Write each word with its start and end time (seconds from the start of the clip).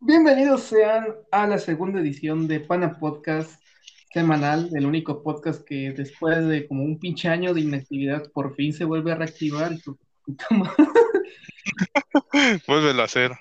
Bienvenidos 0.00 0.62
sean 0.62 1.14
a 1.30 1.46
la 1.46 1.58
segunda 1.58 2.00
edición 2.00 2.48
de 2.48 2.60
Pana 2.60 2.98
Podcast 2.98 3.60
semanal, 4.12 4.70
el 4.74 4.86
único 4.86 5.22
podcast 5.22 5.62
que 5.62 5.92
después 5.92 6.46
de 6.46 6.66
como 6.66 6.84
un 6.84 6.98
pinche 6.98 7.28
año 7.28 7.52
de 7.52 7.60
inactividad 7.60 8.30
por 8.32 8.54
fin 8.54 8.72
se 8.72 8.86
vuelve 8.86 9.12
a 9.12 9.16
reactivar. 9.16 9.76
Vuelve 12.66 13.00
a 13.00 13.04
hacer. 13.04 13.32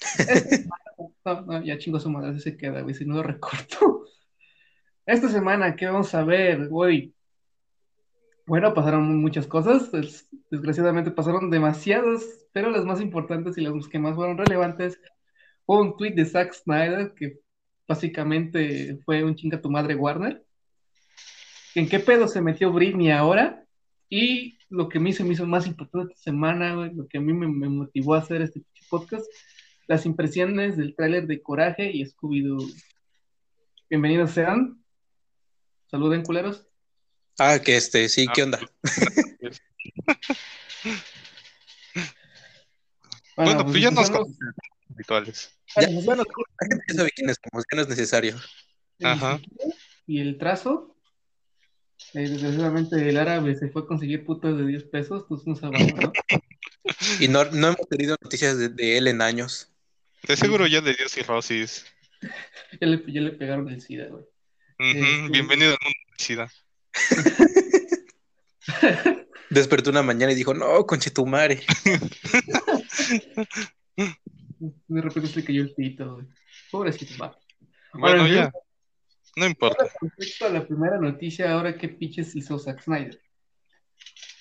No, 1.22 1.42
no, 1.42 1.62
ya 1.62 1.76
chingo 1.76 2.00
su 2.00 2.10
madre, 2.10 2.40
se 2.40 2.56
queda, 2.56 2.80
güey, 2.80 2.94
si 2.94 3.04
no 3.04 3.16
lo 3.16 3.22
recorto. 3.22 4.06
Esta 5.10 5.28
semana, 5.28 5.74
¿qué 5.74 5.86
vamos 5.86 6.14
a 6.14 6.22
ver, 6.22 6.68
güey? 6.68 7.12
Bueno, 8.46 8.72
pasaron 8.72 9.20
muchas 9.20 9.44
cosas, 9.44 9.90
des- 9.90 10.28
desgraciadamente 10.52 11.10
pasaron 11.10 11.50
demasiadas, 11.50 12.24
pero 12.52 12.70
las 12.70 12.84
más 12.84 13.00
importantes 13.00 13.58
y 13.58 13.62
las 13.62 13.88
que 13.88 13.98
más 13.98 14.14
fueron 14.14 14.38
relevantes 14.38 15.00
fue 15.66 15.80
un 15.80 15.96
tweet 15.96 16.12
de 16.12 16.24
Zack 16.24 16.52
Snyder 16.52 17.12
que 17.16 17.40
básicamente 17.88 19.00
fue 19.04 19.24
un 19.24 19.34
chinga 19.34 19.60
tu 19.60 19.68
madre 19.68 19.96
Warner. 19.96 20.44
¿En 21.74 21.88
qué 21.88 21.98
pedo 21.98 22.28
se 22.28 22.40
metió 22.40 22.72
Britney 22.72 23.10
ahora? 23.10 23.64
Y 24.08 24.58
lo 24.68 24.88
que 24.88 25.00
me 25.00 25.10
hizo, 25.10 25.24
me 25.24 25.32
hizo 25.32 25.44
más 25.44 25.66
importante 25.66 26.12
esta 26.12 26.30
semana, 26.30 26.88
lo 26.94 27.08
que 27.08 27.18
a 27.18 27.20
mí 27.20 27.32
me, 27.32 27.48
motivó 27.48 28.14
a 28.14 28.18
hacer 28.18 28.42
este 28.42 28.62
podcast, 28.88 29.26
las 29.88 30.06
impresiones 30.06 30.76
del 30.76 30.94
tráiler 30.94 31.26
de 31.26 31.42
Coraje 31.42 31.90
y 31.90 32.04
Scooby-Doo. 32.04 32.64
Bienvenidos 33.88 34.30
sean. 34.30 34.79
Saluden, 35.90 36.22
culeros. 36.22 36.66
Ah, 37.38 37.58
que 37.58 37.76
este, 37.76 38.08
sí, 38.08 38.26
¿qué 38.32 38.42
onda? 38.42 38.60
Bueno, 43.36 43.64
pues 43.64 43.80
ya 43.80 43.90
nos 43.90 44.08
empezamos. 44.08 44.36
conocen 44.36 44.54
habituales. 44.94 45.58
Ya, 45.76 45.88
Bueno, 45.88 46.02
bueno, 46.04 46.24
la 46.60 46.66
gente 46.68 46.84
ya 46.88 46.94
sabe 46.96 47.10
quién 47.14 47.30
es, 47.30 47.38
como 47.38 47.62
que 47.62 47.76
no 47.76 47.82
es 47.82 47.88
necesario. 47.88 48.36
Ajá. 49.02 49.40
Y 50.06 50.20
el 50.20 50.38
trazo. 50.38 50.96
eh, 52.14 52.28
desgraciadamente 52.28 53.08
el 53.08 53.16
árabe 53.16 53.54
se 53.56 53.68
fue 53.68 53.82
a 53.82 53.86
conseguir 53.86 54.24
putas 54.24 54.56
de 54.58 54.66
10 54.66 54.84
pesos, 54.84 55.24
pues 55.28 55.46
no 55.46 55.54
sabemos, 55.56 55.94
¿no? 55.94 56.12
Y 57.20 57.28
no, 57.28 57.44
no 57.44 57.68
hemos 57.68 57.88
tenido 57.88 58.16
noticias 58.20 58.58
de, 58.58 58.68
de 58.68 58.98
él 58.98 59.06
en 59.06 59.22
años. 59.22 59.70
De 60.26 60.36
seguro 60.36 60.66
ya 60.66 60.80
le 60.80 60.94
dio 60.94 61.08
cirrosis. 61.08 61.86
Ya 62.80 62.86
le, 62.86 63.02
ya 63.10 63.20
le 63.22 63.32
pegaron 63.32 63.68
el 63.70 63.80
SIDA, 63.80 64.08
güey. 64.08 64.24
Este- 64.82 65.28
Bienvenido 65.28 65.72
al 65.72 65.78
mundo 65.82 65.98
del 66.08 66.18
SIDA. 66.18 66.50
Despertó 69.50 69.90
una 69.90 70.02
mañana 70.02 70.32
y 70.32 70.36
dijo, 70.36 70.54
no, 70.54 70.86
conchetumare. 70.86 71.60
De 74.88 74.96
repente 75.02 75.28
se 75.28 75.44
cayó 75.44 75.60
el 75.60 75.74
pito, 75.74 76.14
güey. 76.14 76.26
Pobrecito, 76.70 77.12
va. 77.22 77.38
Bueno, 77.92 78.24
en 78.26 78.34
ya. 78.34 78.50
No 79.36 79.46
importa. 79.46 79.84
Respecto 80.00 80.46
a 80.46 80.48
la 80.48 80.66
primera 80.66 80.96
noticia, 80.98 81.52
ahora 81.52 81.76
qué 81.76 81.90
pinches 81.90 82.34
hizo 82.34 82.58
Zack 82.58 82.82
Snyder. 82.82 83.20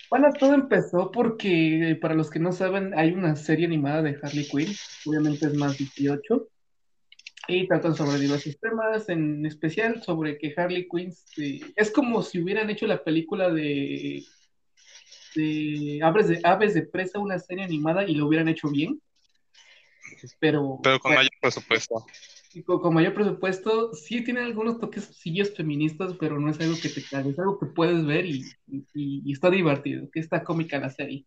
Bueno, 0.09 0.29
todo 0.39 0.53
empezó 0.53 1.11
porque, 1.11 1.97
para 2.01 2.15
los 2.15 2.29
que 2.29 2.39
no 2.39 2.53
saben, 2.53 2.97
hay 2.97 3.11
una 3.11 3.35
serie 3.35 3.65
animada 3.65 4.03
de 4.03 4.17
Harley 4.23 4.47
Quinn, 4.47 4.73
obviamente 5.05 5.47
es 5.47 5.53
más 5.55 5.77
18, 5.77 6.47
y 7.49 7.67
tratan 7.67 7.95
sobre 7.95 8.19
diversos 8.19 8.57
temas, 8.59 9.09
en 9.09 9.45
especial 9.45 10.01
sobre 10.03 10.37
que 10.37 10.53
Harley 10.55 10.87
Quinn 10.87 11.11
eh, 11.37 11.61
es 11.75 11.91
como 11.91 12.21
si 12.21 12.39
hubieran 12.41 12.69
hecho 12.69 12.85
la 12.87 13.03
película 13.03 13.49
de, 13.49 14.23
de 15.35 15.99
Aves 16.03 16.27
de 16.27 16.39
Aves 16.43 16.73
de 16.73 16.83
Presa, 16.83 17.19
una 17.19 17.39
serie 17.39 17.63
animada, 17.63 18.07
y 18.07 18.15
lo 18.15 18.27
hubieran 18.27 18.47
hecho 18.47 18.69
bien, 18.69 19.01
pero, 20.39 20.79
Pero 20.83 20.99
con 20.99 21.09
bueno, 21.11 21.19
mayor 21.19 21.31
presupuesto. 21.41 22.05
y 22.53 22.63
con, 22.63 22.79
con 22.79 22.93
mayor 22.93 23.13
presupuesto, 23.13 23.93
sí 23.93 24.23
tiene 24.23 24.41
algunos 24.41 24.79
toques 24.79 25.05
sillos 25.05 25.53
feministas, 25.55 26.13
pero 26.19 26.39
no 26.39 26.49
es 26.49 26.59
algo 26.59 26.75
que 26.81 26.89
te 26.89 27.03
cague, 27.03 27.31
es 27.31 27.39
algo 27.39 27.59
que 27.59 27.67
puedes 27.67 28.05
ver 28.05 28.25
y, 28.25 28.43
y- 28.67 29.21
y 29.25 29.31
está 29.31 29.49
divertido, 29.49 30.09
que 30.11 30.19
está 30.19 30.43
cómica 30.43 30.79
la 30.79 30.89
serie. 30.89 31.25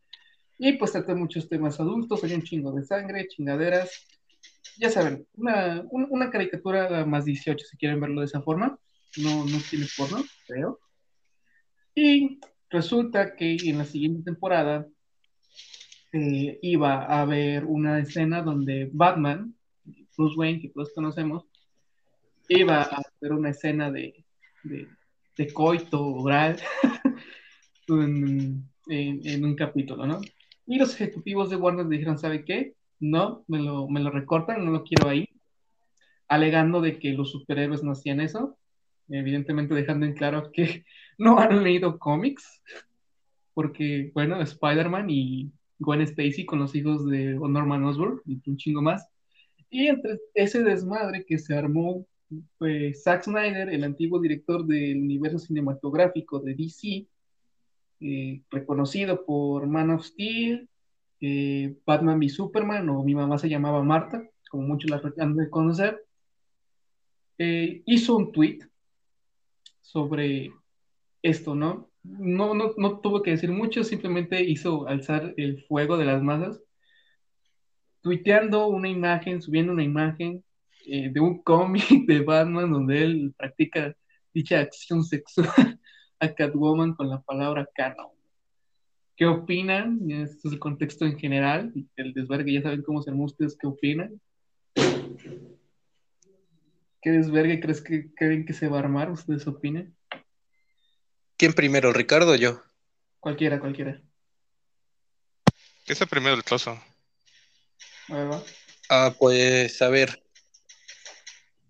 Y 0.59 0.75
pues 0.75 0.93
trata 0.93 1.15
muchos 1.15 1.49
temas 1.49 1.81
adultos, 1.81 2.23
hay 2.25 2.35
un 2.35 2.43
chingo 2.43 2.73
de 2.73 2.85
sangre, 2.85 3.27
chingaderas, 3.29 4.07
ya 4.79 4.91
saben, 4.91 5.27
una, 5.35 5.83
un- 5.91 6.07
una 6.11 6.31
caricatura 6.31 7.05
más 7.07 7.25
18 7.25 7.65
si 7.67 7.77
quieren 7.77 8.01
verlo 8.01 8.21
de 8.21 8.27
esa 8.27 8.43
forma, 8.43 8.79
no, 9.19 9.45
no 9.45 9.59
tiene 9.71 9.87
porno, 9.97 10.23
creo. 10.47 10.79
Y 11.95 12.41
resulta 12.71 13.35
que 13.37 13.57
en 13.65 13.79
la 13.79 13.85
siguiente 13.85 14.23
temporada 14.25 14.87
eh, 16.13 16.59
iba 16.63 17.05
a 17.05 17.23
haber 17.23 17.65
una 17.65 17.99
escena 18.01 18.43
donde 18.43 18.91
Batman, 18.93 19.55
Bruce 20.17 20.37
Wayne, 20.37 20.61
que 20.61 20.69
todos 20.69 20.93
conocemos, 20.95 21.45
iba 22.49 22.83
a 22.83 22.97
hacer 22.99 23.33
una 23.33 23.51
escena 23.51 23.91
de, 23.91 24.25
de, 24.65 24.89
de 25.37 25.53
coito 25.53 26.05
oral 26.05 26.61
en, 27.89 28.69
en- 28.89 29.27
en 29.27 29.45
un 29.45 29.55
capítulo, 29.57 30.07
¿no? 30.07 30.21
Y 30.67 30.79
los 30.79 30.95
ejecutivos 30.95 31.51
de 31.51 31.57
Warner 31.57 31.87
dijeron, 31.89 32.19
¿sabe 32.19 32.45
qué? 32.45 32.75
No, 33.03 33.45
me 33.49 33.59
lo, 33.59 33.89
me 33.89 33.99
lo 33.99 34.11
recortan, 34.11 34.65
no 34.65 34.71
lo 34.71 34.85
quiero 34.85 35.09
ahí, 35.09 35.29
alegando 36.29 36.81
de 36.81 37.01
que 37.01 37.13
los 37.13 37.33
superhéroes 37.33 37.83
no 37.83 37.91
hacían 37.91 38.21
eso, 38.21 38.57
evidentemente 39.09 39.75
dejando 39.75 40.07
en 40.07 40.15
claro 40.15 40.53
que 40.53 40.85
no 41.19 41.41
han 41.41 41.65
leído 41.65 41.99
cómics, 41.99 42.63
porque, 43.55 44.13
bueno, 44.15 44.41
Spider-Man 44.41 45.11
y 45.11 45.51
Gwen 45.81 46.03
Stacy 46.03 46.47
con 46.47 46.61
los 46.61 46.77
hijos 46.77 47.05
de 47.11 47.35
Norman 47.35 47.83
Osborn 47.85 48.21
y 48.25 48.41
un 48.49 48.57
chingo 48.57 48.83
más. 48.83 49.09
Y 49.69 49.89
entre 49.89 50.21
ese 50.35 50.63
desmadre 50.63 51.25
que 51.27 51.41
se 51.41 51.57
armó, 51.57 52.07
pues 52.57 53.03
Zack 53.03 53.25
Snyder, 53.25 53.69
el 53.69 53.83
antiguo 53.83 54.21
director 54.21 54.65
del 54.65 54.99
universo 54.99 55.41
cinematográfico 55.41 56.39
de 56.39 56.55
DC, 56.55 57.09
eh, 57.99 58.43
reconocido 58.49 59.25
por 59.27 59.67
Man 59.67 59.91
of 59.91 60.05
Steel, 60.05 60.69
eh, 61.23 61.75
Batman 61.87 62.19
v 62.19 62.29
Superman, 62.29 62.89
o 62.91 63.03
mi 63.03 63.15
mamá 63.15 63.39
se 63.39 63.49
llamaba 63.49 63.83
Marta, 63.83 64.23
como 64.51 64.65
muchos 64.65 64.91
la 64.91 65.01
han 65.19 65.37
de 65.37 65.49
conocer, 65.49 66.05
eh, 67.39 67.83
hizo 67.87 68.17
un 68.17 68.33
tweet 68.33 68.59
sobre 69.81 70.53
esto, 71.23 71.55
¿no? 71.55 71.89
No, 72.03 72.53
no, 72.53 72.73
no 72.77 73.01
tuvo 73.01 73.23
que 73.23 73.31
decir 73.31 73.51
mucho, 73.51 73.85
simplemente 73.85 74.43
hizo 74.43 74.87
alzar 74.87 75.33
el 75.39 75.63
fuego 75.65 75.97
de 75.97 76.05
las 76.05 76.23
masas 76.23 76.61
tuiteando 78.03 78.67
una 78.67 78.89
imagen, 78.89 79.41
subiendo 79.41 79.73
una 79.73 79.85
imagen 79.85 80.45
eh, 80.87 81.11
de 81.11 81.21
un 81.21 81.43
cómic 81.43 81.85
de 82.07 82.21
Batman 82.21 82.71
donde 82.71 83.03
él 83.03 83.35
practica 83.37 83.97
dicha 84.35 84.61
acción 84.61 85.05
sexual 85.05 85.81
a 86.21 86.35
Catwoman 86.35 86.95
con 86.95 87.09
la 87.09 87.21
palabra 87.23 87.67
canon. 87.75 88.11
¿Qué 89.17 89.27
opinan? 89.27 90.11
Este 90.11 90.49
es 90.49 90.53
el 90.55 90.59
contexto 90.59 91.05
en 91.05 91.19
general, 91.19 91.71
y 91.75 91.87
el 91.97 92.13
desvergue, 92.13 92.55
ya 92.55 92.63
saben 92.63 92.83
cómo 92.83 93.03
se 93.03 93.11
armó 93.11 93.25
ustedes, 93.25 93.57
¿qué 93.61 93.67
opinan? 93.67 94.21
¿Qué 97.03 97.11
desvergue 97.11 97.61
crees 97.61 97.83
que 97.83 98.15
creen 98.15 98.47
que 98.47 98.53
se 98.53 98.69
va 98.69 98.77
a 98.77 98.81
armar? 98.81 99.11
¿Ustedes 99.11 99.47
opinan? 99.47 99.95
¿Quién 101.37 101.53
primero, 101.53 101.93
Ricardo 101.93 102.33
o 102.33 102.37
yo? 102.37 102.63
Cualquiera, 103.19 103.59
cualquiera. 103.59 104.01
¿Qué 105.85 105.93
es 105.93 106.01
el 106.01 106.07
primero 106.07 106.37
ver, 108.15 108.31
va. 108.31 108.43
Ah, 108.89 109.15
pues, 109.19 109.83
a 109.83 109.89
ver. 109.89 110.23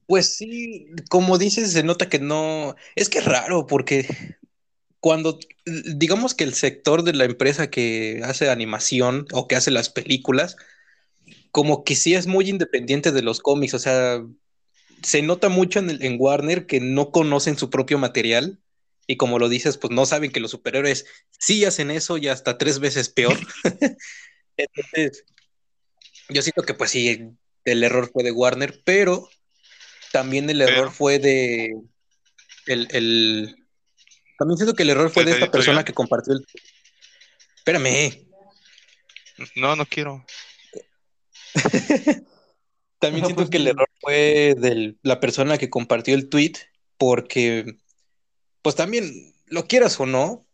Pues 0.06 0.36
sí, 0.36 0.86
como 1.08 1.38
dices, 1.38 1.72
se 1.72 1.82
nota 1.82 2.08
que 2.08 2.18
no. 2.18 2.74
Es 2.94 3.08
que 3.08 3.20
es 3.20 3.24
raro, 3.24 3.66
porque 3.66 4.06
cuando, 5.02 5.40
digamos 5.66 6.32
que 6.32 6.44
el 6.44 6.54
sector 6.54 7.02
de 7.02 7.12
la 7.12 7.24
empresa 7.24 7.68
que 7.70 8.20
hace 8.24 8.48
animación 8.48 9.26
o 9.32 9.48
que 9.48 9.56
hace 9.56 9.72
las 9.72 9.90
películas, 9.90 10.54
como 11.50 11.82
que 11.82 11.96
sí 11.96 12.14
es 12.14 12.28
muy 12.28 12.48
independiente 12.48 13.10
de 13.10 13.22
los 13.22 13.40
cómics, 13.40 13.74
o 13.74 13.80
sea, 13.80 14.22
se 15.02 15.22
nota 15.22 15.48
mucho 15.48 15.80
en, 15.80 15.90
el- 15.90 16.04
en 16.04 16.18
Warner 16.20 16.66
que 16.66 16.78
no 16.78 17.10
conocen 17.10 17.58
su 17.58 17.68
propio 17.68 17.98
material 17.98 18.60
y 19.08 19.16
como 19.16 19.40
lo 19.40 19.48
dices, 19.48 19.76
pues 19.76 19.92
no 19.92 20.06
saben 20.06 20.30
que 20.30 20.38
los 20.38 20.52
superhéroes 20.52 21.04
sí 21.36 21.64
hacen 21.64 21.90
eso 21.90 22.16
y 22.16 22.28
hasta 22.28 22.56
tres 22.56 22.78
veces 22.78 23.08
peor. 23.08 23.36
Entonces, 24.56 25.24
yo 26.28 26.42
siento 26.42 26.62
que 26.62 26.74
pues 26.74 26.92
sí, 26.92 27.24
el 27.64 27.82
error 27.82 28.08
fue 28.12 28.22
de 28.22 28.30
Warner, 28.30 28.80
pero 28.84 29.28
también 30.12 30.48
el 30.48 30.60
error 30.60 30.76
Pero. 30.84 30.92
fue 30.92 31.18
de 31.18 31.74
el, 32.66 32.86
el- 32.92 33.56
también 34.42 34.56
siento 34.56 34.74
que 34.74 34.82
el 34.82 34.90
error 34.90 35.08
fue 35.08 35.24
¿De 35.24 35.30
esta 35.30 35.50
persona 35.52 35.84
que 35.84 35.94
compartió 35.94 36.32
el 36.34 36.44
espérame 37.56 38.26
No, 39.54 39.76
no 39.76 39.86
quiero. 39.86 40.26
también 42.98 43.24
siento 43.24 43.36
pues, 43.36 43.50
que 43.50 43.58
el 43.58 43.68
error 43.68 43.88
fue 44.00 44.56
de 44.58 44.96
la 45.02 45.20
persona 45.20 45.58
que 45.58 45.70
compartió 45.70 46.16
el 46.16 46.28
tweet 46.28 46.54
porque 46.98 47.76
pues 48.62 48.74
también 48.74 49.32
lo 49.46 49.68
quieras 49.68 50.00
o 50.00 50.06
no, 50.06 50.44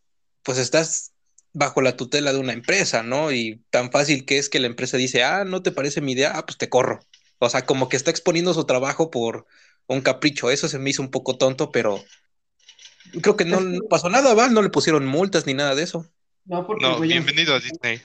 pues 0.43 0.59
estás 0.59 1.13
bajo 1.53 1.81
la 1.81 1.97
tutela 1.97 2.31
de 2.31 2.37
una 2.37 2.53
empresa, 2.53 3.01
¿no? 3.01 3.31
Y 3.31 3.63
tan 3.71 3.91
fácil 3.91 4.23
que 4.23 4.37
es 4.37 4.49
que 4.49 4.59
la 4.59 4.67
empresa 4.67 4.97
dice, 4.97 5.23
ah, 5.23 5.45
no 5.45 5.63
te 5.63 5.71
parece 5.71 5.99
mi 5.99 6.11
idea, 6.11 6.33
ah, 6.35 6.45
pues 6.45 6.59
te 6.59 6.69
corro. 6.69 6.99
O 7.39 7.49
sea, 7.49 7.65
como 7.65 7.89
que 7.89 7.97
está 7.97 8.11
exponiendo 8.11 8.53
su 8.53 8.65
trabajo 8.65 9.09
por 9.09 9.47
un 9.87 10.01
capricho. 10.01 10.51
Eso 10.51 10.67
se 10.67 10.77
me 10.77 10.91
hizo 10.91 11.01
un 11.01 11.09
poco 11.09 11.37
tonto, 11.39 11.71
pero 11.71 12.03
creo 13.21 13.35
que 13.35 13.45
no, 13.45 13.59
no 13.61 13.79
pasó 13.89 14.09
nada, 14.09 14.33
¿va? 14.33 14.49
No 14.49 14.61
le 14.61 14.69
pusieron 14.69 15.05
multas 15.05 15.45
ni 15.45 15.53
nada 15.53 15.75
de 15.75 15.83
eso. 15.83 16.05
No, 16.45 16.65
porque 16.65 16.83
No, 16.85 16.97
güey, 16.97 17.09
ya, 17.09 17.15
bienvenido 17.17 17.53
a 17.55 17.59
Disney. 17.59 17.99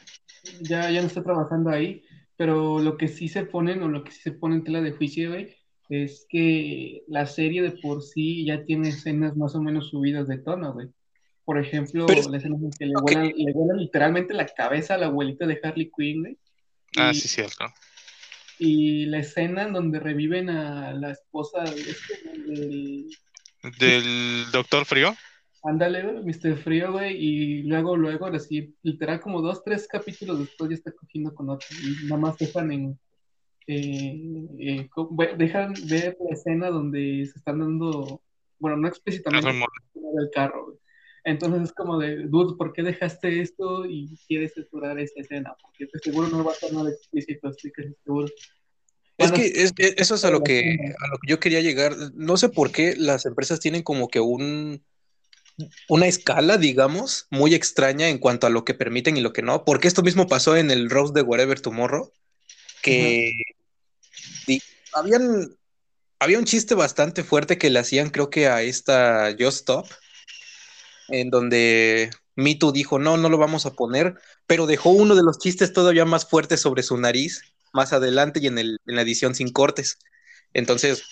ya, 0.61 0.91
ya 0.91 1.01
no 1.01 1.07
está 1.07 1.23
trabajando 1.23 1.71
ahí, 1.71 2.03
pero 2.37 2.79
lo 2.81 2.97
que 2.97 3.09
sí 3.09 3.29
se 3.29 3.45
ponen, 3.45 3.83
o 3.83 3.89
lo 3.89 4.05
que 4.05 4.11
sí 4.13 4.21
se 4.23 4.33
pone 4.33 4.57
en 4.57 4.65
tela 4.65 4.81
de 4.83 4.93
juicio, 4.93 5.31
güey, 5.31 5.55
es 5.89 6.27
que 6.29 7.03
la 7.09 7.27
serie 7.27 7.63
de 7.63 7.73
por 7.73 8.03
sí 8.03 8.45
ya 8.47 8.65
tiene 8.65 8.89
escenas 8.89 9.37
más 9.37 9.55
o 9.55 9.63
menos 9.63 9.89
subidas 9.91 10.29
de 10.29 10.39
tono, 10.39 10.73
güey. 10.73 10.89
Por 11.45 11.59
ejemplo, 11.59 12.07
Pero 12.07 12.29
la 12.31 12.39
escena 12.39 12.57
en 12.57 12.71
que 12.73 12.87
le 12.87 12.97
ok. 12.97 13.03
vuelan, 13.03 13.33
le 13.37 13.53
vuelan 13.53 13.77
literalmente 13.79 14.33
la 14.35 14.47
cabeza 14.47 14.95
a 14.95 14.99
la 14.99 15.07
abuelita 15.07 15.47
de 15.47 15.61
Harley 15.63 15.91
Quinn, 15.97 16.21
güey. 16.23 16.39
Ah, 16.97 17.11
Y- 17.13 17.15
sí, 17.17 17.29
cierto. 17.29 17.67
Y 18.59 19.07
la 19.07 19.19
escena 19.19 19.65
en 19.65 19.73
donde 19.73 20.01
reviven 20.01 20.49
a 20.49 20.93
la 20.95 21.11
esposa 21.11 21.65
de 21.65 21.81
este, 21.81 22.31
del, 22.47 23.07
Del 23.79 24.47
Doctor 24.53 24.85
Frío. 24.85 25.15
ándale, 25.63 26.03
güey, 26.03 26.25
Mr. 26.25 26.57
Frío, 26.59 26.93
güey, 26.93 27.17
y 27.17 27.63
luego, 27.63 27.97
luego, 27.97 28.27
así, 28.27 28.75
literal, 28.83 29.21
como 29.21 29.41
dos, 29.41 29.63
tres 29.65 29.89
capítulos 29.89 30.39
después 30.39 30.71
ya 30.71 30.77
está 30.77 30.93
cogiendo 30.93 31.35
con 31.35 31.49
otro, 31.49 31.67
y 31.83 32.05
nada 32.05 32.21
más 32.21 32.37
dejan 32.37 32.71
en, 32.73 32.99
eh, 33.67 34.47
eh, 34.59 34.89
dejan 35.39 35.73
ver 35.89 36.17
la 36.21 36.35
escena 36.35 36.69
donde 36.69 37.27
se 37.27 37.39
están 37.39 37.61
dando, 37.61 38.21
bueno, 38.59 38.77
no 38.77 38.89
explícitamente, 38.89 39.65
del 39.95 40.31
carro, 40.33 40.67
güey. 40.67 40.79
Entonces 41.25 41.63
es 41.63 41.73
como 41.73 41.99
de, 41.99 42.27
dude, 42.27 42.55
¿por 42.57 42.75
qué 42.75 42.83
dejaste 42.83 43.41
esto 43.41 43.87
y 43.87 44.19
quieres 44.29 44.53
censurar 44.53 44.99
esa 44.99 45.21
escena? 45.21 45.57
Porque 45.63 45.87
de 45.91 45.99
seguro 45.99 46.29
no 46.29 46.45
va 46.45 46.53
a 46.53 46.55
ser 46.55 46.75
nada 46.75 46.91
explícito, 46.91 47.49
estoy 47.49 47.73
casi 47.73 47.95
seguro. 48.05 48.29
Es 49.17 49.31
que 49.33 49.47
es- 49.47 49.73
es- 49.77 49.95
eso 49.97 50.15
es 50.17 50.25
a 50.25 50.31
lo 50.31 50.43
que, 50.43 50.77
a 51.01 51.09
lo 51.09 51.19
que 51.19 51.29
yo 51.31 51.39
quería 51.41 51.61
llegar. 51.61 51.95
No 52.15 52.37
sé 52.37 52.49
por 52.49 52.73
qué 52.73 52.95
las 52.97 53.27
empresas 53.27 53.61
tienen 53.61 53.83
como 53.83 54.09
que 54.09 54.21
un, 54.21 54.83
una 55.89 56.07
escala, 56.07 56.57
digamos, 56.59 57.27
muy 57.31 57.55
extraña 57.55 58.09
en 58.09 58.19
cuanto 58.19 58.47
a 58.47 58.51
lo 58.51 58.65
que 58.65 58.75
permiten 58.75 59.17
y 59.17 59.21
lo 59.21 59.33
que 59.33 59.43
no. 59.43 59.65
Porque 59.65 59.87
esto 59.89 60.03
mismo 60.03 60.27
pasó 60.27 60.57
en 60.57 60.71
el 60.71 60.91
Roast 60.91 61.15
de 61.15 61.23
Whatever 61.23 61.61
Tomorrow, 61.61 62.13
que 62.83 63.33
habían, 64.93 65.57
había 66.19 66.39
un 66.39 66.45
chiste 66.45 66.75
bastante 66.75 67.23
fuerte 67.25 67.57
que 67.59 67.71
le 67.71 67.79
hacían, 67.79 68.11
creo 68.11 68.31
que 68.31 68.49
a 68.49 68.63
esta 68.63 69.31
Just 69.39 69.59
Stop, 69.59 69.87
en 71.09 71.31
donde 71.31 72.11
Mito 72.35 72.73
dijo, 72.73 72.99
no, 72.99 73.17
no 73.17 73.29
lo 73.29 73.39
vamos 73.39 73.65
a 73.67 73.73
poner, 73.75 74.15
pero 74.47 74.67
dejó 74.67 74.91
uno 74.91 75.15
de 75.15 75.23
los 75.23 75.39
chistes 75.39 75.73
todavía 75.73 76.05
más 76.05 76.27
fuertes 76.29 76.61
sobre 76.61 76.83
su 76.83 76.97
nariz 76.99 77.43
más 77.75 77.93
adelante 77.93 78.41
y 78.41 78.47
en, 78.47 78.59
el, 78.59 78.79
en 78.87 78.97
la 78.97 79.03
edición 79.03 79.35
sin 79.35 79.53
cortes. 79.53 79.99
Entonces, 80.55 81.03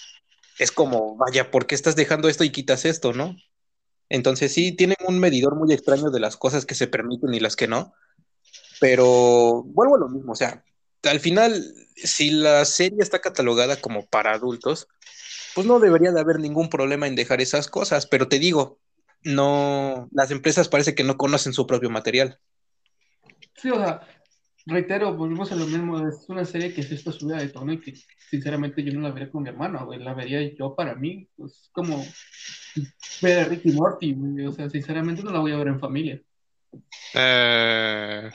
es 0.59 0.73
como, 0.73 1.17
vaya, 1.17 1.51
¿por 1.51 1.67
qué 1.67 1.75
estás 1.75 1.97
dejando 1.97 2.29
esto 2.29 2.45
y 2.45 2.51
quitas 2.51 2.85
esto, 2.85 3.13
no? 3.13 3.37
Entonces, 4.09 4.53
sí, 4.53 4.73
tienen 4.73 4.97
un 5.07 5.19
medidor 5.19 5.57
muy 5.57 5.73
extraño 5.73 6.11
de 6.11 6.21
las 6.21 6.37
cosas 6.37 6.65
que 6.65 6.75
se 6.75 6.87
permiten 6.87 7.35
y 7.35 7.41
las 7.41 7.57
que 7.57 7.69
no. 7.69 7.93
Pero 8.81 9.63
vuelvo 9.65 9.97
a 9.97 10.01
lo 10.01 10.09
mismo, 10.09 10.33
o 10.33 10.37
sea, 10.37 10.65
al 11.03 11.21
final, 11.21 11.75
si 11.97 12.31
la 12.31 12.65
serie 12.65 12.99
está 13.01 13.21
catalogada 13.21 13.77
como 13.77 14.07
para 14.07 14.33
adultos, 14.33 14.89
pues 15.55 15.67
no 15.67 15.81
debería 15.81 16.13
de 16.13 16.21
haber 16.21 16.39
ningún 16.39 16.69
problema 16.69 17.07
en 17.07 17.17
dejar 17.17 17.41
esas 17.41 17.69
cosas, 17.69 18.07
pero 18.07 18.29
te 18.29 18.39
digo, 18.39 18.79
no, 19.23 20.09
las 20.13 20.31
empresas 20.31 20.69
parece 20.69 20.95
que 20.95 21.05
no 21.05 21.17
conocen 21.17 21.53
su 21.53 21.67
propio 21.67 21.91
material. 21.91 22.39
Sí, 23.57 23.71
o 23.71 23.77
sea, 23.77 24.01
reitero, 24.67 25.15
volvemos 25.15 25.51
a 25.53 25.57
lo 25.57 25.67
mismo, 25.67 26.07
es 26.09 26.25
una 26.29 26.45
serie 26.45 26.73
que 26.75 26.83
sí 26.83 26.95
está 26.95 27.13
subida 27.13 27.39
de 27.39 27.49
tono 27.49 27.73
y 27.73 27.81
que 27.81 27.95
sinceramente 28.31 28.83
yo 28.83 28.93
no 28.93 29.01
la 29.01 29.11
vería 29.11 29.31
con 29.31 29.43
mi 29.43 29.49
hermano, 29.51 29.85
güey, 29.87 30.01
la 30.01 30.15
vería 30.15 30.41
yo 30.55 30.75
para 30.75 30.95
mí, 30.95 31.29
pues 31.37 31.69
como 31.73 32.05
ver 33.21 33.39
a 33.41 33.45
Ricky 33.45 33.73
Morty, 33.73 34.15
güey, 34.15 34.47
o 34.47 34.53
sea, 34.53 34.69
sinceramente 34.71 35.23
no 35.23 35.31
la 35.33 35.41
voy 35.41 35.53
a 35.53 35.57
ver 35.57 35.69
en 35.69 35.81
familia, 35.81 36.21
Eh, 37.15 38.31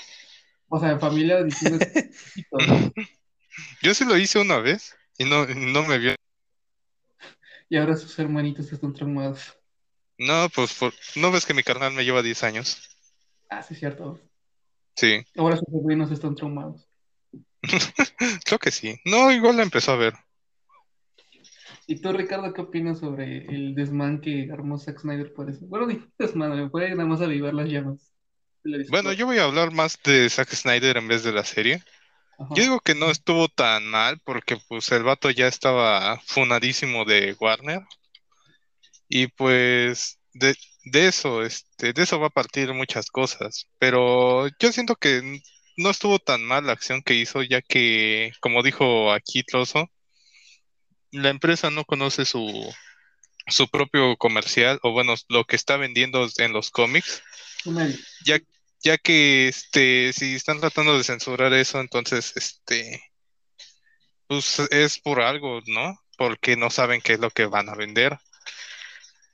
o 0.70 0.80
sea, 0.80 0.92
en 0.92 1.00
familia 1.00 1.44
diciendo, 1.44 1.80
¿no? 2.52 2.92
yo 3.82 3.94
sí 3.94 4.06
lo 4.06 4.18
hice 4.18 4.40
una 4.40 4.58
vez 4.58 4.96
y 5.18 5.26
no, 5.26 5.46
no 5.48 5.84
me 5.84 5.98
vio. 5.98 6.16
y 7.70 7.78
ahora 7.78 7.96
sus 7.96 8.18
hermanitos 8.20 8.72
están 8.72 8.94
traumados. 8.94 9.58
No, 10.20 10.50
pues 10.50 10.74
por- 10.74 10.94
no 11.16 11.32
ves 11.32 11.46
que 11.46 11.54
mi 11.54 11.64
carnal 11.64 11.94
me 11.94 12.04
lleva 12.04 12.22
10 12.22 12.44
años. 12.44 12.78
Ah, 13.50 13.64
sí, 13.64 13.74
es 13.74 13.80
cierto, 13.80 14.20
Sí, 14.98 15.24
ahora 15.38 15.58
sus 15.58 15.70
sobrinos 15.72 16.12
están 16.12 16.34
traumados. 16.34 16.90
creo 18.46 18.60
que 18.60 18.72
sí. 18.72 19.00
No, 19.06 19.32
igual 19.32 19.58
la 19.58 19.64
empezó 19.64 19.92
a 19.92 19.98
ver. 19.98 20.14
¿Y 21.86 22.02
tú, 22.02 22.12
Ricardo, 22.12 22.52
qué 22.52 22.62
opinas 22.62 23.00
sobre 23.00 23.46
el 23.46 23.76
desmán 23.76 24.20
que 24.20 24.50
armó 24.52 24.78
Zack 24.80 25.00
Snyder 25.00 25.32
por 25.34 25.50
eso? 25.52 25.66
Bueno, 25.68 25.86
ni 25.86 26.04
desmán, 26.18 26.72
fue 26.72 26.90
nada 26.90 27.06
más 27.06 27.22
avivar 27.22 27.54
las 27.54 27.70
llamas. 27.70 28.12
Bueno, 28.90 29.14
yo 29.14 29.28
voy 29.28 29.38
a 29.38 29.44
hablar 29.44 29.72
más 29.72 30.00
de 30.04 30.30
Zack 30.30 30.50
Snyder 30.50 30.98
en 30.98 31.08
vez 31.08 31.24
de 31.24 31.32
la 31.32 31.46
serie. 31.46 31.84
Ajá. 32.40 32.56
Yo 32.56 32.64
digo 32.64 32.80
que 32.80 32.96
no 32.96 33.12
estuvo 33.12 33.48
tan 33.48 33.86
mal 33.86 34.20
porque 34.24 34.58
pues 34.68 34.92
el 34.92 35.04
vato 35.04 35.30
ya 35.30 35.48
estaba 35.48 36.20
funadísimo 36.26 37.06
de 37.06 37.36
Warner. 37.40 37.84
Y 39.08 39.28
pues 39.28 40.20
de, 40.34 40.56
de 40.92 41.08
eso, 41.08 41.44
este, 41.44 41.94
de 41.94 42.04
eso 42.04 42.20
va 42.20 42.28
a 42.28 42.32
partir 42.32 42.74
muchas 42.74 43.08
cosas. 43.12 43.68
Pero 43.80 44.48
yo 44.60 44.72
siento 44.72 44.96
que 44.96 45.42
no 45.78 45.90
estuvo 45.90 46.20
tan 46.20 46.44
mal 46.44 46.66
la 46.66 46.74
acción 46.74 47.02
que 47.04 47.16
hizo, 47.16 47.44
ya 47.44 47.62
que, 47.62 48.32
como 48.42 48.64
dijo 48.64 49.12
aquí 49.12 49.44
Trozo, 49.44 49.90
la 51.12 51.30
empresa 51.30 51.70
no 51.70 51.86
conoce 51.86 52.26
su, 52.26 52.74
su 53.48 53.68
propio 53.70 54.18
comercial, 54.18 54.80
o 54.84 54.92
bueno, 54.92 55.16
lo 55.30 55.46
que 55.46 55.56
está 55.56 55.78
vendiendo 55.78 56.28
en 56.38 56.54
los 56.54 56.72
cómics 56.72 57.22
ya, 58.26 58.40
ya 58.84 58.98
que 58.98 59.48
este, 59.48 60.14
si 60.14 60.36
están 60.36 60.60
tratando 60.60 60.98
de 60.98 61.04
censurar 61.04 61.54
eso, 61.54 61.80
entonces 61.80 62.34
este, 62.36 63.02
pues 64.28 64.60
es 64.72 65.00
por 65.00 65.22
algo, 65.22 65.62
¿no? 65.68 66.00
Porque 66.18 66.56
no 66.56 66.70
saben 66.70 67.02
qué 67.02 67.14
es 67.14 67.20
lo 67.20 67.30
que 67.32 67.46
van 67.46 67.70
a 67.70 67.76
vender. 67.76 68.18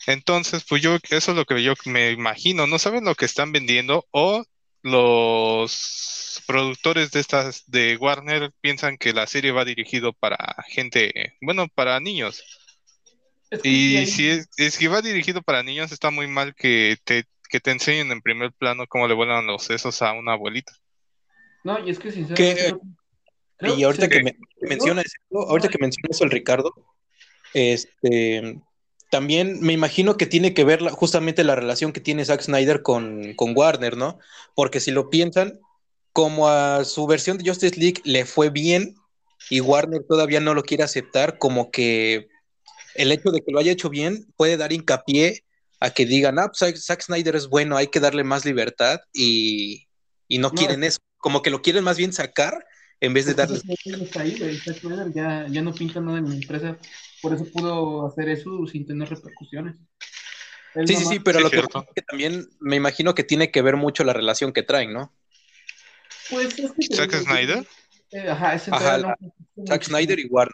Entonces, 0.08 0.64
pues 0.68 0.82
yo, 0.82 0.98
eso 1.10 1.32
es 1.32 1.38
lo 1.38 1.46
que 1.46 1.62
yo 1.64 1.74
me 1.86 2.12
imagino, 2.12 2.68
no 2.68 2.80
saben 2.80 3.06
lo 3.06 3.16
que 3.16 3.26
están 3.26 3.52
vendiendo 3.52 4.06
o 4.12 4.44
los 4.82 6.44
productores 6.48 7.12
de 7.12 7.20
estas 7.20 7.64
de 7.68 7.96
Warner 7.98 8.52
piensan 8.60 8.98
que 8.98 9.14
la 9.14 9.28
serie 9.28 9.52
va 9.52 9.64
dirigido 9.66 10.14
para 10.14 10.38
gente, 10.68 11.36
bueno, 11.42 11.68
para 11.74 12.00
niños. 12.00 12.44
Es 13.50 13.62
que 13.62 13.70
sí 13.70 13.94
Y 13.94 13.98
hay- 13.98 14.06
si 14.08 14.28
es, 14.30 14.50
es 14.58 14.78
que 14.78 14.88
va 14.88 15.02
dirigido 15.02 15.42
para 15.42 15.64
niños, 15.64 15.92
está 15.92 16.10
muy 16.10 16.28
mal 16.28 16.54
que 16.56 16.98
te, 17.04 17.24
que 17.50 17.60
te 17.60 17.72
enseñen 17.72 18.12
en 18.12 18.22
primer 18.22 18.52
plano 18.52 18.88
cómo 18.88 19.08
le 19.08 19.14
vuelan 19.14 19.46
los 19.46 19.64
sesos 19.64 20.02
a 20.02 20.12
una 20.14 20.34
abuelita. 20.34 20.74
No, 21.64 21.80
y 21.86 21.92
es 21.92 22.00
que 22.00 22.12
sinceramente. 22.12 22.76
Y 23.62 23.84
ahorita 23.84 24.10
que, 24.10 24.24
me- 24.24 24.34
que 24.34 24.68
menciona 24.68 25.02
eso, 25.02 25.16
ahorita 25.32 25.70
que 25.70 25.78
menciona 25.78 26.08
eso 26.10 26.24
el 26.26 26.32
Ricardo, 26.32 26.74
este, 27.54 28.58
también 29.14 29.60
me 29.62 29.74
imagino 29.74 30.18
que 30.18 30.26
tiene 30.26 30.56
que 30.56 30.64
ver 30.64 30.82
la- 30.82 30.90
justamente 30.90 31.44
la 31.44 31.54
relación 31.54 31.94
que 31.94 32.00
tiene 32.02 32.26
Zack 32.26 32.42
Snyder 32.42 32.82
con, 32.82 33.36
con 33.36 33.56
Warner, 33.56 33.96
¿no? 33.96 34.18
Porque 34.56 34.80
si 34.80 34.90
lo 34.90 35.12
piensan, 35.12 35.60
como 36.14 36.50
a 36.50 36.84
su 36.84 37.06
versión 37.06 37.38
de 37.38 37.48
Justice 37.48 37.80
League 37.80 38.02
le 38.06 38.26
fue 38.26 38.50
bien 38.50 38.96
y 39.52 39.60
Warner 39.62 40.02
todavía 40.10 40.40
no 40.40 40.56
lo 40.56 40.64
quiere 40.64 40.82
aceptar, 40.82 41.38
como 41.38 41.70
que 41.70 42.28
el 42.96 43.12
hecho 43.12 43.30
de 43.30 43.42
que 43.42 43.52
lo 43.52 43.60
haya 43.60 43.72
hecho 43.72 43.92
bien 43.92 44.26
puede 44.36 44.58
dar 44.58 44.74
hincapié 44.74 45.44
a 45.80 45.92
que 45.92 46.08
digan, 46.08 46.40
ah, 46.40 46.50
pues 46.50 46.84
Zack- 46.84 47.04
Snyder 47.04 47.36
es 47.36 47.50
bueno, 47.50 47.78
hay 47.78 47.90
que 47.90 48.00
darle 48.00 48.24
más 48.24 48.46
libertad 48.46 49.00
y, 49.14 49.86
y 50.28 50.40
no 50.40 50.50
No, 50.50 50.56
quieren 50.56 50.84
eso, 50.84 50.98
como 51.18 51.44
que 51.44 51.52
lo 51.52 51.62
quieren 51.62 51.84
más 51.84 51.98
bien 51.98 52.14
sacar 52.14 52.66
en 53.00 53.14
vez 53.14 53.28
de 53.28 53.36
darle 53.36 53.60
ya, 55.14 55.46
ya 55.52 55.62
no 55.62 55.72
pinta 55.72 56.02
nada 56.02 56.18
en 56.18 56.30
la 56.30 56.36
empresa. 56.36 56.80
Por 57.24 57.34
eso 57.34 57.46
pudo 57.52 58.06
hacer 58.06 58.30
eso 58.30 58.68
sin 58.68 58.86
tener 58.86 59.10
repercusiones. 59.10 59.76
Él 60.76 60.88
Sí, 60.88 60.96
sí, 60.96 61.04
nomás- 61.04 61.14
sí, 61.14 61.20
pero 61.22 61.40
Sí, 61.40 61.44
lo 61.46 61.50
que, 61.50 61.58
cierto. 61.58 61.86
que 61.96 62.02
también 62.04 62.48
me 62.60 62.76
imagino 62.76 63.16
que 63.16 63.24
tiene 63.24 63.50
que 63.50 63.62
ver 63.64 63.78
mucho 63.78 64.04
la 64.04 64.14
relación 64.14 64.54
que 64.54 64.62
traen, 64.62 64.94
¿no? 64.94 65.12
Pues 66.30 66.60
es 66.60 66.72
que. 66.74 66.96
¿Zack 66.96 67.14
Snyder? 67.16 67.66
Eh, 68.12 68.30
ajá, 68.30 68.54
es 68.56 68.68
Ajá, 68.70 68.98
la- 69.00 69.16
contexto 69.16 69.66
Zack 69.68 69.84
Snyder 69.86 70.20
y 70.20 70.26
Warner. 70.28 70.54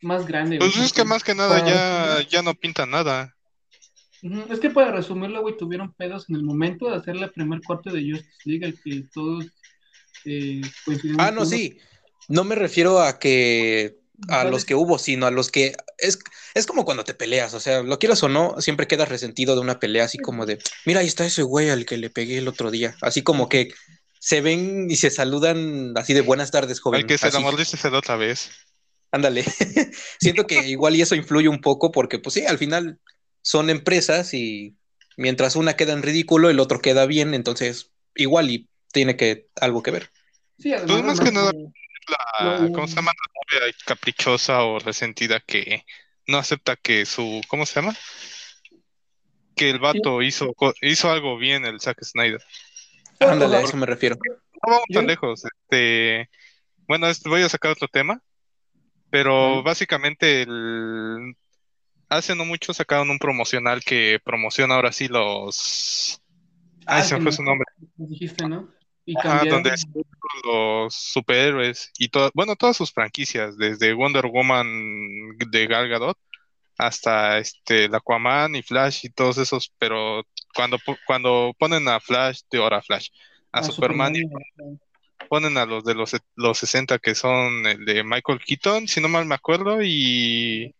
Más 0.00 0.26
grande. 0.26 0.58
Pues 0.58 0.72
güey, 0.74 0.86
es 0.86 0.92
que 0.92 1.04
más 1.04 1.22
que 1.22 1.34
nada 1.34 1.60
para 1.60 2.18
ya, 2.22 2.28
ya 2.28 2.42
no 2.42 2.54
pinta 2.54 2.86
nada. 2.86 3.36
Es 4.50 4.60
que 4.60 4.70
para 4.70 4.92
resumirlo, 4.92 5.42
güey, 5.42 5.56
tuvieron 5.56 5.92
pedos 5.94 6.28
en 6.30 6.36
el 6.36 6.42
momento 6.42 6.88
de 6.88 6.96
hacer 6.96 7.16
la 7.16 7.30
primer 7.30 7.60
corte 7.62 7.90
de 7.90 8.08
Justice 8.10 8.40
League, 8.44 8.64
el 8.64 8.80
que 8.82 9.04
todos 9.12 9.46
eh, 10.24 10.60
Ah, 11.18 11.30
no, 11.32 11.38
todos. 11.38 11.50
sí. 11.50 11.78
No 12.28 12.44
me 12.44 12.54
refiero 12.54 13.00
a 13.00 13.18
que 13.18 13.98
a 14.28 14.44
los 14.44 14.64
que 14.64 14.74
hubo, 14.74 14.98
sino 14.98 15.26
a 15.26 15.30
los 15.30 15.50
que 15.50 15.74
es, 15.98 16.18
es 16.54 16.66
como 16.66 16.84
cuando 16.84 17.04
te 17.04 17.14
peleas, 17.14 17.54
o 17.54 17.60
sea, 17.60 17.82
lo 17.82 17.98
quieras 17.98 18.22
o 18.22 18.28
no, 18.28 18.60
siempre 18.60 18.86
quedas 18.86 19.08
resentido 19.08 19.54
de 19.54 19.60
una 19.60 19.80
pelea, 19.80 20.04
así 20.04 20.18
como 20.18 20.46
de, 20.46 20.58
mira, 20.84 21.00
ahí 21.00 21.06
está 21.06 21.26
ese 21.26 21.42
güey 21.42 21.70
al 21.70 21.84
que 21.86 21.96
le 21.96 22.10
pegué 22.10 22.38
el 22.38 22.48
otro 22.48 22.70
día, 22.70 22.96
así 23.00 23.22
como 23.22 23.48
que 23.48 23.72
se 24.20 24.40
ven 24.40 24.86
y 24.90 24.96
se 24.96 25.10
saludan 25.10 25.92
así 25.96 26.14
de 26.14 26.20
buenas 26.20 26.50
tardes, 26.52 26.78
joven. 26.80 26.98
Hay 27.00 27.06
que 27.06 27.18
se 27.18 27.26
Así. 27.26 27.42
la 27.90 27.98
otra 27.98 28.14
vez. 28.16 28.50
Ándale. 29.10 29.44
Siento 30.20 30.46
que 30.46 30.68
igual 30.68 30.94
y 30.96 31.02
eso 31.02 31.14
influye 31.16 31.48
un 31.48 31.60
poco 31.60 31.90
porque, 31.90 32.18
pues 32.20 32.34
sí, 32.34 32.46
al 32.46 32.56
final 32.58 33.00
son 33.42 33.68
empresas 33.68 34.32
y 34.32 34.76
mientras 35.16 35.56
una 35.56 35.74
queda 35.74 35.92
en 35.92 36.02
ridículo, 36.02 36.48
el 36.50 36.60
otro 36.60 36.80
queda 36.80 37.04
bien, 37.06 37.34
entonces 37.34 37.90
igual 38.14 38.50
y 38.50 38.68
tiene 38.92 39.16
que 39.16 39.48
algo 39.60 39.82
que 39.82 39.90
ver. 39.90 40.10
Sí, 40.58 40.72
Pues 40.86 41.02
más 41.02 41.18
que 41.20 41.32
nada- 41.32 41.50
eh, 41.50 41.72
La, 42.08 42.58
No, 42.58 42.72
¿Cómo 42.72 42.86
se 42.86 42.96
llama? 42.96 43.12
La 43.12 43.60
novia 43.60 43.74
caprichosa 43.84 44.62
o 44.64 44.78
resentida 44.78 45.40
que 45.40 45.84
no 46.26 46.38
acepta 46.38 46.76
que 46.76 47.06
su, 47.06 47.40
¿cómo 47.48 47.66
se 47.66 47.80
llama? 47.80 47.94
Que 49.56 49.70
el 49.70 49.78
vato 49.78 50.22
hizo, 50.22 50.54
hizo 50.80 51.10
algo 51.10 51.36
bien 51.36 51.64
el 51.64 51.80
Zack 51.80 52.02
Snyder. 52.02 52.42
Ándale, 53.20 53.56
a 53.58 53.60
eso 53.60 53.76
me 53.76 53.86
refiero. 53.86 54.16
No 54.26 54.72
vamos 54.72 54.86
tan 54.92 55.06
lejos. 55.06 55.42
Este, 55.44 56.28
bueno, 56.86 57.06
voy 57.26 57.42
a 57.42 57.48
sacar 57.48 57.72
otro 57.72 57.88
tema, 57.88 58.20
pero 59.10 59.62
básicamente 59.62 60.42
el, 60.42 61.36
hace 62.08 62.34
no 62.34 62.44
mucho 62.44 62.74
sacaron 62.74 63.10
un 63.10 63.18
promocional 63.18 63.82
que 63.82 64.20
promociona 64.24 64.74
ahora 64.74 64.92
sí 64.92 65.08
los, 65.08 66.22
Ah, 66.86 67.02
se 67.02 67.16
me 67.16 67.22
fue 67.22 67.32
su 67.32 67.42
nombre, 67.42 67.66
dijiste, 67.96 68.48
¿no? 68.48 68.68
Y 69.04 69.16
Ajá, 69.18 69.44
donde 69.44 69.74
los 70.44 70.94
superhéroes 70.94 71.90
y 71.98 72.08
todo, 72.08 72.30
bueno, 72.34 72.56
todas 72.56 72.76
sus 72.76 72.92
franquicias, 72.92 73.56
desde 73.56 73.92
Wonder 73.94 74.26
Woman 74.26 75.36
de 75.50 75.66
Gal 75.66 75.88
Gadot 75.88 76.16
hasta 76.78 77.38
este 77.38 77.86
el 77.86 77.94
Aquaman 77.94 78.54
y 78.56 78.62
Flash 78.62 79.00
y 79.04 79.10
todos 79.10 79.38
esos, 79.38 79.72
pero 79.78 80.22
cuando 80.54 80.78
cuando 81.06 81.52
ponen 81.58 81.88
a 81.88 82.00
Flash, 82.00 82.40
de 82.50 82.58
ahora 82.58 82.82
Flash, 82.82 83.08
a 83.52 83.60
a 83.60 83.62
Superman 83.62 84.16
y 84.16 84.20
Superman 84.22 84.74
y- 84.74 85.26
ponen 85.28 85.56
a 85.58 85.66
los 85.66 85.84
de 85.84 85.94
los, 85.94 86.16
los 86.36 86.58
60 86.58 86.98
que 86.98 87.14
son 87.14 87.66
el 87.66 87.84
de 87.84 88.04
Michael 88.04 88.40
Keaton, 88.44 88.88
si 88.88 89.00
no 89.00 89.08
mal 89.08 89.26
me 89.26 89.34
acuerdo, 89.34 89.78
y 89.82 90.74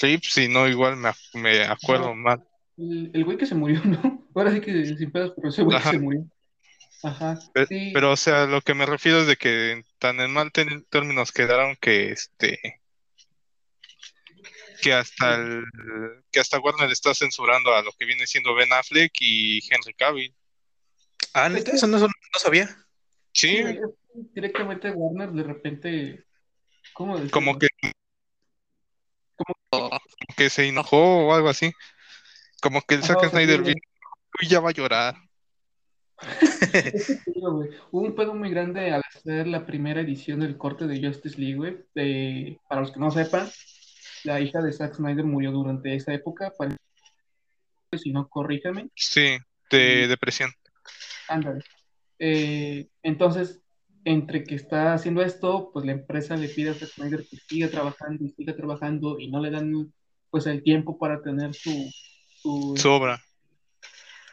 Reeves, 0.00 0.32
si 0.32 0.48
no 0.48 0.68
igual 0.68 0.96
me, 0.96 1.08
ac- 1.08 1.34
me 1.34 1.62
acuerdo 1.64 2.14
mal. 2.14 2.42
El, 2.76 3.10
el 3.14 3.24
güey 3.24 3.38
que 3.38 3.46
se 3.46 3.54
murió, 3.54 3.80
¿no? 3.84 4.26
Ahora 4.34 4.52
sí 4.52 4.60
que 4.60 4.84
sin 4.84 5.10
pedos, 5.10 5.32
pero 5.36 5.48
ese 5.48 5.62
güey 5.62 5.78
que 5.78 5.84
se 5.84 5.98
murió. 5.98 6.26
Ajá. 7.02 7.38
Pe- 7.52 7.66
Sí. 7.66 7.90
Pero, 7.92 8.12
o 8.12 8.16
sea, 8.16 8.46
lo 8.46 8.60
que 8.62 8.74
me 8.74 8.86
refiero 8.86 9.20
es 9.20 9.26
de 9.26 9.36
que 9.36 9.84
tan 9.98 10.20
en 10.20 10.32
mal 10.32 10.50
términos 10.52 11.32
quedaron 11.32 11.76
que 11.76 12.10
este 12.10 12.80
que 14.82 14.92
hasta 14.92 15.36
el 15.36 15.64
que 16.30 16.40
hasta 16.40 16.60
Warner 16.60 16.90
está 16.90 17.14
censurando 17.14 17.74
a 17.74 17.82
lo 17.82 17.92
que 17.92 18.04
viene 18.04 18.26
siendo 18.26 18.54
Ben 18.54 18.72
Affleck 18.72 19.12
y 19.20 19.60
Henry 19.72 19.94
Cavill. 19.94 20.34
Ah, 21.32 21.48
neta, 21.48 21.72
eso 21.72 21.86
no, 21.86 21.98
no 21.98 22.08
sabía. 22.38 22.76
Sí, 23.32 23.62
directamente 24.34 24.90
Warner 24.90 25.30
de 25.30 25.42
repente, 25.42 26.24
¿cómo 26.92 27.16
decirlo? 27.16 27.32
como 27.32 27.58
que 27.58 27.68
como 29.68 30.00
que 30.36 30.50
se 30.50 30.66
enojó 30.66 31.26
o 31.26 31.34
algo 31.34 31.48
así. 31.48 31.72
Como 32.62 32.80
que 32.82 32.94
el 32.96 33.02
Zack 33.04 33.28
Snyder 33.30 33.62
y 34.40 34.48
ya 34.48 34.60
va 34.60 34.70
a 34.70 34.72
llorar. 34.72 35.16
Es 36.22 36.38
que 36.38 36.45
te 36.45 36.45
digo, 36.45 36.45
güey, 36.45 36.45
Hubo 37.90 38.00
un 38.02 38.14
pedo 38.14 38.34
muy 38.34 38.50
grande 38.50 38.90
al 38.92 39.02
hacer 39.14 39.46
la 39.46 39.64
primera 39.66 40.00
edición 40.00 40.40
del 40.40 40.56
corte 40.56 40.86
de 40.86 41.06
Justice 41.06 41.38
League, 41.40 41.56
güey. 41.56 41.76
De- 41.94 42.58
para 42.68 42.80
los 42.82 42.92
que 42.92 43.00
no 43.00 43.10
sepan, 43.10 43.48
la 44.24 44.40
hija 44.40 44.60
de 44.62 44.72
Zack 44.72 44.94
Snyder 44.94 45.24
murió 45.24 45.52
durante 45.52 45.94
esa 45.94 46.12
época. 46.12 46.52
para- 46.58 46.76
Si 47.96 48.10
no, 48.12 48.28
corríjame. 48.28 48.88
Sí, 48.94 49.38
de 49.70 50.06
depresión. 50.08 50.50
Ándale. 51.28 51.62
Eh, 52.18 52.88
entonces, 53.02 53.60
entre 54.04 54.44
que 54.44 54.54
está 54.54 54.92
haciendo 54.94 55.22
esto, 55.22 55.70
pues 55.72 55.84
la 55.86 55.92
empresa 55.92 56.36
le 56.36 56.48
pide 56.48 56.70
a 56.70 56.74
Zack 56.74 56.90
Snyder 56.90 57.24
que 57.28 57.36
siga 57.36 57.68
trabajando 57.68 58.24
y 58.24 58.30
siga 58.30 58.54
trabajando 58.54 59.18
y 59.18 59.28
no 59.30 59.40
le 59.40 59.50
dan 59.50 59.92
pues 60.30 60.46
el 60.46 60.62
tiempo 60.62 60.98
para 60.98 61.22
tener 61.22 61.54
su, 61.54 61.70
su, 62.42 62.74
Su 62.76 62.90
obra. 62.90 63.20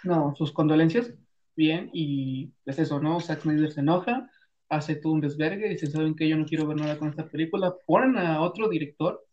no, 0.03 0.33
sus 0.37 0.51
condolencias. 0.51 1.13
Bien, 1.55 1.89
y 1.93 2.51
es 2.65 2.79
eso, 2.79 2.99
¿no? 2.99 3.19
Zack 3.19 3.41
Snyder 3.41 3.71
se 3.71 3.81
enoja, 3.81 4.29
hace 4.69 4.95
todo 4.95 5.13
un 5.13 5.21
desvergue, 5.21 5.69
dice, 5.69 5.87
¿saben 5.87 6.15
que 6.15 6.27
Yo 6.27 6.37
no 6.37 6.45
quiero 6.45 6.67
ver 6.67 6.77
nada 6.77 6.97
con 6.97 7.09
esta 7.09 7.27
película. 7.27 7.75
Ponen 7.85 8.17
a 8.17 8.41
otro 8.41 8.69
director, 8.69 9.23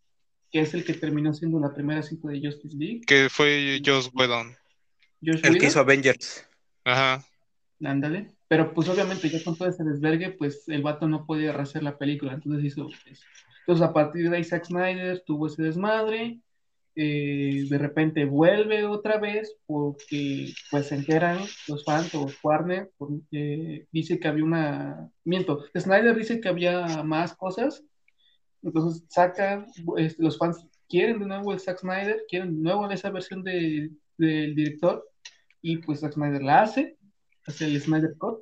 que 0.51 0.61
es 0.61 0.75
el 0.75 0.85
que 0.85 0.95
terminó 0.95 1.33
siendo 1.33 1.59
la 1.59 1.73
primera 1.73 2.03
cinta 2.03 2.29
de 2.29 2.41
Justice 2.41 2.77
League, 2.77 3.01
Que 3.07 3.29
fue 3.31 3.81
Joss 3.85 4.11
Whedon. 4.13 4.55
Josh 5.25 5.41
El 5.45 5.59
que 5.59 5.67
hizo 5.67 5.81
Avengers. 5.81 6.47
Ajá. 6.85 7.25
Ándale. 7.83 8.31
Pero 8.49 8.75
pues 8.75 8.89
obviamente 8.89 9.31
ya 9.31 9.43
con 9.45 9.57
todo 9.57 9.69
ese 9.69 9.85
desvergue, 9.85 10.31
pues 10.33 10.69
el 10.69 10.83
vato 10.83 11.07
no 11.07 11.25
podía 11.25 11.53
rehacer 11.53 11.83
la 11.83 11.97
película, 11.97 12.33
entonces 12.33 12.65
hizo 12.65 12.89
eso. 13.07 13.25
Entonces 13.61 13.87
a 13.87 13.93
partir 13.93 14.29
de 14.29 14.37
ahí 14.37 14.45
Zack 14.45 14.67
Snyder 14.67 15.23
tuvo 15.25 15.47
ese 15.47 15.63
desmadre, 15.63 16.41
eh, 16.97 17.67
de 17.69 17.79
repente 17.79 18.25
vuelve 18.25 18.85
otra 18.85 19.19
vez 19.19 19.57
porque 19.67 20.53
pues 20.71 20.89
se 20.89 20.97
enteran 20.97 21.39
los 21.69 21.85
fans 21.85 22.15
o 22.15 22.27
Warner, 22.43 22.91
porque 22.99 23.87
dice 23.93 24.19
que 24.19 24.29
había 24.29 24.45
una... 24.45 25.11
Miento, 25.25 25.65
Snyder 25.79 26.17
dice 26.17 26.41
que 26.41 26.49
había 26.49 27.03
más 27.03 27.35
cosas, 27.35 27.83
entonces 28.63 29.05
sacan, 29.09 29.67
los 30.19 30.37
fans 30.37 30.67
quieren 30.89 31.21
de 31.21 31.27
nuevo 31.27 31.53
el 31.53 31.61
Zack 31.61 31.79
Snyder, 31.79 32.25
quieren 32.29 32.57
de 32.57 32.63
nuevo 32.63 32.91
esa 32.91 33.11
versión 33.11 33.43
de- 33.43 33.91
del 34.19 34.55
director 34.55 35.09
y 35.63 35.79
pues 35.79 36.01
Zack 36.01 36.15
Snyder 36.15 36.43
la 36.43 36.63
hace, 36.63 36.97
hace 37.47 37.67
el 37.67 37.81
Snyder 37.81 38.15
Cut. 38.19 38.41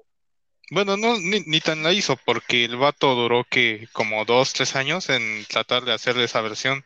Bueno, 0.71 0.97
no, 0.97 1.19
ni, 1.19 1.40
ni 1.47 1.61
tan 1.61 1.83
la 1.83 1.93
hizo, 1.93 2.19
porque 2.26 2.64
el 2.64 2.76
vato 2.76 3.14
duró 3.14 3.45
que 3.49 3.88
como 3.93 4.25
dos, 4.25 4.52
tres 4.52 4.76
años 4.76 5.09
en 5.09 5.45
tratar 5.49 5.85
de 5.85 5.93
hacer 5.93 6.19
esa 6.19 6.40
versión. 6.43 6.85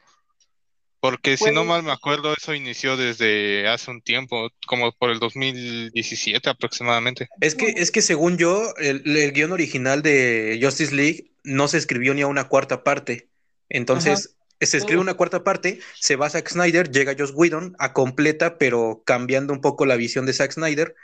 Porque 1.03 1.37
si 1.37 1.47
no 1.47 1.63
Pues- 1.63 1.67
mal 1.67 1.83
me 1.83 1.91
acuerdo, 1.91 2.33
eso 2.33 2.55
inició 2.55 2.97
desde 2.97 3.67
hace 3.67 3.91
un 3.91 4.03
tiempo, 4.03 4.51
como 4.69 4.93
por 4.93 5.11
el 5.11 5.19
2017 5.19 6.49
aproximadamente. 6.49 7.29
Es 7.41 7.57
que, 7.57 7.75
es 7.77 7.91
que 7.91 8.03
según 8.03 8.39
yo, 8.39 8.73
el, 8.79 9.03
el 9.17 9.33
guion 9.33 9.51
original 9.51 10.03
de 10.03 10.61
Justice 10.63 10.95
League 10.95 11.33
no 11.43 11.67
se 11.67 11.79
escribió 11.79 12.15
ni 12.15 12.23
a 12.23 12.29
una 12.29 12.45
cuarta 12.47 12.85
parte. 12.85 13.29
Entonces, 13.69 14.37
se 14.61 14.77
escribe 14.77 14.99
Todo. 14.99 15.03
una 15.03 15.15
cuarta 15.15 15.43
parte, 15.43 15.81
se 15.99 16.15
va 16.15 16.31
Zack 16.31 16.49
Snyder, 16.49 16.89
llega 16.89 17.17
Joss 17.19 17.33
Whedon 17.35 17.75
a 17.81 17.93
completa, 17.95 18.57
pero 18.57 19.03
cambiando 19.05 19.53
un 19.53 19.61
poco 19.61 19.87
la 19.87 19.97
visión 19.97 20.25
de 20.25 20.35
Zack 20.35 20.53
Snyder. 20.53 20.95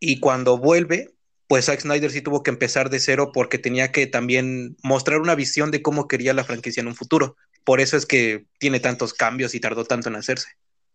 Y 0.00 0.20
cuando 0.20 0.58
vuelve, 0.58 1.14
pues 1.46 1.64
Zack 1.64 1.80
Snyder 1.80 2.10
sí 2.10 2.20
tuvo 2.20 2.42
que 2.42 2.50
empezar 2.50 2.90
de 2.90 3.00
cero 3.00 3.30
porque 3.32 3.56
tenía 3.56 3.90
que 3.90 4.06
también 4.06 4.76
mostrar 4.82 5.18
una 5.22 5.34
visión 5.34 5.70
de 5.70 5.80
cómo 5.80 6.08
quería 6.08 6.34
la 6.34 6.44
franquicia 6.44 6.82
en 6.82 6.88
un 6.88 6.94
futuro. 6.94 7.38
Por 7.64 7.80
eso 7.80 7.96
es 7.96 8.06
que 8.06 8.46
tiene 8.58 8.80
tantos 8.80 9.14
cambios 9.14 9.54
y 9.54 9.60
tardó 9.60 9.84
tanto 9.84 10.08
en 10.08 10.16
hacerse. 10.16 10.48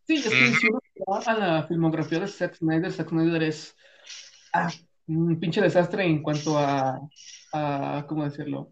Sí, 0.08 0.18
es 0.18 0.34
que 0.34 0.50
Ujú. 0.50 0.56
si 0.60 0.68
uno 0.68 0.80
va 1.10 1.20
a 1.26 1.34
la 1.38 1.68
filmografía 1.68 2.20
de 2.20 2.28
Zack 2.28 2.56
Snyder, 2.56 2.92
Zack 2.92 3.10
Snyder 3.10 3.44
es 3.44 3.76
ah, 4.54 4.72
un 5.08 5.40
pinche 5.40 5.62
desastre 5.62 6.06
en 6.06 6.22
cuanto 6.22 6.58
a, 6.58 7.00
a 7.54 8.06
¿cómo 8.08 8.24
decirlo? 8.24 8.72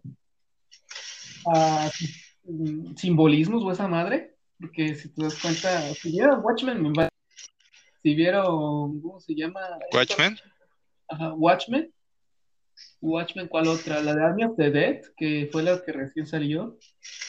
A 1.46 1.90
simbolismos 2.96 3.62
o 3.64 3.72
esa 3.72 3.88
madre, 3.88 4.36
porque 4.58 4.94
si 4.94 5.08
te 5.08 5.22
das 5.22 5.34
cuenta, 5.40 5.92
si 5.94 6.12
vieron 6.12 6.40
Watchmen, 6.44 6.82
me 6.82 6.92
va- 6.92 7.08
si 8.02 8.14
vieron, 8.14 9.00
¿cómo 9.00 9.18
se 9.20 9.34
llama? 9.34 9.60
Watchmen. 9.92 10.38
Ajá, 11.08 11.32
Watchmen. 11.34 11.92
Watchmen, 13.00 13.48
¿cuál 13.48 13.68
otra? 13.68 14.00
La 14.00 14.14
de 14.14 14.24
Army 14.24 14.44
of 14.44 14.56
the 14.56 14.70
Dead, 14.70 15.00
que 15.16 15.48
fue 15.52 15.62
la 15.62 15.82
que 15.84 15.92
recién 15.92 16.26
salió. 16.26 16.78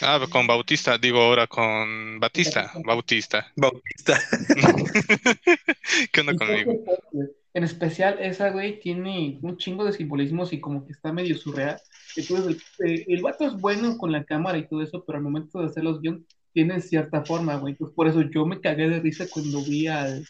Ah, 0.01 0.19
con 0.29 0.47
Bautista, 0.47 0.97
digo 0.97 1.21
ahora 1.21 1.47
con 1.47 2.19
Batista, 2.19 2.71
Bautista. 2.85 3.51
Bautista. 3.55 4.19
¿Qué 6.11 6.21
onda 6.21 6.35
conmigo? 6.35 6.73
pues, 7.11 7.29
En 7.53 7.63
especial, 7.63 8.17
esa 8.19 8.49
güey 8.51 8.79
tiene 8.79 9.39
un 9.41 9.57
chingo 9.57 9.83
de 9.85 9.93
simbolismos 9.93 10.53
y 10.53 10.61
como 10.61 10.85
que 10.85 10.93
está 10.93 11.11
medio 11.11 11.37
surreal. 11.37 11.77
Entonces, 12.15 12.61
el, 12.79 12.89
eh, 12.89 13.05
el 13.07 13.21
vato 13.21 13.45
es 13.45 13.53
bueno 13.53 13.97
con 13.97 14.11
la 14.11 14.23
cámara 14.23 14.57
y 14.57 14.67
todo 14.67 14.81
eso, 14.81 15.03
pero 15.05 15.17
al 15.17 15.23
momento 15.23 15.59
de 15.59 15.67
hacer 15.67 15.83
los 15.83 16.01
guiones, 16.01 16.23
tiene 16.55 16.79
cierta 16.79 17.23
forma, 17.25 17.57
güey. 17.57 17.73
Entonces, 17.73 17.93
por 17.93 18.07
eso 18.07 18.21
yo 18.21 18.45
me 18.45 18.61
cagué 18.61 18.87
de 18.87 19.01
risa 19.01 19.25
cuando 19.29 19.61
vi 19.61 19.87
al, 19.87 20.25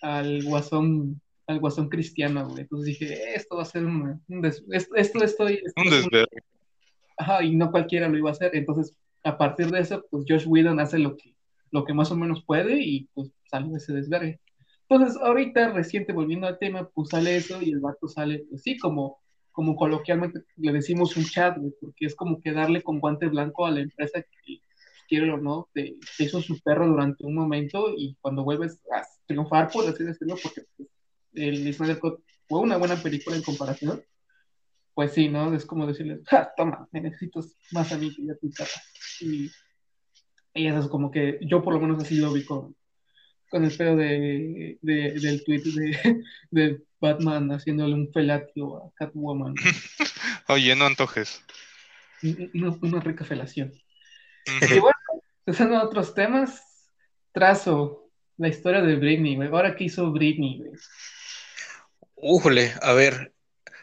al 0.00 0.42
guasón, 0.42 1.20
al 1.46 1.60
guasón 1.60 1.88
cristiano, 1.88 2.48
güey. 2.48 2.62
Entonces 2.62 2.86
dije, 2.98 3.14
"Eh, 3.14 3.34
esto 3.36 3.56
va 3.56 3.62
a 3.62 3.66
ser 3.66 3.84
una- 3.84 4.20
un 4.28 4.40
des- 4.42 4.64
esto, 4.70 4.94
esto 4.96 5.24
estoy, 5.24 5.54
esto 5.64 5.80
Un 5.80 5.86
es 5.88 5.92
un- 5.92 6.00
desvergue. 6.10 6.42
Ajá, 7.18 7.42
y 7.44 7.54
no 7.56 7.70
cualquiera 7.70 8.08
lo 8.08 8.18
iba 8.18 8.28
a 8.30 8.32
hacer. 8.32 8.54
Entonces, 8.54 8.94
a 9.24 9.38
partir 9.38 9.70
de 9.70 9.80
eso, 9.80 10.04
pues 10.10 10.24
Josh 10.28 10.46
Whedon 10.46 10.80
hace 10.80 10.98
lo 10.98 11.16
que, 11.16 11.34
lo 11.70 11.84
que 11.84 11.94
más 11.94 12.10
o 12.10 12.16
menos 12.16 12.44
puede 12.44 12.80
y 12.80 13.08
pues 13.14 13.30
sale 13.50 13.74
ese 13.76 13.92
desvergue. 13.92 14.40
Entonces, 14.88 15.20
ahorita, 15.20 15.72
reciente, 15.72 16.12
volviendo 16.12 16.46
al 16.46 16.58
tema, 16.58 16.88
pues 16.94 17.08
sale 17.08 17.36
eso 17.36 17.60
y 17.62 17.70
el 17.70 17.80
vato 17.80 18.06
sale, 18.06 18.44
pues 18.50 18.62
sí, 18.62 18.76
como, 18.78 19.18
como 19.50 19.74
coloquialmente 19.74 20.40
le 20.56 20.72
decimos 20.72 21.16
un 21.16 21.24
chat, 21.24 21.56
güey, 21.58 21.72
porque 21.80 22.06
es 22.06 22.14
como 22.14 22.40
que 22.40 22.52
darle 22.52 22.82
con 22.82 23.00
guante 23.00 23.26
blanco 23.26 23.66
a 23.66 23.70
la 23.70 23.80
empresa 23.80 24.22
que 24.22 24.58
quiere 25.08 25.30
o 25.32 25.38
no, 25.38 25.68
te, 25.72 25.96
hizo 26.18 26.40
su 26.42 26.60
perro 26.60 26.86
durante 26.86 27.24
un 27.24 27.34
momento 27.34 27.94
y 27.96 28.16
cuando 28.20 28.44
vuelves 28.44 28.80
a 28.94 29.02
triunfar, 29.26 29.70
por 29.72 29.88
así 29.88 30.04
decirlo, 30.04 30.36
porque 30.42 30.62
pues, 30.76 30.88
el 31.36 31.72
Snyder 31.72 31.98
Cut 31.98 32.20
fue 32.48 32.60
una 32.60 32.76
buena 32.76 32.96
película 32.96 33.36
en 33.36 33.42
comparación, 33.42 34.02
pues 34.94 35.12
sí, 35.12 35.28
¿no? 35.28 35.54
Es 35.54 35.66
como 35.66 35.86
decirle, 35.86 36.20
ja, 36.26 36.50
toma, 36.56 36.88
me 36.92 37.00
necesito 37.00 37.44
más 37.72 37.92
a 37.92 37.98
mí 37.98 38.14
que 38.14 38.24
ya 38.24 38.34
tu 38.36 38.50
casa. 38.50 38.80
Y, 39.20 39.50
y 40.54 40.66
eso 40.66 40.78
es 40.78 40.88
como 40.88 41.10
que 41.10 41.38
yo 41.42 41.62
por 41.62 41.74
lo 41.74 41.80
menos 41.80 42.02
así 42.02 42.16
lo 42.16 42.32
vi 42.32 42.44
con, 42.44 42.74
con 43.50 43.64
el 43.64 43.76
pedo 43.76 43.96
de, 43.96 44.78
del 44.80 45.44
tweet 45.44 45.62
de, 45.62 46.22
de, 46.50 46.82
Batman 46.98 47.52
haciéndole 47.52 47.94
un 47.94 48.10
felatio 48.10 48.78
a 48.78 48.90
Catwoman. 48.94 49.54
Oye, 50.48 50.74
no 50.74 50.86
antojes. 50.86 51.44
Una, 52.54 53.00
rica 53.00 53.22
felación. 53.22 53.70
Y 54.62 54.78
bueno, 54.78 54.96
pasando 55.44 55.76
a 55.76 55.84
otros 55.84 56.14
temas, 56.14 56.90
trazo 57.32 58.10
la 58.38 58.48
historia 58.48 58.80
de 58.80 58.96
Britney, 58.96 59.36
güey. 59.36 59.48
Ahora, 59.48 59.76
¿qué 59.76 59.84
hizo 59.84 60.10
Britney, 60.10 60.58
güey? 60.58 60.70
Újole, 62.16 62.72
a 62.82 62.92
ver, 62.92 63.32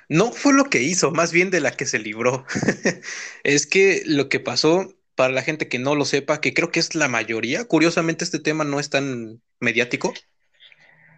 no 0.10 0.32
fue 0.32 0.54
lo 0.54 0.66
que 0.66 0.82
hizo, 0.82 1.12
más 1.12 1.32
bien 1.32 1.50
de 1.50 1.62
la 1.62 1.72
que 1.72 1.86
se 1.86 2.00
libró. 2.00 2.46
es 3.44 3.66
que 3.66 4.04
lo 4.06 4.30
que 4.30 4.40
pasó, 4.40 4.94
para 5.16 5.34
la 5.34 5.44
gente 5.44 5.68
que 5.68 5.80
no 5.80 5.96
lo 5.96 6.06
sepa, 6.06 6.42
que 6.42 6.54
creo 6.54 6.72
que 6.72 6.80
es 6.80 6.96
la 6.96 7.08
mayoría, 7.08 7.66
curiosamente 7.66 8.24
este 8.24 8.40
tema 8.40 8.64
no 8.64 8.80
es 8.80 8.90
tan 8.90 9.42
mediático. 9.60 10.14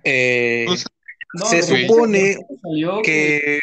Eh, 0.04 0.66
pues, 0.68 0.86
se 1.50 1.64
supone 1.64 2.38
que... 3.04 3.60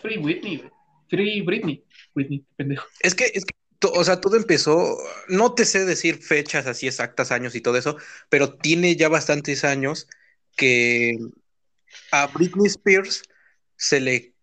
Free 0.00 0.18
Britney, 0.18 0.64
Free 1.08 1.42
Britney. 1.42 1.84
Britney, 2.14 2.44
pendejo. 2.56 2.86
Es 3.00 3.14
que, 3.14 3.30
es 3.34 3.44
que 3.44 3.54
o 3.82 4.04
sea, 4.04 4.20
todo 4.20 4.36
empezó, 4.36 4.96
no 5.28 5.54
te 5.54 5.64
sé 5.64 5.84
decir 5.84 6.22
fechas 6.22 6.66
así 6.66 6.86
exactas, 6.86 7.30
años 7.30 7.54
y 7.54 7.60
todo 7.60 7.76
eso, 7.76 7.96
pero 8.28 8.54
tiene 8.54 8.96
ya 8.96 9.08
bastantes 9.08 9.64
años 9.64 10.08
que 10.56 11.18
a 12.12 12.26
Britney 12.28 12.66
Spears 12.66 13.22
se 13.76 14.00
le, 14.00 14.34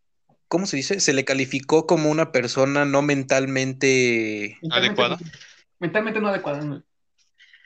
¿cómo 0.47 0.65
se 0.65 0.77
dice? 0.77 0.99
Se 0.99 1.13
le 1.13 1.25
calificó 1.25 1.87
como 1.87 2.09
una 2.09 2.31
persona 2.31 2.85
no 2.85 3.01
mentalmente 3.01 4.57
adecuada. 4.71 5.17
Mentalmente 5.79 6.19
no 6.19 6.29
adecuada, 6.29 6.83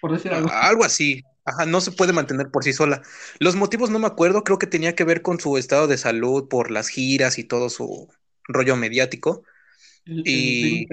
por 0.01 0.13
decir 0.13 0.33
algo. 0.33 0.49
Algo 0.51 0.83
así. 0.83 1.23
Ajá, 1.45 1.65
no 1.65 1.79
se 1.79 1.91
puede 1.91 2.11
mantener 2.11 2.49
por 2.49 2.63
sí 2.63 2.73
sola. 2.73 3.01
Los 3.39 3.55
motivos 3.55 3.89
no 3.89 3.99
me 3.99 4.07
acuerdo, 4.07 4.43
creo 4.43 4.59
que 4.59 4.67
tenía 4.67 4.95
que 4.95 5.05
ver 5.05 5.21
con 5.21 5.39
su 5.39 5.57
estado 5.57 5.87
de 5.87 5.97
salud 5.97 6.49
por 6.49 6.71
las 6.71 6.89
giras 6.89 7.37
y 7.39 7.45
todo 7.45 7.69
su 7.69 8.09
rollo 8.49 8.75
mediático. 8.75 9.43
y, 10.05 10.87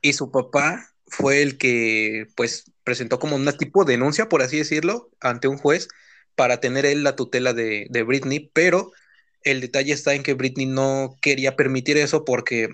y 0.00 0.12
su 0.12 0.30
papá 0.32 0.92
fue 1.06 1.42
el 1.42 1.58
que 1.58 2.26
pues 2.34 2.72
presentó 2.84 3.18
como 3.18 3.36
un 3.36 3.46
tipo 3.56 3.84
de 3.84 3.92
denuncia, 3.92 4.28
por 4.28 4.42
así 4.42 4.58
decirlo, 4.58 5.10
ante 5.20 5.46
un 5.46 5.58
juez 5.58 5.88
para 6.34 6.60
tener 6.60 6.86
él 6.86 7.04
la 7.04 7.16
tutela 7.16 7.52
de, 7.52 7.86
de 7.90 8.02
Britney, 8.02 8.50
pero 8.52 8.92
el 9.44 9.60
detalle 9.60 9.92
está 9.92 10.14
en 10.14 10.22
que 10.22 10.34
Britney 10.34 10.66
no 10.66 11.18
quería 11.20 11.56
permitir 11.56 11.96
eso 11.96 12.24
porque 12.24 12.68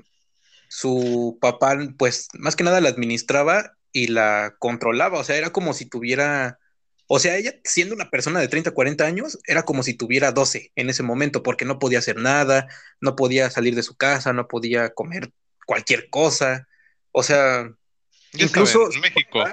su 0.68 1.38
papá, 1.40 1.78
pues 1.96 2.28
más 2.34 2.56
que 2.56 2.64
nada 2.64 2.80
la 2.80 2.90
administraba 2.90 3.72
y 3.92 4.08
la 4.08 4.54
controlaba, 4.58 5.18
o 5.18 5.24
sea, 5.24 5.36
era 5.36 5.50
como 5.50 5.72
si 5.72 5.86
tuviera, 5.86 6.58
o 7.06 7.18
sea, 7.18 7.36
ella 7.36 7.54
siendo 7.64 7.94
una 7.94 8.10
persona 8.10 8.40
de 8.40 8.48
30, 8.48 8.72
40 8.72 9.04
años, 9.04 9.38
era 9.46 9.62
como 9.62 9.82
si 9.82 9.94
tuviera 9.94 10.32
12 10.32 10.72
en 10.76 10.90
ese 10.90 11.02
momento, 11.02 11.42
porque 11.42 11.64
no 11.64 11.78
podía 11.78 12.00
hacer 12.00 12.16
nada, 12.16 12.68
no 13.00 13.16
podía 13.16 13.50
salir 13.50 13.74
de 13.74 13.82
su 13.82 13.96
casa, 13.96 14.32
no 14.32 14.46
podía 14.46 14.90
comer 14.90 15.30
cualquier 15.66 16.10
cosa, 16.10 16.68
o 17.12 17.22
sea, 17.22 17.70
incluso, 18.34 18.88
México. 19.00 19.44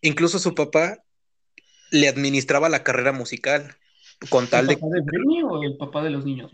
incluso 0.00 0.38
su 0.38 0.54
papá 0.54 1.02
le 1.90 2.08
administraba 2.08 2.68
la 2.68 2.82
carrera 2.82 3.12
musical 3.12 3.76
con 4.28 4.46
tal 4.46 4.70
¿El 4.70 4.76
papá 4.76 4.94
de... 4.94 5.00
Britney 5.02 5.42
o 5.42 5.62
el 5.62 5.76
papá 5.76 6.02
de 6.02 6.10
los 6.10 6.24
niños? 6.24 6.52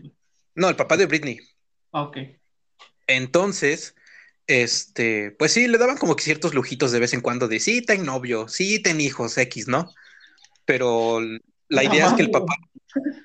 No, 0.55 0.69
el 0.69 0.75
papá 0.75 0.97
de 0.97 1.05
Britney. 1.05 1.39
Ah, 1.91 2.03
ok. 2.03 2.17
Entonces, 3.07 3.95
este, 4.47 5.31
pues 5.31 5.53
sí, 5.53 5.67
le 5.67 5.77
daban 5.77 5.97
como 5.97 6.15
que 6.15 6.23
ciertos 6.23 6.53
lujitos 6.53 6.91
de 6.91 6.99
vez 6.99 7.13
en 7.13 7.21
cuando 7.21 7.47
de 7.47 7.59
sí, 7.59 7.81
ten 7.81 8.05
novio, 8.05 8.47
sí, 8.47 8.81
ten 8.81 9.01
hijos 9.01 9.37
X, 9.37 9.67
¿no? 9.67 9.89
Pero 10.65 11.19
la 11.67 11.83
idea 11.83 12.07
es 12.07 12.13
que 12.13 12.23
el 12.23 12.31
papá, 12.31 12.55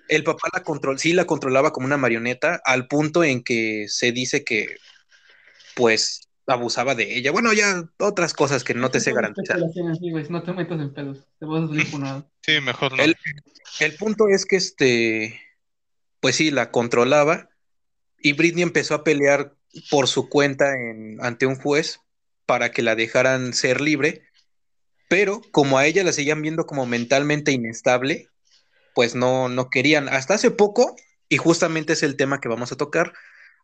el 0.09 0.25
papá 0.25 0.49
la 0.53 0.62
control, 0.62 0.99
sí 0.99 1.12
la 1.12 1.27
controlaba 1.27 1.73
como 1.73 1.87
una 1.87 1.97
marioneta 1.97 2.61
al 2.64 2.87
punto 2.87 3.25
en 3.25 3.42
que 3.42 3.87
se 3.88 4.12
dice 4.12 4.44
que, 4.44 4.77
pues, 5.75 6.28
abusaba 6.48 6.94
de 6.94 7.16
ella. 7.16 7.30
Bueno, 7.30 7.52
ya 7.52 7.88
otras 7.98 8.32
cosas 8.34 8.64
que 8.64 8.74
no 8.74 8.90
te 8.90 9.00
sé 9.00 9.12
garantizar. 9.12 9.58
No 9.58 9.70
te 10.42 10.52
metas 10.52 10.80
en 10.80 10.94
pedos, 10.94 11.26
te 11.38 11.46
vas 11.46 11.70
a 11.70 12.26
Sí, 12.42 12.61
mejor 12.61 12.96
no. 12.96 13.02
El, 13.02 13.16
el, 13.80 13.94
punto 13.96 14.28
es 14.28 14.46
que 14.46 14.56
este, 14.56 15.40
pues 16.20 16.37
sí, 16.37 16.50
la 16.50 16.70
controlaba 16.70 17.50
y 18.20 18.32
Britney 18.32 18.62
empezó 18.62 18.94
a 18.94 19.04
pelear 19.04 19.54
por 19.90 20.08
su 20.08 20.28
cuenta 20.28 20.74
en, 20.74 21.18
ante 21.20 21.46
un 21.46 21.56
juez 21.56 22.00
para 22.46 22.70
que 22.70 22.82
la 22.82 22.94
dejaran 22.94 23.52
ser 23.52 23.80
libre, 23.80 24.22
pero 25.08 25.42
como 25.52 25.78
a 25.78 25.87
ella 25.87 26.02
la 26.02 26.12
seguían 26.12 26.40
viendo 26.40 26.66
como 26.66 26.87
mentalmente 26.87 27.52
inestable, 27.52 28.28
pues 28.94 29.14
no, 29.14 29.48
no 29.48 29.68
querían. 29.68 30.08
Hasta 30.08 30.34
hace 30.34 30.50
poco, 30.50 30.96
y 31.28 31.37
justamente 31.37 31.92
es 31.92 32.02
el 32.02 32.16
tema 32.16 32.40
que 32.40 32.48
vamos 32.48 32.72
a 32.72 32.76
tocar, 32.76 33.12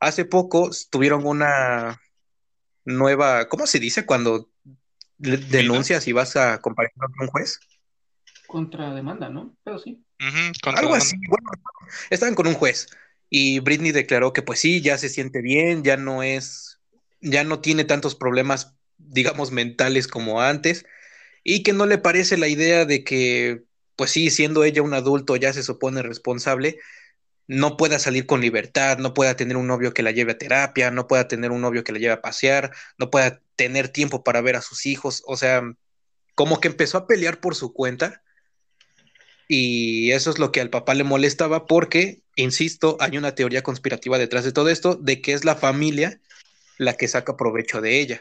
hace 0.01 0.27
poco 0.27 0.71
tuvieron 0.91 1.27
una 1.27 2.01
nueva, 2.85 3.49
¿cómo 3.49 3.67
se 3.67 3.79
dice 3.79 4.07
cuando 4.07 4.51
denuncias 5.19 6.07
y 6.09 6.13
vas 6.13 6.37
a 6.37 6.61
comparecer 6.61 6.99
con 6.99 7.27
un 7.27 7.29
juez? 7.29 7.61
Contrademanda, 8.47 9.29
¿no? 9.29 9.57
Pero 9.65 9.79
sí. 9.79 10.03
Algo 10.63 10.95
así. 10.95 11.17
Bueno, 11.29 11.51
estaban 12.11 12.35
con 12.35 12.47
un 12.47 12.55
juez 12.55 12.89
y 13.31 13.61
Britney 13.61 13.93
declaró 13.93 14.33
que 14.33 14.43
pues 14.43 14.61
sí, 14.61 14.81
ya 14.81 14.99
se 14.99 15.09
siente 15.09 15.43
bien, 15.43 15.83
ya 15.83 15.97
no 15.97 16.23
es, 16.23 16.81
ya 17.21 17.45
no 17.45 17.61
tiene 17.61 17.85
tantos 17.85 18.15
problemas, 18.15 18.75
digamos, 18.99 19.51
mentales 19.51 20.07
como 20.07 20.41
antes 20.41 20.87
y 21.43 21.63
que 21.63 21.73
no 21.73 21.87
le 21.87 21.99
parece 21.99 22.37
la 22.37 22.49
idea 22.49 22.85
de 22.85 23.05
que, 23.05 23.65
pues 23.97 24.11
sí, 24.11 24.31
siendo 24.31 24.65
ella 24.65 24.83
un 24.83 24.95
adulto 24.95 25.37
ya 25.37 25.53
se 25.53 25.63
supone 25.63 26.03
responsable, 26.03 26.79
no 27.47 27.77
pueda 27.77 27.99
salir 27.99 28.27
con 28.27 28.41
libertad, 28.41 28.99
no 28.99 29.15
pueda 29.15 29.37
tener 29.37 29.57
un 29.57 29.67
novio 29.67 29.93
que 29.93 30.03
la 30.03 30.11
lleve 30.11 30.33
a 30.33 30.39
terapia, 30.39 30.91
no 30.91 31.07
pueda 31.07 31.29
tener 31.29 31.51
un 31.51 31.61
novio 31.61 31.85
que 31.85 31.93
la 31.93 31.99
lleve 31.99 32.15
a 32.15 32.23
pasear, 32.23 32.73
no 32.99 33.11
pueda 33.11 33.41
tener 33.57 33.89
tiempo 33.89 34.25
para 34.25 34.41
ver 34.41 34.57
a 34.57 34.63
sus 34.63 34.87
hijos, 34.87 35.23
o 35.27 35.37
sea, 35.37 35.63
como 36.35 36.61
que 36.61 36.69
empezó 36.69 36.99
a 36.99 37.07
pelear 37.07 37.41
por 37.41 37.55
su 37.55 37.73
cuenta 37.73 38.23
y 39.47 40.13
eso 40.13 40.31
es 40.31 40.39
lo 40.39 40.53
que 40.53 40.61
al 40.61 40.71
papá 40.71 40.95
le 40.95 41.05
molestaba 41.05 41.67
porque, 41.67 42.23
insisto, 42.35 42.97
hay 43.01 43.19
una 43.19 43.35
teoría 43.35 43.63
conspirativa 43.63 44.19
detrás 44.19 44.45
de 44.45 44.53
todo 44.53 44.71
esto, 44.71 44.95
de 44.95 45.21
que 45.21 45.33
es 45.35 45.45
la 45.45 45.55
familia 45.55 46.21
la 46.79 46.95
que 46.95 47.09
saca 47.09 47.37
provecho 47.37 47.81
de 47.81 48.01
ella. 48.01 48.21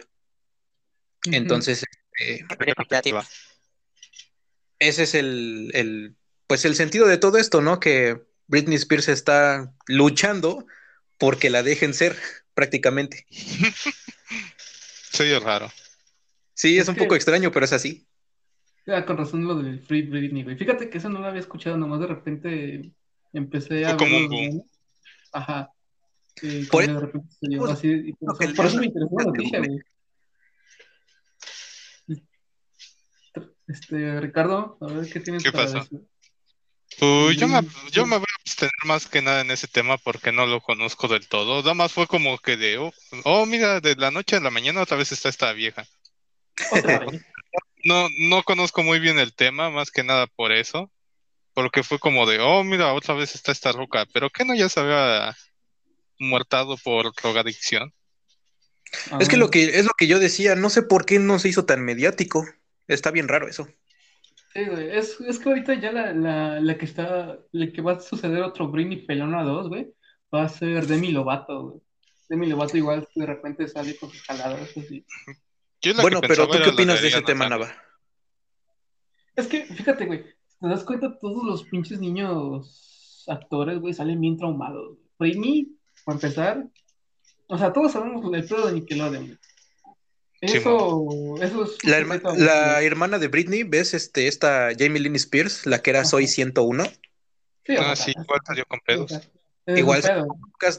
Entonces, 1.25 1.83
este, 2.19 2.45
ese 4.79 5.03
es 5.03 5.15
el, 5.15 5.71
el, 5.73 6.15
pues 6.45 6.65
el 6.65 6.75
sentido 6.75 7.07
de 7.07 7.17
todo 7.17 7.37
esto, 7.37 7.61
¿no? 7.61 7.79
Que 7.79 8.21
Britney 8.47 8.75
Spears 8.75 9.07
está 9.07 9.73
luchando 9.87 10.65
porque 11.17 11.49
la 11.49 11.63
dejen 11.63 11.93
ser, 11.93 12.17
prácticamente. 12.53 13.25
Soy 15.11 15.37
raro. 15.39 15.71
Sí, 16.53 16.77
es, 16.77 16.87
un 16.87 16.95
poco 16.95 17.15
extraño, 17.15 17.51
pero 17.51 17.65
es 17.65 17.73
así. 17.73 18.07
Ya, 18.85 19.05
con 19.05 19.17
razón 19.17 19.47
lo 19.47 19.55
del 19.55 19.79
Free 19.79 20.03
Britney, 20.03 20.43
güey. 20.43 20.57
Fíjate 20.57 20.89
que 20.89 20.97
eso 20.97 21.09
no 21.09 21.19
lo 21.19 21.27
había 21.27 21.39
escuchado, 21.39 21.77
nomás 21.77 21.99
de 22.01 22.07
repente 22.07 22.91
empecé 23.31 23.85
a... 23.85 23.95
Como 23.95 24.17
un 24.17 24.69
Ajá. 25.31 25.71
por, 26.69 26.85
de 26.85 26.99
repente 26.99 27.27
se 27.39 27.57
por, 27.57 27.71
así, 27.71 28.13
por, 28.19 28.65
eso 28.65 28.77
me 28.77 28.85
interesó 28.85 29.15
la 29.17 29.23
noticia, 29.25 29.59
güey. 29.59 29.79
Este, 33.67 34.19
Ricardo, 34.19 34.77
a 34.81 34.85
ver 34.87 35.09
qué 35.09 35.19
tienes 35.19 35.43
¿Qué 35.43 35.51
para 35.51 35.71
Decir? 35.71 36.01
Pues 36.99 37.37
yo 37.37 37.47
me, 37.47 37.61
yo 37.91 38.05
me 38.05 38.17
voy 38.17 38.25
a 38.43 38.49
abstener 38.49 38.71
más 38.85 39.07
que 39.07 39.21
nada 39.21 39.41
en 39.41 39.51
ese 39.51 39.67
tema 39.67 39.97
porque 39.97 40.31
no 40.31 40.45
lo 40.45 40.61
conozco 40.61 41.07
del 41.07 41.27
todo. 41.27 41.61
Nada 41.61 41.73
más 41.73 41.93
fue 41.93 42.07
como 42.07 42.37
que 42.37 42.57
de, 42.57 42.77
oh, 42.77 42.93
oh 43.23 43.45
mira, 43.45 43.79
de 43.79 43.95
la 43.95 44.11
noche 44.11 44.35
a 44.35 44.41
la 44.41 44.49
mañana 44.49 44.81
otra 44.81 44.97
vez 44.97 45.11
está 45.11 45.29
esta 45.29 45.53
vieja. 45.53 45.85
no, 47.83 48.07
no 48.19 48.43
conozco 48.43 48.83
muy 48.83 48.99
bien 48.99 49.17
el 49.19 49.33
tema, 49.33 49.69
más 49.69 49.91
que 49.91 50.03
nada 50.03 50.27
por 50.27 50.51
eso. 50.51 50.91
Porque 51.53 51.83
fue 51.83 51.99
como 51.99 52.25
de, 52.25 52.39
oh, 52.39 52.63
mira, 52.63 52.93
otra 52.93 53.13
vez 53.13 53.35
está 53.35 53.51
esta 53.51 53.71
roca. 53.71 54.05
Pero 54.11 54.29
que 54.29 54.43
no 54.43 54.55
ya 54.55 54.69
se 54.69 54.79
había 54.79 55.37
muertado 56.19 56.77
por 56.77 57.13
drogadicción. 57.13 57.93
Es 59.19 59.27
que 59.27 59.37
lo 59.37 59.49
que 59.49 59.79
es 59.79 59.85
lo 59.85 59.93
que 59.97 60.07
yo 60.07 60.19
decía, 60.19 60.55
no 60.55 60.69
sé 60.69 60.83
por 60.83 61.05
qué 61.05 61.19
no 61.19 61.39
se 61.39 61.49
hizo 61.49 61.65
tan 61.65 61.83
mediático. 61.83 62.45
Está 62.87 63.11
bien 63.11 63.27
raro 63.27 63.47
eso. 63.47 63.67
Sí, 64.53 64.65
güey. 64.65 64.95
Es, 64.95 65.19
es 65.21 65.39
que 65.39 65.49
ahorita 65.49 65.73
ya 65.75 65.91
la, 65.91 66.13
la, 66.13 66.59
la, 66.59 66.77
que 66.77 66.85
está, 66.85 67.39
la 67.51 67.71
que 67.71 67.81
va 67.81 67.93
a 67.93 67.99
suceder 67.99 68.43
otro 68.43 68.67
Britney 68.67 69.05
Pelona 69.05 69.43
2, 69.43 69.69
güey, 69.69 69.93
va 70.33 70.43
a 70.43 70.49
ser 70.49 70.85
Demi 70.85 71.11
Lovato, 71.11 71.69
güey. 71.69 71.81
Demi 72.29 72.47
Lovato 72.47 72.77
igual 72.77 73.07
de 73.15 73.25
repente 73.25 73.67
sale 73.67 73.95
con 73.97 74.09
sus 74.11 74.21
jaladas 74.23 74.69
así. 74.77 75.05
Bueno, 76.01 76.21
pero 76.21 76.47
¿tú 76.47 76.57
qué 76.63 76.69
opinas 76.69 77.01
de 77.01 77.07
ese 77.07 77.21
tema. 77.23 77.49
Nava? 77.49 77.73
Es 79.35 79.47
que, 79.47 79.65
fíjate, 79.65 80.05
güey, 80.05 80.23
te 80.23 80.67
das 80.67 80.83
cuenta, 80.83 81.17
todos 81.17 81.43
los 81.43 81.63
pinches 81.63 81.99
niños 81.99 83.25
actores, 83.27 83.79
güey, 83.79 83.93
salen 83.93 84.21
bien 84.21 84.37
traumados. 84.37 84.97
Britney, 85.17 85.75
para 86.05 86.15
empezar, 86.15 86.67
o 87.47 87.57
sea, 87.57 87.73
todos 87.73 87.91
sabemos 87.91 88.23
el 88.33 88.45
pedo 88.47 88.67
de 88.67 88.73
Nickelodeon, 88.73 89.25
güey. 89.25 89.39
Eso, 90.45 91.39
eso 91.41 91.63
es 91.63 91.79
La, 91.83 91.97
herma- 91.99 92.21
hermana 92.81 93.19
de 93.19 93.27
Britney, 93.27 93.63
¿ves? 93.63 93.93
Este, 93.93 94.27
esta 94.27 94.69
Jamie 94.77 94.99
Lynn 95.01 95.15
Spears, 95.15 95.65
la 95.65 95.81
que 95.81 95.89
era 95.91 96.05
Soy 96.05 96.27
101. 96.27 96.85
Sí, 97.65 97.73
Ah, 97.75 97.95
sí, 97.95 98.11
igual 98.11 98.41
salió 98.45 98.65
con 98.65 98.79
pedos. 98.85 99.21
es 99.65 99.75
Igual. 99.75 100.03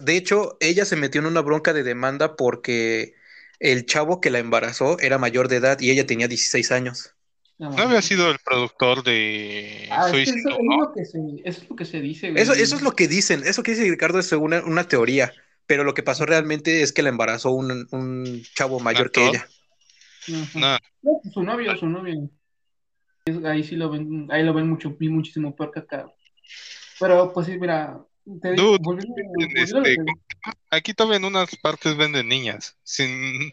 De 0.03 0.16
hecho, 0.16 0.57
ella 0.61 0.85
se 0.85 0.96
metió 0.96 1.20
en 1.20 1.27
una 1.27 1.40
bronca 1.42 1.72
de 1.72 1.83
demanda 1.83 2.37
porque 2.37 3.14
el 3.59 3.87
chavo 3.87 4.20
que 4.20 4.31
la 4.31 4.38
embarazó 4.38 4.98
era 5.00 5.18
mayor 5.18 5.48
de 5.48 5.57
edad 5.57 5.81
y 5.81 5.90
ella 5.90 6.07
tenía 6.07 6.29
16 6.29 6.72
años. 6.72 7.14
No, 7.59 7.70
¿No 7.77 7.83
había 7.85 8.03
sido 8.03 8.31
el 8.31 8.38
productor 8.44 9.03
de 9.05 9.88
Ah, 9.90 10.11
es 10.11 10.12
Soy 10.12 10.24
que 10.24 10.31
eso, 10.31 10.48
eso 10.48 10.50
101? 10.53 10.74
es 10.74 10.88
lo 10.88 10.92
que 10.94 11.05
se, 11.05 11.18
eso 11.44 11.62
es 11.62 11.70
lo 11.70 11.77
que 11.77 11.85
se 11.85 12.00
dice. 12.00 12.29
Eso, 12.37 12.53
eso 12.55 12.77
es 12.77 12.83
lo 12.83 12.92
que 12.92 13.09
dicen, 13.09 13.42
eso 13.44 13.62
que 13.62 13.72
dice 13.72 13.88
Ricardo 13.90 14.18
es 14.18 14.33
una, 14.33 14.62
una 14.64 14.88
teoría, 14.88 15.33
pero 15.66 15.85
lo 15.85 15.94
que 15.94 16.03
pasó 16.03 16.27
realmente 16.27 16.83
es 16.83 16.92
que 16.92 17.03
la 17.03 17.11
embarazó 17.11 17.50
un, 17.50 17.87
un 17.92 18.42
chavo 18.55 18.81
mayor 18.81 19.12
que 19.12 19.27
ella. 19.27 19.48
No, 20.28 20.78
No, 21.02 21.20
pues, 21.22 21.34
su 21.34 21.42
novio, 21.42 21.76
su 21.76 21.87
novio. 21.87 22.30
Ahí 23.46 23.64
sí 23.64 23.76
lo 23.76 23.90
ven, 23.90 24.28
ahí 24.30 24.42
lo 24.42 24.52
ven 24.52 24.68
mucho, 24.68 24.96
muchísimo 25.00 25.54
peor 25.56 25.70
que 25.70 25.80
acá. 25.80 26.06
Pero, 27.00 27.32
pues 27.32 27.46
sí, 27.46 27.58
mira, 27.58 27.98
te 28.40 28.54
Dude, 28.54 28.78
volviendo, 28.80 29.14
este, 29.54 29.96
aquí 30.70 30.94
todavía 30.94 31.16
en 31.16 31.24
unas 31.24 31.56
partes 31.56 31.96
venden 31.96 32.28
niñas, 32.28 32.76
sin, 32.82 33.52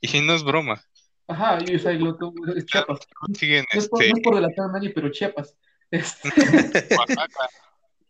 y 0.00 0.20
no 0.22 0.34
es 0.34 0.42
broma. 0.42 0.82
Ajá, 1.28 1.58
y, 1.64 1.76
o 1.76 1.78
sea, 1.78 1.92
lo 1.92 2.16
que- 2.18 2.58
es 2.58 2.66
Chiapas. 2.66 3.00
Siguen 3.34 3.64
No 3.72 3.78
es 3.80 3.88
por, 3.88 4.02
este, 4.02 4.12
no 4.12 4.18
es 4.18 4.22
por 4.22 4.34
delatar 4.34 4.64
a 4.68 4.72
nadie, 4.72 4.90
pero 4.90 5.10
Chiapas. 5.10 5.56
Este, 5.90 6.28
Oaxaca, 6.98 7.48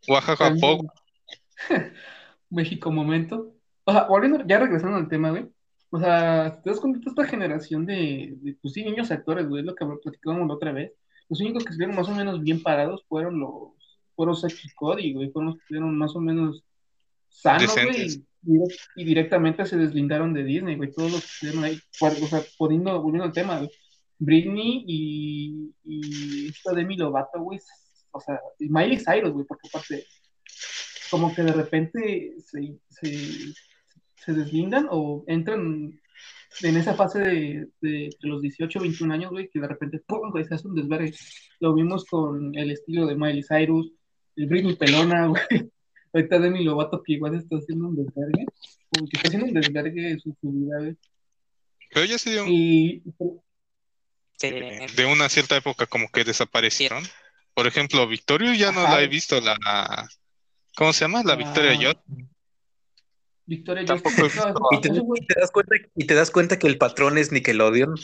Oaxaca. 0.08 0.54
México 2.50 2.90
momento. 2.90 3.54
O 3.84 3.92
sea, 3.92 4.04
volviendo, 4.04 4.44
ya 4.46 4.58
regresando 4.58 4.96
al 4.96 5.08
tema, 5.08 5.30
güey. 5.30 5.48
O 5.90 5.98
sea, 5.98 6.54
si 6.54 6.62
te 6.62 6.70
das 6.70 6.80
cuenta, 6.80 7.00
esta 7.08 7.26
generación 7.26 7.84
de, 7.84 8.34
de, 8.40 8.56
pues 8.62 8.74
sí, 8.74 8.84
niños 8.84 9.10
actores, 9.10 9.48
güey, 9.48 9.60
es 9.60 9.66
lo 9.66 9.74
que 9.74 9.84
platicábamos 10.02 10.48
la 10.48 10.54
otra 10.54 10.72
vez. 10.72 10.92
Los 11.28 11.40
únicos 11.40 11.64
que 11.64 11.70
estuvieron 11.70 11.96
más 11.96 12.08
o 12.08 12.14
menos 12.14 12.40
bien 12.40 12.62
parados 12.62 13.04
fueron 13.08 13.40
los, 13.40 13.72
fueron 14.14 14.36
Saki 14.36 14.70
Cody, 14.74 15.12
güey, 15.12 15.30
fueron 15.30 15.48
los 15.48 15.56
que 15.56 15.62
estuvieron 15.62 15.96
más 15.98 16.14
o 16.14 16.20
menos 16.20 16.64
sanos, 17.28 17.74
güey, 17.74 18.22
y, 18.46 18.58
y 18.96 19.04
directamente 19.04 19.66
se 19.66 19.76
deslindaron 19.76 20.32
de 20.32 20.44
Disney, 20.44 20.76
güey, 20.76 20.92
todos 20.92 21.12
los 21.12 21.20
que 21.20 21.26
estuvieron 21.26 21.64
ahí, 21.64 21.80
o 22.00 22.26
sea, 22.26 22.42
poniendo, 22.56 23.00
volviendo 23.02 23.24
al 23.24 23.32
tema, 23.32 23.58
güey. 23.58 23.70
Britney 24.18 24.84
y, 24.86 25.74
y 25.84 26.48
esta 26.48 26.72
Demi 26.72 26.96
Lovato, 26.96 27.40
güey, 27.40 27.58
o 28.12 28.20
sea, 28.20 28.38
y 28.58 28.68
Miley 28.68 28.98
Cyrus, 28.98 29.32
güey, 29.32 29.46
porque 29.46 29.68
aparte, 29.68 30.06
como 31.10 31.34
que 31.34 31.42
de 31.42 31.52
repente 31.52 32.34
se, 32.44 32.78
se, 32.88 33.54
se 34.24 34.32
deslindan 34.32 34.86
o 34.90 35.24
entran 35.26 36.00
en 36.62 36.76
esa 36.76 36.94
fase 36.94 37.20
de, 37.20 37.68
de, 37.80 38.10
de 38.20 38.28
los 38.28 38.42
18 38.42 38.80
21 38.80 39.14
años, 39.14 39.30
güey, 39.30 39.48
que 39.48 39.60
de 39.60 39.68
repente, 39.68 40.00
¡pum!, 40.06 40.30
güey, 40.30 40.44
se 40.44 40.54
hace 40.54 40.68
un 40.68 40.74
desvergue. 40.74 41.14
Lo 41.60 41.74
vimos 41.74 42.04
con 42.04 42.56
el 42.56 42.70
estilo 42.70 43.06
de 43.06 43.14
Miley 43.16 43.42
Cyrus, 43.42 43.92
el 44.36 44.46
Britney 44.46 44.76
Pelona, 44.76 45.26
güey. 45.28 45.70
Ahorita 46.12 46.40
Demi 46.40 46.64
Lovato 46.64 47.02
que 47.04 47.12
igual 47.12 47.36
está 47.36 47.56
haciendo 47.56 47.88
un 47.88 47.96
desvergue, 47.96 48.44
como 48.90 49.08
que 49.08 49.16
está 49.16 49.28
haciendo 49.28 49.46
un 49.46 49.54
desvergue 49.54 50.02
de 50.02 50.18
su, 50.18 50.36
su 50.40 50.50
vida, 50.50 50.78
güey. 50.78 50.96
Pero 51.92 52.06
ya 52.06 52.18
se 52.18 52.30
dio 52.30 52.46
Y, 52.46 53.02
de, 54.40 55.06
una 55.06 55.28
cierta 55.28 55.56
época 55.56 55.86
como 55.86 56.08
que 56.08 56.24
desaparecieron. 56.24 57.04
Por 57.54 57.66
ejemplo, 57.66 58.06
Victorio 58.06 58.54
ya 58.54 58.72
no 58.72 58.80
Ajá. 58.80 58.96
la 58.96 59.02
he 59.02 59.08
visto, 59.08 59.40
la... 59.40 60.08
¿Cómo 60.76 60.92
se 60.92 61.04
llama? 61.04 61.22
La 61.24 61.36
Victoria 61.36 61.72
Ah. 61.72 61.94
Victoria 63.50 63.84
Tampoco 63.84 64.16
no, 64.36 64.42
a- 64.42 64.54
Y 64.76 64.80
te, 64.80 64.88
y 64.90 65.26
das 65.40 65.50
cuenta, 65.50 65.74
y 65.96 66.04
te 66.06 66.14
das 66.14 66.30
cuenta 66.30 66.58
que 66.58 66.68
el 66.68 66.78
patrón 66.78 67.18
es 67.18 67.32
Nickelodeon. 67.32 67.96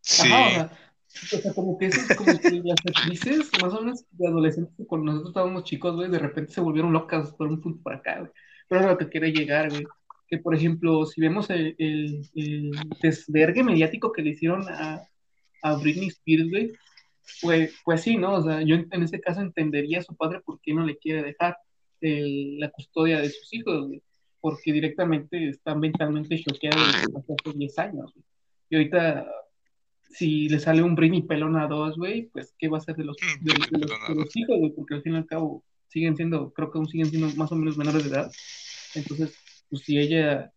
Sí, 0.00 0.28
Ajá, 0.32 0.46
o 0.46 0.50
sea, 0.52 1.38
o 1.38 1.42
sea, 1.42 1.52
como 1.52 1.76
que 1.78 1.86
eso 1.86 2.00
es 2.00 2.16
como 2.16 2.38
que 2.40 2.62
las 2.64 2.78
actrices, 2.86 3.50
más 3.60 3.74
o 3.74 3.80
menos 3.82 4.04
de 4.12 4.28
adolescentes, 4.28 4.74
que 4.76 4.86
cuando 4.86 5.06
nosotros 5.06 5.30
estábamos 5.32 5.64
chicos, 5.64 5.96
güey, 5.96 6.08
de 6.10 6.18
repente 6.20 6.52
se 6.52 6.60
volvieron 6.60 6.92
locas 6.92 7.32
por 7.32 7.48
un 7.48 7.60
punto 7.60 7.82
para 7.82 7.96
acá, 7.96 8.18
güey. 8.20 8.30
Pero 8.68 8.80
es 8.82 8.86
lo 8.86 8.98
que 8.98 9.08
quiere 9.08 9.32
llegar, 9.32 9.68
güey. 9.70 9.84
Que, 10.28 10.38
por 10.38 10.54
ejemplo, 10.54 11.04
si 11.06 11.20
vemos 11.20 11.50
el, 11.50 11.74
el, 11.78 12.20
el 12.34 12.70
desvergue 13.02 13.64
mediático 13.64 14.12
que 14.12 14.22
le 14.22 14.30
hicieron 14.30 14.68
a, 14.68 15.00
a 15.62 15.74
Britney 15.76 16.08
Spears, 16.08 16.50
güey, 16.50 16.72
pues, 17.42 17.74
pues 17.84 18.00
sí, 18.02 18.16
¿no? 18.16 18.34
O 18.34 18.42
sea, 18.42 18.62
yo 18.62 18.74
en, 18.76 18.86
en 18.92 19.02
ese 19.02 19.20
caso 19.20 19.40
entendería 19.40 19.98
a 19.98 20.02
su 20.02 20.14
padre 20.16 20.40
por 20.44 20.60
qué 20.60 20.72
no 20.72 20.84
le 20.86 20.96
quiere 20.98 21.22
dejar 21.22 21.56
el- 22.00 22.60
la 22.60 22.70
custodia 22.70 23.20
de 23.20 23.30
sus 23.30 23.52
hijos, 23.54 23.88
güey. 23.88 24.02
Porque 24.40 24.72
directamente 24.72 25.48
está 25.48 25.74
mentalmente 25.74 26.38
choqueado 26.42 26.78
desde 26.86 27.12
pasó 27.12 27.34
hace 27.44 27.58
10 27.58 27.78
años, 27.78 28.12
güey. 28.14 28.24
Y 28.70 28.76
ahorita 28.76 29.26
si 30.10 30.48
le 30.48 30.58
sale 30.58 30.82
un 30.82 30.94
Britney 30.94 31.22
Pelona 31.22 31.66
2, 31.66 31.96
güey, 31.96 32.28
pues 32.32 32.54
¿qué 32.58 32.68
va 32.68 32.78
a 32.78 32.80
ser 32.80 32.96
de 32.96 33.04
los, 33.04 33.16
de, 33.40 33.52
de 33.52 33.78
los, 33.78 33.90
de 34.08 34.14
los 34.14 34.36
hijos, 34.36 34.58
güey? 34.58 34.70
Porque 34.72 34.94
al 34.94 35.02
fin 35.02 35.14
y 35.14 35.16
al 35.16 35.26
cabo 35.26 35.62
siguen 35.88 36.16
siendo, 36.16 36.50
creo 36.52 36.70
que 36.70 36.78
aún 36.78 36.88
siguen 36.88 37.06
siendo 37.06 37.28
más 37.36 37.52
o 37.52 37.56
menos 37.56 37.76
menores 37.76 38.04
de 38.04 38.10
edad. 38.10 38.30
Entonces, 38.94 39.36
pues 39.68 39.82
si 39.82 39.98
ella 39.98 40.52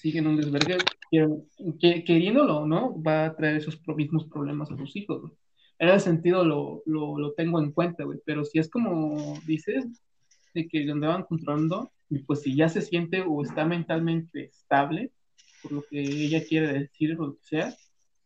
sigue 0.00 0.18
en 0.18 0.26
un 0.26 0.36
desvergue, 0.36 0.78
que- 1.10 1.28
que- 1.80 2.04
queriéndolo 2.04 2.58
o 2.58 2.66
no, 2.66 3.00
va 3.00 3.26
a 3.26 3.36
traer 3.36 3.56
esos 3.58 3.80
mismos 3.96 4.26
problemas 4.26 4.70
a 4.72 4.76
sus 4.76 4.96
hijos, 4.96 5.22
güey. 5.22 5.32
En 5.78 5.88
ese 5.90 6.00
sentido 6.00 6.44
lo, 6.44 6.82
lo, 6.86 7.18
lo 7.18 7.32
tengo 7.34 7.60
en 7.60 7.70
cuenta, 7.70 8.04
güey. 8.04 8.18
Pero 8.24 8.44
si 8.44 8.58
es 8.58 8.68
como 8.70 9.38
dices, 9.46 9.84
de 10.54 10.66
que 10.68 10.90
andaban 10.90 11.22
controlando, 11.24 11.92
y 12.08 12.20
pues 12.20 12.42
si 12.42 12.54
ya 12.56 12.68
se 12.68 12.82
siente 12.82 13.22
o 13.26 13.42
está 13.42 13.64
mentalmente 13.64 14.44
estable, 14.46 15.10
por 15.62 15.72
lo 15.72 15.84
que 15.90 16.00
ella 16.00 16.44
quiere 16.46 16.72
decir 16.72 17.16
o 17.18 17.26
lo 17.26 17.34
que 17.36 17.44
sea, 17.44 17.74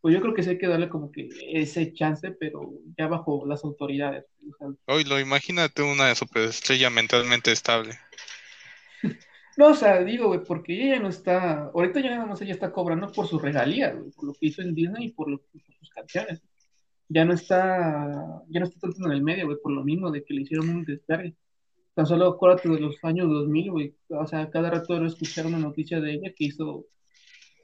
pues 0.00 0.14
yo 0.14 0.20
creo 0.20 0.34
que 0.34 0.42
sí 0.42 0.50
hay 0.50 0.58
que 0.58 0.66
darle 0.68 0.88
como 0.88 1.10
que 1.12 1.28
ese 1.52 1.92
chance, 1.92 2.30
pero 2.32 2.72
ya 2.96 3.06
bajo 3.06 3.46
las 3.46 3.64
autoridades. 3.64 4.24
Hoy 4.86 5.04
lo 5.04 5.20
imagínate 5.20 5.82
una 5.82 6.14
superestrella 6.14 6.90
mentalmente 6.90 7.52
estable. 7.52 7.98
no, 9.56 9.68
o 9.68 9.74
sea, 9.74 10.02
digo, 10.02 10.28
güey, 10.28 10.40
porque 10.44 10.74
ella 10.74 10.96
ya 10.96 11.00
no 11.02 11.08
está, 11.08 11.64
ahorita 11.64 12.00
ya 12.00 12.10
nada 12.10 12.26
más 12.26 12.40
ella 12.42 12.52
está 12.52 12.72
cobrando 12.72 13.12
por 13.12 13.26
sus 13.26 13.40
regalías, 13.42 13.96
güey, 13.96 14.10
por 14.12 14.24
lo 14.26 14.32
que 14.34 14.46
hizo 14.46 14.62
en 14.62 14.74
Disney 14.74 15.06
y 15.06 15.12
por, 15.12 15.30
lo- 15.30 15.38
por 15.40 15.60
sus 15.78 15.90
canciones. 15.90 16.42
Ya 17.08 17.24
no 17.24 17.34
está, 17.34 18.42
ya 18.48 18.60
no 18.60 18.66
está 18.66 18.78
tanto 18.80 19.04
en 19.06 19.12
el 19.12 19.22
medio, 19.22 19.46
güey, 19.46 19.58
por 19.62 19.72
lo 19.72 19.82
mismo 19.84 20.10
de 20.10 20.24
que 20.24 20.32
le 20.34 20.42
hicieron 20.42 20.68
un 20.70 20.84
desvergue. 20.84 21.34
Tan 21.94 22.06
solo 22.06 22.28
acuérdate 22.28 22.68
de 22.68 22.80
los 22.80 22.96
años 23.02 23.28
2000, 23.28 23.70
güey, 23.70 23.94
o 24.08 24.26
sea, 24.26 24.48
cada 24.50 24.70
rato 24.70 24.94
era 24.96 25.06
escuchar 25.06 25.46
una 25.46 25.58
noticia 25.58 26.00
de 26.00 26.12
ella 26.14 26.32
que 26.36 26.44
hizo, 26.44 26.86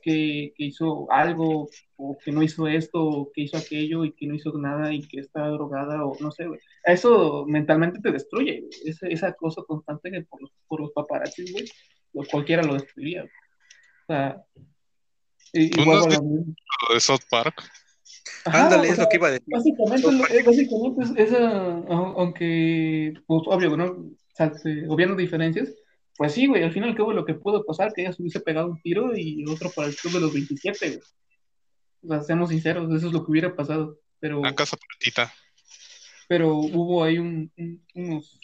que, 0.02 0.52
que 0.56 0.64
hizo 0.64 1.10
algo, 1.10 1.68
o 1.96 2.18
que 2.22 2.32
no 2.32 2.42
hizo 2.42 2.66
esto, 2.66 3.02
o 3.04 3.30
que 3.32 3.42
hizo 3.42 3.56
aquello, 3.56 4.04
y 4.04 4.12
que 4.12 4.26
no 4.26 4.34
hizo 4.34 4.52
nada, 4.58 4.92
y 4.92 5.00
que 5.06 5.20
está 5.20 5.46
drogada, 5.48 6.04
o 6.04 6.16
no 6.20 6.30
sé, 6.32 6.46
güey. 6.46 6.60
Eso 6.84 7.44
mentalmente 7.46 8.00
te 8.00 8.12
destruye, 8.12 8.60
güey. 8.62 9.12
Esa 9.12 9.32
cosa 9.32 9.62
constante 9.66 10.10
que 10.10 10.22
por 10.22 10.42
los, 10.42 10.50
por 10.66 10.80
los 10.80 10.90
paparazzis, 10.92 11.52
güey, 11.52 11.64
lo- 12.12 12.24
cualquiera 12.30 12.62
lo 12.62 12.74
destruiría. 12.74 13.22
güey. 13.22 13.32
O 14.02 14.06
sea, 14.08 14.42
y- 15.52 15.70
¿Tú 15.70 15.80
y 15.82 15.86
no 15.86 16.06
mismo. 16.06 16.44
Lo 16.88 16.94
de 16.94 17.00
South 17.00 17.22
Park. 17.30 17.62
Ajá, 18.44 18.64
Ándale, 18.64 18.88
o 18.88 18.90
es 18.90 18.96
sea, 18.96 19.04
lo 19.04 19.08
que 19.10 19.16
iba 19.16 19.28
a 19.28 19.30
decir. 19.32 19.46
Básicamente, 19.48 20.08
eh, 20.36 20.42
básicamente 20.44 21.22
es 21.22 21.32
au- 21.32 22.14
aunque, 22.16 23.14
pues 23.26 23.42
obvio, 23.46 23.76
¿no? 23.76 24.06
Salte- 24.36 24.86
obviando 24.88 25.16
diferencias, 25.16 25.72
pues 26.16 26.32
sí, 26.32 26.46
güey, 26.46 26.62
al 26.62 26.72
final 26.72 26.90
al 26.90 26.96
cabo 26.96 27.12
lo 27.12 27.24
que 27.24 27.34
pudo 27.34 27.64
pasar, 27.64 27.92
que 27.92 28.02
ella 28.02 28.12
se 28.12 28.22
hubiese 28.22 28.40
pegado 28.40 28.68
un 28.68 28.80
tiro 28.80 29.16
y 29.16 29.44
otro 29.48 29.70
para 29.70 29.88
el 29.88 29.96
club 29.96 30.14
de 30.14 30.20
los 30.20 30.32
27, 30.32 30.88
güey. 30.88 31.00
O 32.02 32.08
sea, 32.08 32.22
seamos 32.22 32.50
sinceros, 32.50 32.92
eso 32.94 33.06
es 33.08 33.12
lo 33.12 33.24
que 33.24 33.30
hubiera 33.30 33.54
pasado, 33.56 33.98
pero, 34.20 34.42
La 34.42 34.54
casa 34.54 34.76
platita. 34.76 35.32
pero 36.28 36.54
hubo 36.56 37.04
ahí 37.04 37.18
un- 37.18 37.50
un- 37.56 37.82
unos, 37.94 38.40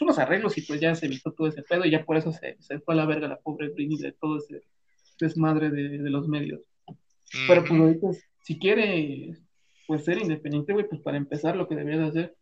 unos 0.00 0.18
arreglos 0.18 0.56
y 0.58 0.62
pues 0.62 0.80
ya 0.80 0.94
se 0.94 1.06
evitó 1.06 1.32
todo 1.32 1.46
ese 1.48 1.62
pedo 1.62 1.84
y 1.84 1.90
ya 1.90 2.04
por 2.04 2.16
eso 2.16 2.32
se, 2.32 2.56
se 2.60 2.78
fue 2.80 2.94
a 2.94 2.96
la 2.98 3.06
verga 3.06 3.28
la 3.28 3.36
pobre 3.38 3.68
Britney 3.70 3.98
de 3.98 4.12
todo 4.12 4.38
ese 4.38 4.62
desmadre 5.20 5.70
de, 5.70 5.98
de 5.98 6.10
los 6.10 6.26
medios. 6.28 6.60
Pero 7.48 7.64
pues 7.64 7.80
ahorita, 7.80 8.08
si 8.44 8.58
quiere 8.58 9.38
pues 9.86 10.04
ser 10.04 10.18
independiente, 10.18 10.72
güey, 10.72 10.86
pues 10.88 11.00
para 11.00 11.16
empezar 11.16 11.56
lo 11.56 11.66
que 11.66 11.74
debería 11.74 12.00
de 12.00 12.08
hacer 12.08 12.36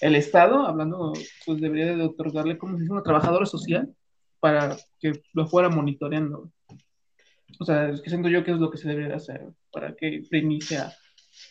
el 0.00 0.14
Estado, 0.14 0.66
hablando, 0.66 1.12
pues 1.44 1.60
debería 1.60 1.94
de 1.94 2.02
otorgarle, 2.02 2.58
como 2.58 2.76
se 2.76 2.82
dice, 2.82 2.92
una 2.92 3.02
trabajadora 3.02 3.46
social 3.46 3.94
para 4.40 4.76
que 4.98 5.22
lo 5.32 5.46
fuera 5.46 5.68
monitoreando. 5.68 6.50
O 7.58 7.64
sea, 7.64 7.90
es 7.90 8.00
que 8.00 8.10
siento 8.10 8.28
yo 8.28 8.44
que 8.44 8.52
es 8.52 8.58
lo 8.58 8.70
que 8.70 8.78
se 8.78 8.88
debería 8.88 9.10
de 9.10 9.16
hacer 9.16 9.42
para 9.70 9.94
que 9.94 10.22
Britney 10.30 10.60
sea 10.60 10.92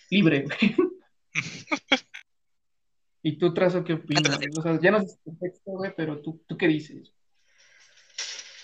libre, 0.10 0.44
güey. 0.44 0.76
¿Y 3.24 3.38
tú, 3.38 3.54
Trazo, 3.54 3.84
qué 3.84 3.94
opinas? 3.94 4.40
O 4.58 4.62
sea, 4.62 4.80
ya 4.80 4.92
no 4.92 4.98
es 4.98 5.18
contexto, 5.24 5.72
güey, 5.72 5.94
pero 5.96 6.22
tú, 6.22 6.44
¿tú 6.48 6.58
qué 6.58 6.68
dices? 6.68 7.12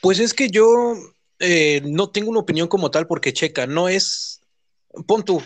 Pues 0.01 0.19
es 0.19 0.33
que 0.33 0.49
yo 0.49 0.95
eh, 1.39 1.81
no 1.83 2.09
tengo 2.11 2.29
una 2.29 2.39
opinión 2.39 2.67
como 2.67 2.91
tal 2.91 3.07
porque 3.07 3.33
checa, 3.33 3.65
no 3.65 3.89
es, 3.89 4.40
pon 5.07 5.23
tú, 5.23 5.41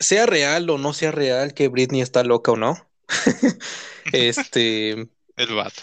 sea 0.00 0.26
real 0.26 0.68
o 0.70 0.78
no 0.78 0.92
sea 0.92 1.10
real 1.10 1.54
que 1.54 1.68
Britney 1.68 2.00
está 2.00 2.24
loca 2.24 2.52
o 2.52 2.56
no. 2.56 2.88
este... 4.12 5.08
El 5.36 5.54
vato. 5.54 5.82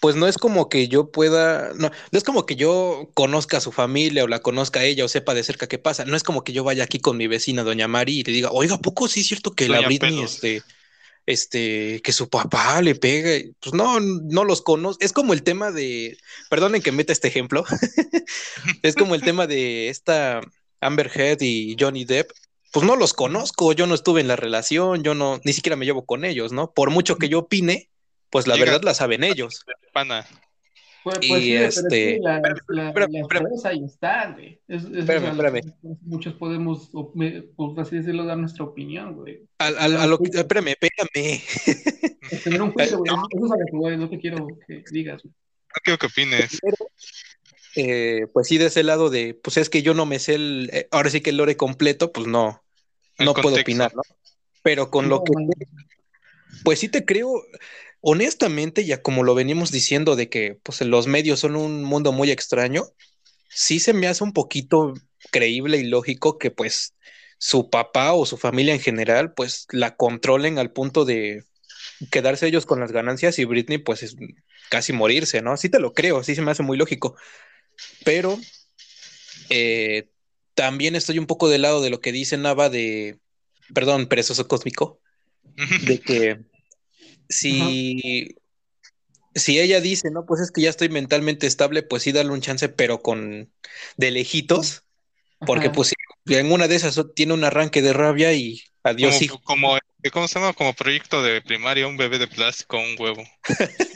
Pues 0.00 0.16
no 0.16 0.26
es 0.26 0.38
como 0.38 0.70
que 0.70 0.88
yo 0.88 1.10
pueda, 1.10 1.72
no, 1.74 1.90
no 1.90 2.18
es 2.18 2.24
como 2.24 2.46
que 2.46 2.56
yo 2.56 3.10
conozca 3.12 3.58
a 3.58 3.60
su 3.60 3.70
familia 3.70 4.24
o 4.24 4.28
la 4.28 4.40
conozca 4.40 4.80
a 4.80 4.84
ella 4.84 5.04
o 5.04 5.08
sepa 5.08 5.34
de 5.34 5.42
cerca 5.42 5.68
qué 5.68 5.78
pasa. 5.78 6.06
No 6.06 6.16
es 6.16 6.22
como 6.22 6.42
que 6.42 6.54
yo 6.54 6.64
vaya 6.64 6.84
aquí 6.84 7.00
con 7.00 7.18
mi 7.18 7.26
vecina, 7.26 7.64
doña 7.64 7.86
Mari, 7.86 8.20
y 8.20 8.22
le 8.22 8.32
diga, 8.32 8.50
oiga, 8.50 8.76
¿a 8.76 8.80
poco 8.80 9.08
sí 9.08 9.20
es 9.20 9.26
cierto 9.26 9.52
que 9.52 9.68
la 9.68 9.82
Britney, 9.82 10.10
Pelos. 10.10 10.34
este, 10.34 10.62
este, 11.26 12.00
que 12.02 12.12
su 12.12 12.30
papá 12.30 12.80
le 12.80 12.94
pega? 12.94 13.46
Pues 13.60 13.74
no, 13.74 14.00
no 14.00 14.44
los 14.44 14.62
conozco. 14.62 15.04
Es 15.04 15.12
como 15.12 15.34
el 15.34 15.42
tema 15.42 15.70
de, 15.70 16.16
perdonen 16.48 16.80
que 16.80 16.92
meta 16.92 17.12
este 17.12 17.28
ejemplo, 17.28 17.66
es 18.82 18.94
como 18.94 19.14
el 19.14 19.20
tema 19.20 19.46
de 19.46 19.90
esta 19.90 20.40
Amber 20.80 21.10
Heard 21.14 21.42
y 21.42 21.76
Johnny 21.78 22.04
Depp. 22.04 22.30
Pues 22.72 22.86
no 22.86 22.94
los 22.96 23.12
conozco, 23.14 23.72
yo 23.72 23.86
no 23.86 23.94
estuve 23.96 24.20
en 24.20 24.28
la 24.28 24.36
relación, 24.36 25.02
yo 25.02 25.14
no, 25.14 25.40
ni 25.44 25.52
siquiera 25.52 25.74
me 25.76 25.84
llevo 25.86 26.06
con 26.06 26.24
ellos, 26.24 26.52
¿no? 26.52 26.72
Por 26.72 26.90
mucho 26.90 27.16
que 27.16 27.28
yo 27.28 27.40
opine, 27.40 27.88
pues 28.30 28.46
la 28.46 28.54
Llega- 28.54 28.66
verdad 28.72 28.82
la 28.84 28.94
saben 28.94 29.24
ellos. 29.24 29.64
Pana. 29.92 30.24
Pues, 31.02 31.16
Y 31.22 31.28
pues 31.30 31.42
sí, 31.42 31.52
pero 31.52 31.64
es 31.66 31.76
este- 31.78 31.88
que 31.88 32.18
la- 32.22 32.36
espérame, 32.36 32.58
la- 32.68 32.88
espérame, 32.88 33.16
espérame. 33.22 33.26
pruebas 33.46 33.64
ahí 33.64 33.84
están, 33.84 34.32
güey. 34.34 34.60
Es, 34.68 34.84
es 34.84 34.90
Espérame, 34.98 35.24
a 35.24 35.32
lo 35.32 35.42
espérame. 35.46 35.62
que 35.62 35.88
Muchos 36.02 36.34
podemos, 36.34 36.90
por 37.56 37.80
así 37.80 37.96
decirlo, 37.96 38.24
dar 38.26 38.36
nuestra 38.36 38.64
opinión, 38.66 39.14
güey. 39.14 39.40
Al- 39.58 39.78
al- 39.78 39.96
a 39.96 40.06
lo 40.06 40.18
que- 40.18 40.30
espérame, 40.38 40.68
espérame. 40.78 41.42
Es 42.30 42.42
tener 42.44 42.62
un 42.62 42.70
juicio, 42.72 42.98
güey. 43.04 43.10
Eso 43.32 43.46
es 43.46 43.52
a 43.52 43.56
lo 43.56 43.88
que 43.90 43.96
lo 43.96 44.10
que 44.10 44.18
quiero 44.20 44.46
que 44.66 44.84
digas, 44.92 45.22
güey. 45.22 45.32
No 45.34 45.80
quiero 45.82 45.98
que 45.98 46.06
opines. 46.06 46.58
Eh, 47.76 48.26
pues 48.32 48.48
sí, 48.48 48.58
de 48.58 48.66
ese 48.66 48.82
lado 48.82 49.10
de, 49.10 49.34
pues 49.34 49.56
es 49.56 49.70
que 49.70 49.82
yo 49.82 49.94
no 49.94 50.06
me 50.06 50.18
sé 50.18 50.34
el, 50.34 50.70
eh, 50.72 50.88
ahora 50.90 51.10
sí 51.10 51.20
que 51.20 51.30
el 51.30 51.36
lore 51.36 51.56
completo, 51.56 52.12
pues 52.12 52.26
no, 52.26 52.62
El 53.16 53.26
no 53.26 53.34
puedo 53.34 53.56
opinar, 53.60 53.94
¿no? 53.94 54.02
Pero 54.62 54.90
con 54.90 55.08
lo 55.08 55.22
que, 55.22 55.32
pues 56.64 56.80
sí 56.80 56.88
te 56.88 57.04
creo, 57.04 57.30
honestamente, 58.00 58.84
ya 58.84 59.02
como 59.02 59.22
lo 59.22 59.34
venimos 59.34 59.70
diciendo 59.70 60.16
de 60.16 60.28
que 60.28 60.58
pues 60.62 60.80
los 60.82 61.06
medios 61.06 61.40
son 61.40 61.56
un 61.56 61.84
mundo 61.84 62.12
muy 62.12 62.30
extraño, 62.30 62.84
sí 63.48 63.80
se 63.80 63.92
me 63.92 64.06
hace 64.06 64.24
un 64.24 64.32
poquito 64.32 64.94
creíble 65.30 65.78
y 65.78 65.84
lógico 65.84 66.38
que 66.38 66.50
pues 66.50 66.94
su 67.38 67.70
papá 67.70 68.12
o 68.12 68.26
su 68.26 68.36
familia 68.36 68.74
en 68.74 68.80
general 68.80 69.32
pues 69.32 69.66
la 69.70 69.96
controlen 69.96 70.58
al 70.58 70.72
punto 70.72 71.04
de 71.04 71.44
quedarse 72.10 72.46
ellos 72.46 72.66
con 72.66 72.80
las 72.80 72.92
ganancias 72.92 73.38
y 73.38 73.44
Britney 73.44 73.78
pues 73.78 74.02
es 74.02 74.16
casi 74.70 74.92
morirse, 74.92 75.40
¿no? 75.42 75.56
Sí 75.56 75.68
te 75.68 75.80
lo 75.80 75.92
creo, 75.92 76.22
sí 76.22 76.34
se 76.34 76.42
me 76.42 76.50
hace 76.50 76.62
muy 76.62 76.76
lógico, 76.76 77.16
pero 78.04 78.38
eh, 79.50 80.08
también 80.54 80.96
estoy 80.96 81.18
un 81.18 81.26
poco 81.26 81.48
del 81.48 81.62
lado 81.62 81.80
de 81.80 81.90
lo 81.90 82.00
que 82.00 82.12
dice 82.12 82.36
Nava 82.36 82.68
de, 82.68 83.18
perdón, 83.74 84.06
perezoso 84.06 84.48
cósmico, 84.48 85.00
de 85.86 86.00
que 86.00 86.40
si, 87.28 88.36
si 89.34 89.60
ella 89.60 89.80
dice, 89.80 90.10
no, 90.10 90.26
pues 90.26 90.40
es 90.40 90.50
que 90.50 90.62
ya 90.62 90.70
estoy 90.70 90.88
mentalmente 90.88 91.46
estable, 91.46 91.82
pues 91.82 92.02
sí, 92.02 92.12
darle 92.12 92.32
un 92.32 92.40
chance, 92.40 92.68
pero 92.68 93.00
con 93.02 93.52
de 93.96 94.10
lejitos, 94.10 94.84
porque 95.46 95.68
Ajá. 95.68 95.76
pues 95.76 95.88
sí, 95.88 95.94
en 96.34 96.52
una 96.52 96.68
de 96.68 96.76
esas 96.76 97.00
tiene 97.14 97.32
un 97.32 97.44
arranque 97.44 97.82
de 97.82 97.92
rabia 97.92 98.32
y 98.32 98.62
adiós, 98.82 99.14
Como, 99.14 99.24
hijo. 99.24 99.42
como, 99.44 99.78
¿cómo 100.12 100.28
se 100.28 100.38
llama? 100.38 100.52
Como 100.52 100.74
proyecto 100.74 101.22
de 101.22 101.40
primaria, 101.42 101.86
un 101.86 101.96
bebé 101.96 102.18
de 102.18 102.28
plástico, 102.28 102.78
un 102.78 102.96
huevo. 102.98 103.22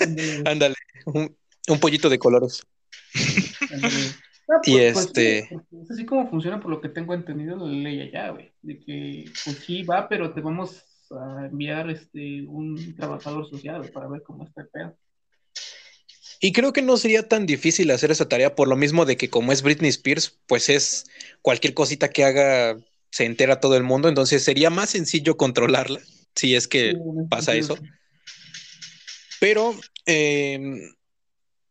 Ándale, 0.01 0.43
Ándale, 0.49 0.75
un, 1.07 1.37
un 1.69 1.81
pollito 1.81 2.09
de 2.09 2.19
colores. 2.19 2.63
Ah, 3.83 4.61
Y 4.65 4.73
pues- 4.73 4.93
pues 4.93 5.07
este- 5.07 5.39
es 5.83 5.91
así 5.91 6.05
como 6.05 6.29
funciona, 6.29 6.61
por 6.61 6.71
lo 6.71 6.81
que 6.81 6.89
tengo 6.91 7.15
entendido, 7.15 7.57
la 7.57 7.73
ley 7.73 8.01
allá, 8.03 8.31
güey. 8.31 8.53
De 8.63 8.79
que, 8.79 9.25
pues 9.45 9.59
sí, 9.65 9.83
va, 9.85 10.09
pero 10.09 10.33
te 10.35 10.41
vamos 10.43 10.85
a 11.11 11.47
enviar 11.51 11.89
este 11.91 12.43
un 12.47 12.95
trabajador 12.97 13.49
social, 13.49 13.91
para 13.91 14.09
ver 14.09 14.23
cómo 14.23 14.45
está 14.45 14.63
el 14.63 14.69
pedo. 14.69 14.97
Y 16.41 16.53
creo 16.53 16.75
que 16.75 16.83
no 16.83 16.99
sería 16.99 17.27
tan 17.27 17.47
difícil 17.47 17.91
hacer 17.91 18.11
esa 18.11 18.29
tarea 18.29 18.55
por 18.55 18.69
lo 18.69 18.77
mismo 18.77 19.07
de 19.07 19.17
que 19.17 19.31
como 19.31 19.51
es 19.53 19.63
Britney 19.63 19.89
Spears, 19.89 20.39
pues 20.47 20.69
es 20.69 21.07
cualquier 21.41 21.73
cosita 21.73 22.11
que 22.11 22.25
haga 22.25 22.77
se 23.11 23.25
entera 23.25 23.61
todo 23.61 23.77
el 23.77 23.83
mundo, 23.85 24.09
entonces 24.09 24.43
sería 24.43 24.69
más 24.71 24.91
sencillo 24.91 25.37
controlarla 25.39 26.01
si 26.35 26.55
es 26.57 26.67
que 26.69 26.91
Sí, 26.93 26.99
pasa 27.31 27.55
eso. 27.55 27.77
sí. 27.77 27.83
Pero 29.41 29.75
eh, 30.07 30.59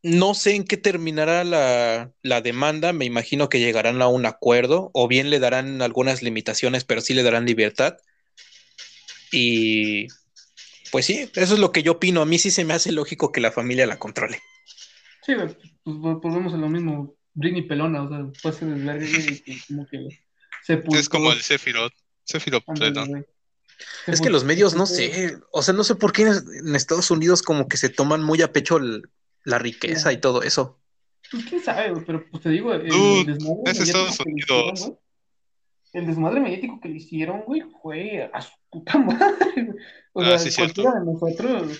no 0.04 0.34
sé 0.36 0.56
en 0.56 0.66
qué 0.66 0.78
terminará 0.78 1.44
la, 1.44 2.12
la 2.22 2.42
demanda. 2.42 2.94
Me 2.94 3.06
imagino 3.06 3.50
que 3.50 3.60
llegarán 3.60 4.02
a 4.02 4.08
un 4.08 4.26
acuerdo 4.26 4.92
o 4.94 5.08
bien 5.08 5.30
le 5.30 5.40
darán 5.40 5.82
algunas 5.82 6.22
limitaciones, 6.22 6.84
pero 6.84 7.02
sí 7.02 7.14
le 7.14 7.24
darán 7.24 7.46
libertad. 7.46 7.98
Y 9.32 10.08
pues 10.92 11.06
sí, 11.06 11.30
eso 11.34 11.54
es 11.56 11.60
lo 11.60 11.72
que 11.72 11.84
yo 11.84 11.94
opino. 11.94 12.22
A 12.22 12.26
mí 12.26 12.38
sí 12.38 12.52
se 12.52 12.66
me 12.66 12.74
hace 12.74 12.92
lógico 12.92 13.32
que 13.32 13.42
la 13.42 13.52
familia 13.52 13.88
la 13.88 13.98
controle. 13.98 14.40
Sí, 15.26 15.34
pues 15.36 15.58
vol- 15.86 16.22
volvemos 16.22 16.54
a 16.54 16.58
lo 16.58 16.70
mismo. 16.70 17.16
Britney 17.34 17.64
pelona, 17.64 18.04
o 18.04 18.10
sea, 18.10 18.20
después 18.20 18.56
se 18.58 18.66
desverga 18.66 19.08
güey, 19.08 19.44
y 19.48 19.60
como 19.62 19.88
que 19.88 20.08
sepultó. 20.64 21.00
Es 21.00 21.10
como 21.10 21.32
el 21.32 21.42
Sephiroth. 21.42 21.94
Sephiroth 22.26 22.64
pleno. 22.76 23.06
Es 24.06 24.22
que 24.22 24.30
los 24.30 24.44
medios, 24.44 24.76
no 24.76 24.86
sé, 24.86 25.38
o 25.52 25.64
sea, 25.64 25.74
no 25.74 25.84
sé 25.84 25.96
por 25.96 26.14
qué 26.14 26.24
en 26.24 26.76
Estados 26.76 27.10
Unidos 27.10 27.42
como 27.42 27.68
que 27.68 27.78
se 27.78 27.90
toman 27.90 28.22
muy 28.22 28.42
a 28.44 28.52
pecho 28.52 28.78
el- 28.78 29.10
la 29.46 29.60
riqueza 29.60 30.12
y 30.14 30.18
todo 30.18 30.42
eso. 30.44 30.80
Pues 31.32 31.46
quién 31.46 31.62
sabe, 31.62 31.92
güey, 31.92 32.06
pero 32.06 32.26
pues 32.30 32.44
te 32.44 32.50
digo, 32.50 32.74
el, 32.74 32.88
Dude, 32.90 33.34
desmadre 33.34 33.62
es 33.72 33.80
mediático 33.80 33.84
Estados 33.84 34.20
Unidos. 34.20 34.72
hicieron, 34.74 34.76
güey, 34.90 35.00
el 35.94 36.08
desmadre 36.08 36.40
mediático 36.42 36.80
que 36.82 36.90
le 36.90 36.96
hicieron, 36.98 37.42
güey, 37.42 37.62
fue 37.82 38.30
a 38.34 38.42
su 38.42 38.52
puta 38.70 38.98
madre, 39.00 39.52
güey. 39.56 39.78
O 40.14 40.22
Ah, 40.22 40.26
sea, 40.26 40.40
sí, 40.40 40.52
cierto. 40.52 40.82
cualquiera 40.84 41.00
de 41.00 41.12
nosotros 41.14 41.80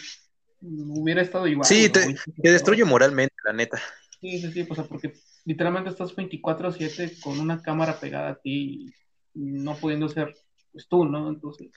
hubiera 0.62 1.22
estado 1.22 1.48
igual. 1.48 1.66
Sí, 1.66 1.90
te, 1.90 2.04
güey. 2.06 2.16
te 2.42 2.52
destruye 2.52 2.84
moralmente, 2.86 3.36
la 3.46 3.54
neta. 3.54 3.82
Sí, 4.22 4.40
sí, 4.40 4.52
sí, 4.52 4.66
o 4.70 4.74
sea, 4.76 4.86
porque 4.86 5.14
literalmente 5.46 5.90
estás 5.90 6.16
24/7 6.16 7.20
con 7.22 7.40
una 7.40 7.62
cámara 7.62 8.00
pegada 8.00 8.30
a 8.32 8.36
ti 8.40 8.94
y 9.36 9.42
no 9.42 9.76
pudiendo 9.76 10.08
ser, 10.10 10.34
pues 10.72 10.88
tú, 10.88 11.06
¿no? 11.06 11.30
Entonces, 11.30 11.70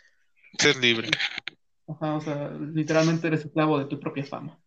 Ser 0.59 0.77
libre. 0.77 1.11
ajá, 1.89 2.15
o 2.15 2.21
sea, 2.21 2.51
literalmente 2.51 3.27
eres 3.27 3.45
esclavo 3.45 3.79
de 3.79 3.87
tu 3.87 3.99
propia 3.99 4.25
fama. 4.25 4.59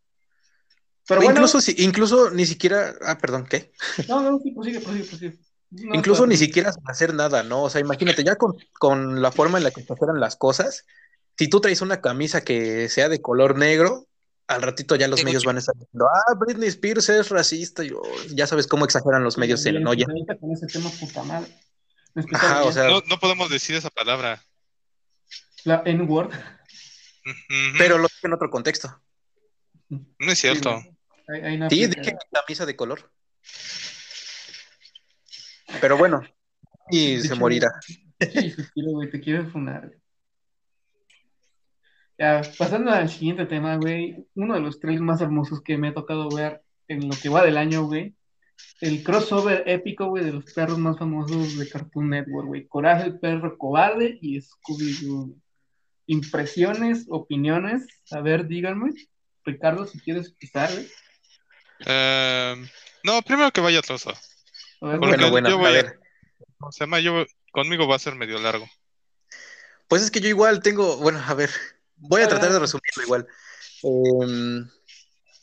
Pero 1.10 1.22
bueno, 1.22 1.32
incluso, 1.40 1.60
si, 1.60 1.76
incluso 1.80 2.30
ni 2.30 2.46
siquiera, 2.46 2.94
ah, 3.02 3.18
perdón, 3.18 3.46
¿qué? 3.50 3.72
no, 4.08 4.22
no, 4.22 4.40
sí, 4.40 4.52
prosigue, 4.52 4.80
prosigue, 4.80 5.06
prosigue. 5.06 5.40
No, 5.72 5.94
incluso 5.94 6.26
ni 6.26 6.36
siquiera 6.36 6.74
sin 6.74 6.82
hacer 6.90 7.14
nada, 7.14 7.44
¿no? 7.44 7.62
O 7.62 7.70
sea, 7.70 7.80
imagínate, 7.80 8.24
ya 8.24 8.38
con, 8.38 8.56
con 8.80 9.22
la 9.22 9.32
forma 9.32 9.60
en 9.60 9.64
la 9.64 9.70
que 9.70 9.84
se 9.84 9.94
hacen 9.94 10.20
las 10.20 10.36
cosas, 10.36 10.88
si 11.38 11.48
tú 11.48 11.62
traes 11.62 11.82
una 11.84 12.02
camisa 12.02 12.42
que 12.42 12.90
sea 12.90 13.08
de 13.08 13.22
color 13.22 13.56
negro, 13.56 14.08
al 14.48 14.64
ratito 14.64 14.96
ya 14.96 15.08
los 15.08 15.24
medios 15.24 15.46
van 15.46 15.58
a 15.58 15.60
estar 15.60 15.76
diciendo, 15.76 16.08
ah, 16.08 16.34
Britney 16.40 16.70
Spears 16.70 17.10
es 17.10 17.30
racista, 17.30 17.84
y 17.84 17.92
oh, 17.92 18.02
ya 18.34 18.48
sabes 18.48 18.66
cómo 18.66 18.84
exageran 18.84 19.24
los 19.24 19.38
medios 19.38 19.64
en 19.68 19.76
Bien, 19.76 19.88
olla. 19.88 20.06
ahorita 20.10 20.38
con 20.40 20.52
ese 20.52 20.66
tema, 20.66 20.90
puta 20.90 21.22
madre. 21.22 21.52
Me 22.16 22.24
explico 22.24 22.44
Ajá, 22.44 22.60
o 22.62 22.64
bien. 22.64 22.74
sea, 22.74 22.88
No, 22.88 23.02
no 23.08 23.20
podemos 23.20 23.52
decir 23.52 23.76
esa 23.76 23.92
palabra. 23.92 24.44
La 25.66 25.84
N-word. 25.86 26.32
Pero 27.78 28.00
lo 28.00 28.08
dije 28.08 28.26
en 28.26 28.34
otro 28.34 28.50
contexto. 28.50 29.00
No 29.90 30.32
es 30.32 30.40
cierto. 30.40 30.80
Sí, 30.82 30.90
Ahí- 31.34 31.42
ahí 31.42 31.58
no 31.58 31.70
Sí, 31.70 31.86
dije 31.88 32.18
camisa 32.32 32.66
de 32.66 32.76
color. 32.76 33.12
Pero 35.82 35.98
bueno, 35.98 36.22
y 36.90 37.16
De 37.16 37.22
se 37.22 37.28
hecho, 37.28 37.36
morirá. 37.38 37.70
Sí, 38.20 38.54
güey, 38.76 39.10
te 39.10 39.22
quiero 39.22 39.50
funar, 39.50 39.88
güey. 39.88 40.00
Ya, 42.18 42.42
pasando 42.58 42.92
al 42.92 43.08
siguiente 43.10 43.46
tema, 43.46 43.78
güey. 43.78 44.28
Uno 44.36 44.56
de 44.56 44.60
los 44.60 44.78
trailers 44.80 45.02
más 45.02 45.22
hermosos 45.22 45.62
que 45.62 45.78
me 45.78 45.88
ha 45.88 45.94
tocado 45.94 46.28
ver 46.30 46.62
en 46.90 47.08
lo 47.08 47.16
que 47.16 47.30
va 47.30 47.46
del 47.46 47.56
año, 47.56 47.86
güey. 47.86 48.14
El 48.82 49.04
crossover 49.04 49.64
épico, 49.68 50.08
güey, 50.08 50.26
de 50.26 50.34
los 50.34 50.52
perros 50.54 50.78
más 50.80 50.98
famosos 51.00 51.58
de 51.58 51.70
Cartoon 51.70 52.10
Network, 52.10 52.48
güey. 52.48 52.68
Coraje 52.68 53.06
el 53.06 53.20
perro 53.20 53.58
cobarde 53.58 54.18
y 54.22 54.38
Scooby-Doo. 54.42 55.34
Impresiones, 56.08 57.06
opiniones. 57.10 57.88
A 58.12 58.20
ver, 58.20 58.48
díganme. 58.48 58.90
Ricardo, 59.46 59.86
si 59.86 59.98
quieres 60.02 60.28
empezar, 60.28 60.70
güey. 60.74 60.88
Eh, 61.86 62.56
no, 63.04 63.22
primero 63.22 63.52
que 63.52 63.62
vaya 63.62 63.82
Trozo. 63.82 64.14
Porque 64.80 64.98
Bueno, 64.98 65.30
bueno, 65.32 65.50
yo 65.50 65.58
voy 65.58 65.70
a- 65.70 65.74
ver. 65.74 66.00
¿Cómo 66.58 66.72
se 66.72 66.82
llama? 66.82 67.00
Yo, 67.00 67.26
conmigo 67.52 67.88
va 67.88 67.96
a 67.96 68.00
ser 68.00 68.16
medio 68.16 68.40
largo. 68.40 68.68
Pues 69.88 70.02
es 70.04 70.12
que 70.12 70.22
yo 70.22 70.28
igual 70.30 70.62
tengo, 70.62 70.98
bueno, 70.98 71.22
a 71.26 71.34
ver, 71.34 71.50
voy 71.96 72.22
a 72.22 72.28
tratar 72.28 72.52
de 72.52 72.60
resumirlo 72.60 73.04
igual. 73.04 73.28
Eh, 73.84 74.64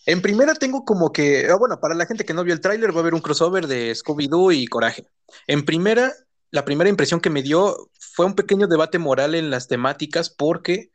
en 0.07 0.23
primera 0.23 0.55
tengo 0.55 0.85
como 0.85 1.13
que, 1.13 1.49
ah, 1.51 1.57
bueno, 1.57 1.81
para 1.81 1.95
la 1.95 2.07
gente 2.07 2.25
que 2.25 2.33
no 2.35 2.45
vio 2.45 2.55
el 2.55 2.61
tráiler 2.61 2.93
va 2.93 2.99
a 2.99 3.01
haber 3.01 3.15
un 3.15 3.21
crossover 3.21 3.67
de 3.67 3.93
Scooby-Doo 3.93 4.55
y 4.55 4.67
Coraje. 4.67 5.07
En 5.49 5.65
primera, 5.65 6.13
la 6.51 6.65
primera 6.65 6.89
impresión 6.89 7.21
que 7.21 7.31
me 7.31 7.43
dio 7.43 7.91
fue 7.99 8.25
un 8.27 8.35
pequeño 8.35 8.69
debate 8.69 8.99
moral 8.99 9.35
en 9.35 9.51
las 9.51 9.67
temáticas 9.67 10.31
porque 10.31 10.93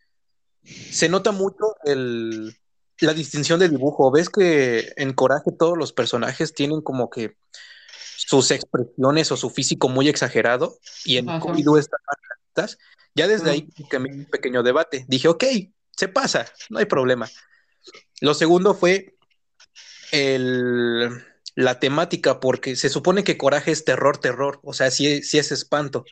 se 0.64 1.10
nota 1.10 1.32
mucho 1.32 1.76
el, 1.84 2.56
la 3.02 3.14
distinción 3.14 3.60
de 3.60 3.70
dibujo. 3.70 4.12
¿Ves 4.12 4.30
que 4.30 4.94
en 4.98 5.14
Coraje 5.14 5.52
todos 5.58 5.78
los 5.78 5.94
personajes 5.94 6.54
tienen 6.54 6.82
como 6.82 7.10
que 7.10 7.36
sus 8.18 8.52
expresiones 8.52 9.32
o 9.32 9.38
su 9.38 9.50
físico 9.50 9.90
muy 9.90 10.08
exagerado? 10.10 10.78
Y 11.04 11.18
en. 11.18 11.28
Scooby-Doo 11.28 11.80
están 11.80 12.00
más. 12.56 12.78
Ya 13.16 13.28
desde 13.28 13.50
Ah. 13.50 13.54
ahí 13.54 13.68
que 13.90 14.00
me 14.00 14.10
un 14.14 14.26
pequeño 14.26 14.64
debate. 14.64 15.06
Dije, 15.08 15.28
ok, 15.28 15.44
se 15.96 16.08
pasa, 16.08 16.46
no 16.70 16.80
hay 16.80 16.86
problema. 16.86 17.30
Lo 18.22 18.34
segundo 18.34 18.74
fue 18.74 19.16
el, 20.12 21.10
la 21.56 21.80
temática, 21.80 22.40
porque 22.40 22.76
se 22.76 22.90
supone 22.90 23.24
que 23.24 23.38
Coraje 23.38 23.72
es 23.72 23.84
terror, 23.86 24.18
terror, 24.18 24.60
o 24.64 24.74
sea, 24.74 24.92
sí, 24.92 25.22
sí 25.24 25.38
es 25.40 25.52
espanto. 25.52 26.06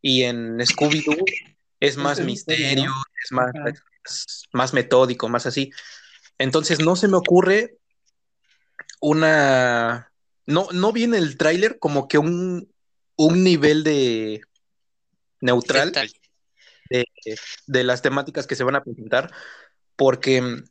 Y 0.00 0.22
en 0.22 0.58
Scooby-Doo 0.58 1.24
es 1.80 1.96
más 1.96 2.20
misterio, 2.20 2.90
es 3.24 3.32
más, 3.32 3.50
Ajá. 3.54 3.64
más, 4.04 4.46
más 4.52 4.72
metódico, 4.74 5.28
más 5.28 5.46
así. 5.46 5.70
Entonces 6.40 6.80
no 6.80 6.96
se 6.96 7.06
me 7.06 7.18
ocurre 7.18 7.76
una... 8.98 10.10
No, 10.46 10.68
no 10.72 10.90
viene 10.90 11.18
el 11.18 11.36
tráiler 11.36 11.78
como 11.78 12.08
que 12.08 12.16
un, 12.16 12.72
un 13.16 13.44
nivel 13.44 13.84
de 13.84 14.40
neutral 15.42 15.92
de, 16.88 17.06
de 17.66 17.84
las 17.84 18.00
temáticas 18.00 18.46
que 18.46 18.56
se 18.56 18.64
van 18.64 18.74
a 18.74 18.82
presentar, 18.82 19.30
porque 19.96 20.40
mm, 20.40 20.64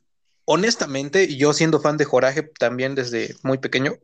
honestamente, 0.44 1.36
yo 1.36 1.52
siendo 1.52 1.80
fan 1.80 1.96
de 1.96 2.04
Joraje 2.04 2.42
también 2.42 2.96
desde 2.96 3.36
muy 3.44 3.58
pequeño, 3.58 3.94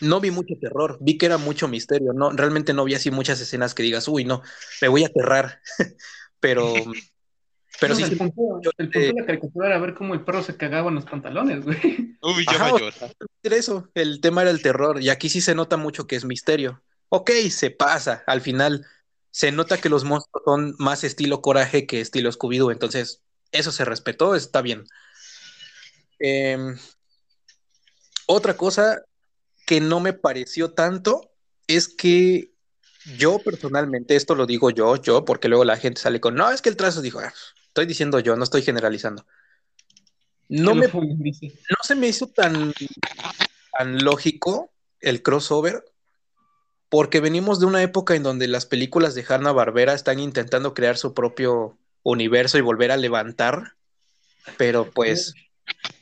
no 0.00 0.20
vi 0.20 0.30
mucho 0.30 0.54
terror, 0.60 0.96
vi 1.00 1.18
que 1.18 1.26
era 1.26 1.38
mucho 1.38 1.66
misterio, 1.66 2.12
no, 2.12 2.30
realmente 2.30 2.72
no 2.72 2.84
vi 2.84 2.94
así 2.94 3.10
muchas 3.10 3.40
escenas 3.40 3.74
que 3.74 3.82
digas, 3.82 4.06
uy, 4.06 4.24
no, 4.24 4.42
me 4.80 4.86
voy 4.86 5.02
a 5.02 5.08
aterrar, 5.08 5.60
pero, 6.40 6.72
pero 7.80 7.94
No, 7.94 8.00
sí, 8.06 8.12
el, 8.12 8.18
punto, 8.18 8.60
yo- 8.62 8.70
el 8.78 8.90
punto 8.90 9.06
de 9.14 9.20
la 9.20 9.26
caricatura 9.26 9.66
era 9.68 9.78
ver 9.78 9.94
cómo 9.94 10.14
el 10.14 10.24
perro 10.24 10.42
se 10.42 10.56
cagaba 10.56 10.88
en 10.88 10.96
los 10.96 11.04
pantalones, 11.04 11.64
güey. 11.64 12.16
Uy, 12.22 12.44
yo 12.44 12.52
Ajá, 12.52 12.72
mayor. 12.72 12.92
era 13.42 13.56
eso, 13.56 13.88
el 13.94 14.20
tema 14.20 14.42
era 14.42 14.50
el 14.50 14.60
terror, 14.62 15.00
y 15.00 15.08
aquí 15.10 15.28
sí 15.28 15.40
se 15.40 15.54
nota 15.54 15.76
mucho 15.76 16.06
que 16.06 16.16
es 16.16 16.24
misterio. 16.24 16.82
Ok, 17.10 17.30
se 17.50 17.70
pasa, 17.70 18.24
al 18.26 18.40
final 18.40 18.84
se 19.30 19.52
nota 19.52 19.78
que 19.80 19.88
los 19.88 20.04
monstruos 20.04 20.42
son 20.44 20.74
más 20.78 21.04
estilo 21.04 21.40
coraje 21.42 21.86
que 21.86 22.00
estilo 22.00 22.30
Scooby-Doo, 22.32 22.72
entonces 22.72 23.22
eso 23.52 23.70
se 23.72 23.84
respetó, 23.84 24.34
está 24.34 24.62
bien. 24.62 24.84
Em, 26.18 26.76
otra 28.26 28.56
cosa 28.56 29.02
que 29.66 29.80
no 29.80 30.00
me 30.00 30.12
pareció 30.12 30.72
tanto 30.72 31.30
es 31.66 31.88
que 31.88 32.52
yo 33.16 33.38
personalmente, 33.38 34.16
esto 34.16 34.34
lo 34.34 34.46
digo 34.46 34.70
yo, 34.70 34.96
yo, 34.96 35.24
porque 35.24 35.48
luego 35.48 35.64
la 35.64 35.76
gente 35.76 36.00
sale 36.00 36.20
con, 36.20 36.34
no, 36.34 36.50
es 36.50 36.62
que 36.62 36.68
el 36.68 36.76
trazo 36.76 37.02
dijo, 37.02 37.20
"Ah, 37.20 37.32
estoy 37.66 37.86
diciendo 37.86 38.20
yo, 38.20 38.36
no 38.36 38.44
estoy 38.44 38.62
generalizando. 38.62 39.24
No 40.48 40.74
me 40.74 40.88
fue, 40.88 41.02
no 41.06 41.76
se 41.82 41.94
me 41.94 42.08
hizo 42.08 42.26
tan, 42.28 42.72
tan 43.76 44.02
lógico 44.02 44.70
el 45.00 45.22
crossover, 45.22 45.84
porque 46.88 47.20
venimos 47.20 47.60
de 47.60 47.66
una 47.66 47.82
época 47.82 48.14
en 48.14 48.22
donde 48.22 48.48
las 48.48 48.64
películas 48.64 49.14
de 49.14 49.24
Hanna-Barbera 49.28 49.92
están 49.92 50.18
intentando 50.18 50.72
crear 50.72 50.96
su 50.96 51.12
propio 51.12 51.76
universo 52.02 52.56
y 52.56 52.62
volver 52.62 52.90
a 52.90 52.96
levantar, 52.96 53.74
pero 54.56 54.90
pues 54.90 55.34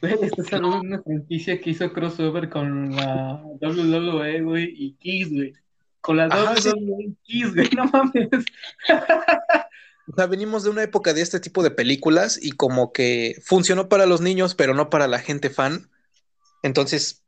Güey, 0.01 0.15
hablando 0.15 0.71
de 0.71 0.87
una 0.87 1.03
franquicia 1.03 1.61
que 1.61 1.71
hizo 1.71 1.93
crossover 1.93 2.49
con 2.49 2.95
la 2.95 3.43
WWE, 3.61 4.43
güey, 4.43 4.75
y 4.77 4.93
Kiss, 4.95 5.33
güey. 5.33 5.53
Con 6.07 6.19
la 6.19 6.27
Ajá, 6.27 6.55
sí. 6.57 6.71
Güey, 7.53 7.69
no 7.75 7.87
mames. 7.87 8.29
o 10.07 10.15
sea, 10.15 10.27
venimos 10.27 10.63
de 10.63 10.71
una 10.71 10.85
época 10.85 11.13
de 11.13 11.21
este 11.21 11.41
tipo 11.41 11.65
de 11.65 11.73
películas 11.73 12.39
y 12.41 12.53
como 12.53 12.93
que 12.93 13.43
funcionó 13.45 13.89
para 13.89 14.07
los 14.07 14.21
niños, 14.21 14.55
pero 14.55 14.73
no 14.73 14.89
para 14.89 15.09
la 15.09 15.19
gente 15.19 15.51
fan. 15.51 15.91
Entonces, 16.63 17.25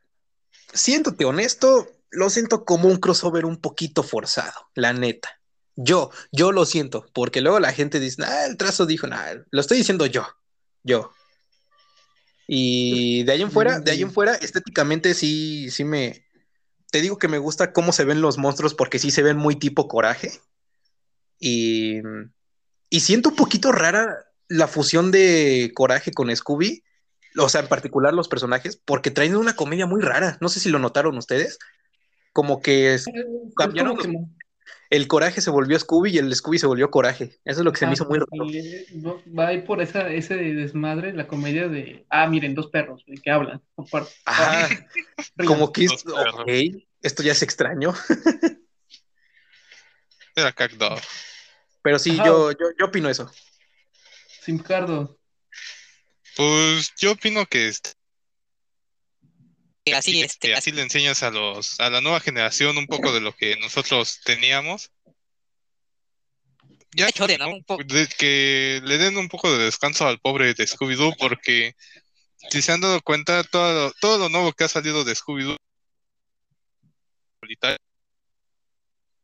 siéndote 0.72 1.24
honesto, 1.24 1.88
lo 2.12 2.30
siento 2.30 2.64
como 2.64 2.86
un 2.86 2.98
crossover 2.98 3.46
un 3.46 3.56
poquito 3.56 4.04
forzado, 4.04 4.68
la 4.76 4.92
neta. 4.92 5.40
Yo, 5.74 6.12
yo 6.30 6.52
lo 6.52 6.64
siento, 6.64 7.04
porque 7.12 7.40
luego 7.40 7.58
la 7.58 7.72
gente 7.72 7.98
dice, 7.98 8.22
ah, 8.24 8.46
el 8.46 8.56
trazo 8.56 8.86
dijo, 8.86 9.08
nah, 9.08 9.34
lo 9.50 9.60
estoy 9.60 9.78
diciendo 9.78 10.06
yo, 10.06 10.24
yo. 10.84 11.10
Y 12.46 13.24
de 13.24 13.32
ahí 13.32 13.42
en 13.42 13.50
fuera, 13.50 13.80
de 13.80 13.90
ahí 13.90 14.02
en 14.02 14.12
fuera, 14.12 14.36
estéticamente 14.36 15.14
sí, 15.14 15.68
sí 15.72 15.82
me, 15.82 16.27
te 16.90 17.00
digo 17.00 17.18
que 17.18 17.28
me 17.28 17.38
gusta 17.38 17.72
cómo 17.72 17.92
se 17.92 18.04
ven 18.04 18.20
los 18.20 18.38
monstruos 18.38 18.74
porque 18.74 18.98
sí 18.98 19.10
se 19.10 19.22
ven 19.22 19.36
muy 19.36 19.56
tipo 19.56 19.88
coraje. 19.88 20.30
Y, 21.38 21.98
y 22.90 23.00
siento 23.00 23.30
un 23.30 23.36
poquito 23.36 23.72
rara 23.72 24.24
la 24.48 24.66
fusión 24.66 25.10
de 25.10 25.72
coraje 25.74 26.12
con 26.12 26.34
Scooby, 26.34 26.82
o 27.36 27.48
sea, 27.48 27.60
en 27.60 27.68
particular 27.68 28.14
los 28.14 28.28
personajes, 28.28 28.80
porque 28.84 29.10
traen 29.10 29.36
una 29.36 29.54
comedia 29.54 29.86
muy 29.86 30.00
rara. 30.00 30.38
No 30.40 30.48
sé 30.48 30.60
si 30.60 30.70
lo 30.70 30.78
notaron 30.78 31.16
ustedes. 31.18 31.58
Como 32.32 32.60
que 32.62 32.94
es- 32.94 33.04
Cambiaron 33.56 33.96
como 33.96 34.12
los- 34.12 34.26
que- 34.28 34.47
el 34.90 35.06
coraje 35.06 35.40
se 35.40 35.50
volvió 35.50 35.78
Scooby 35.78 36.10
y 36.14 36.18
el 36.18 36.34
Scooby 36.34 36.58
se 36.58 36.66
volvió 36.66 36.90
coraje. 36.90 37.38
Eso 37.44 37.60
es 37.60 37.64
lo 37.64 37.72
que 37.72 37.78
se 37.78 37.86
me 37.86 37.92
hizo 37.92 38.06
muy 38.06 38.18
raro. 38.18 38.46
va- 39.36 39.48
ahí 39.48 39.62
por 39.62 39.82
esa, 39.82 40.08
ese 40.08 40.34
desmadre, 40.36 41.12
la 41.12 41.26
comedia 41.26 41.68
de, 41.68 42.06
ah, 42.08 42.26
miren, 42.26 42.54
dos 42.54 42.68
perros, 42.68 43.04
güey, 43.06 43.18
que 43.18 43.30
hablan. 43.30 43.62
Rían. 45.36 45.46
como 45.46 45.72
que 45.72 45.84
es, 45.84 46.04
ok, 46.06 46.50
esto 47.02 47.22
ya 47.22 47.32
es 47.32 47.42
extraño. 47.42 47.92
Era. 50.34 50.54
Pero 51.82 51.98
sí, 51.98 52.12
Ajá. 52.12 52.26
yo, 52.26 52.52
yo, 52.52 52.66
yo 52.78 52.86
opino 52.86 53.08
eso. 53.08 53.30
Simcardo. 54.40 55.18
Pues 56.36 56.92
yo 56.96 57.12
opino 57.12 57.44
que 57.46 57.66
este, 57.68 57.90
Así, 59.94 60.20
este, 60.22 60.48
que 60.48 60.54
así 60.54 60.72
le 60.72 60.82
enseñas 60.82 61.22
a 61.22 61.30
los, 61.30 61.78
a 61.80 61.90
la 61.90 62.00
nueva 62.00 62.20
generación 62.20 62.78
un 62.78 62.86
poco 62.86 63.12
de 63.12 63.20
lo 63.20 63.34
que 63.34 63.56
nosotros 63.56 64.20
teníamos. 64.24 64.90
Ya 66.92 67.06
de, 67.06 67.38
¿no? 67.38 67.46
¿no? 67.46 67.52
Un 67.54 67.64
poco. 67.64 67.84
De 67.84 68.08
que 68.08 68.80
le 68.84 68.98
den 68.98 69.16
un 69.18 69.28
poco 69.28 69.52
de 69.52 69.64
descanso 69.64 70.06
al 70.06 70.18
pobre 70.18 70.54
de 70.54 70.64
Scooby-Doo, 70.66 71.16
porque 71.18 71.74
si 72.50 72.62
se 72.62 72.72
han 72.72 72.80
dado 72.80 73.00
cuenta, 73.02 73.44
todo 73.44 73.72
lo, 73.72 73.92
todo 74.00 74.18
lo 74.18 74.28
nuevo 74.28 74.52
que 74.52 74.64
ha 74.64 74.68
salido 74.68 75.04
de 75.04 75.14
Scooby-Doo 75.14 75.56
solitario, 77.40 77.78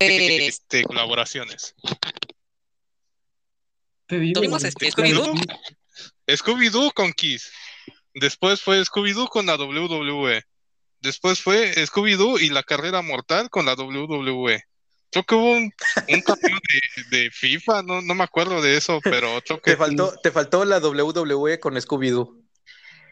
eh, 0.00 0.46
este, 0.46 0.84
colaboraciones. 0.84 1.74
Tuvimos 4.06 4.64
este, 4.64 4.86
que- 4.86 4.92
Scooby-Doo. 4.92 5.34
Scooby-Doo 6.28 6.92
con 6.92 7.12
Kiss. 7.12 7.50
Después 8.14 8.60
fue 8.60 8.80
Scooby-Doo 8.84 9.28
con 9.28 9.46
la 9.46 9.56
WWE. 9.56 10.42
Después 11.04 11.40
fue 11.40 11.74
Scooby-Doo 11.86 12.38
y 12.40 12.48
la 12.48 12.62
carrera 12.62 13.02
mortal 13.02 13.50
con 13.50 13.66
la 13.66 13.74
WWE. 13.74 14.64
Creo 15.12 15.24
que 15.24 15.34
hubo 15.34 15.52
un, 15.52 15.72
un 16.08 16.20
campeón 16.22 16.58
de, 17.10 17.16
de 17.18 17.30
FIFA, 17.30 17.82
no, 17.82 18.00
no 18.02 18.14
me 18.14 18.24
acuerdo 18.24 18.60
de 18.62 18.76
eso, 18.76 19.00
pero 19.04 19.40
creo 19.44 19.60
que 19.60 19.72
Te 19.72 19.76
faltó, 19.76 20.14
te 20.22 20.32
faltó 20.32 20.64
la 20.64 20.78
WWE 20.78 21.60
con 21.60 21.74
Scooby-Doo. 21.76 22.40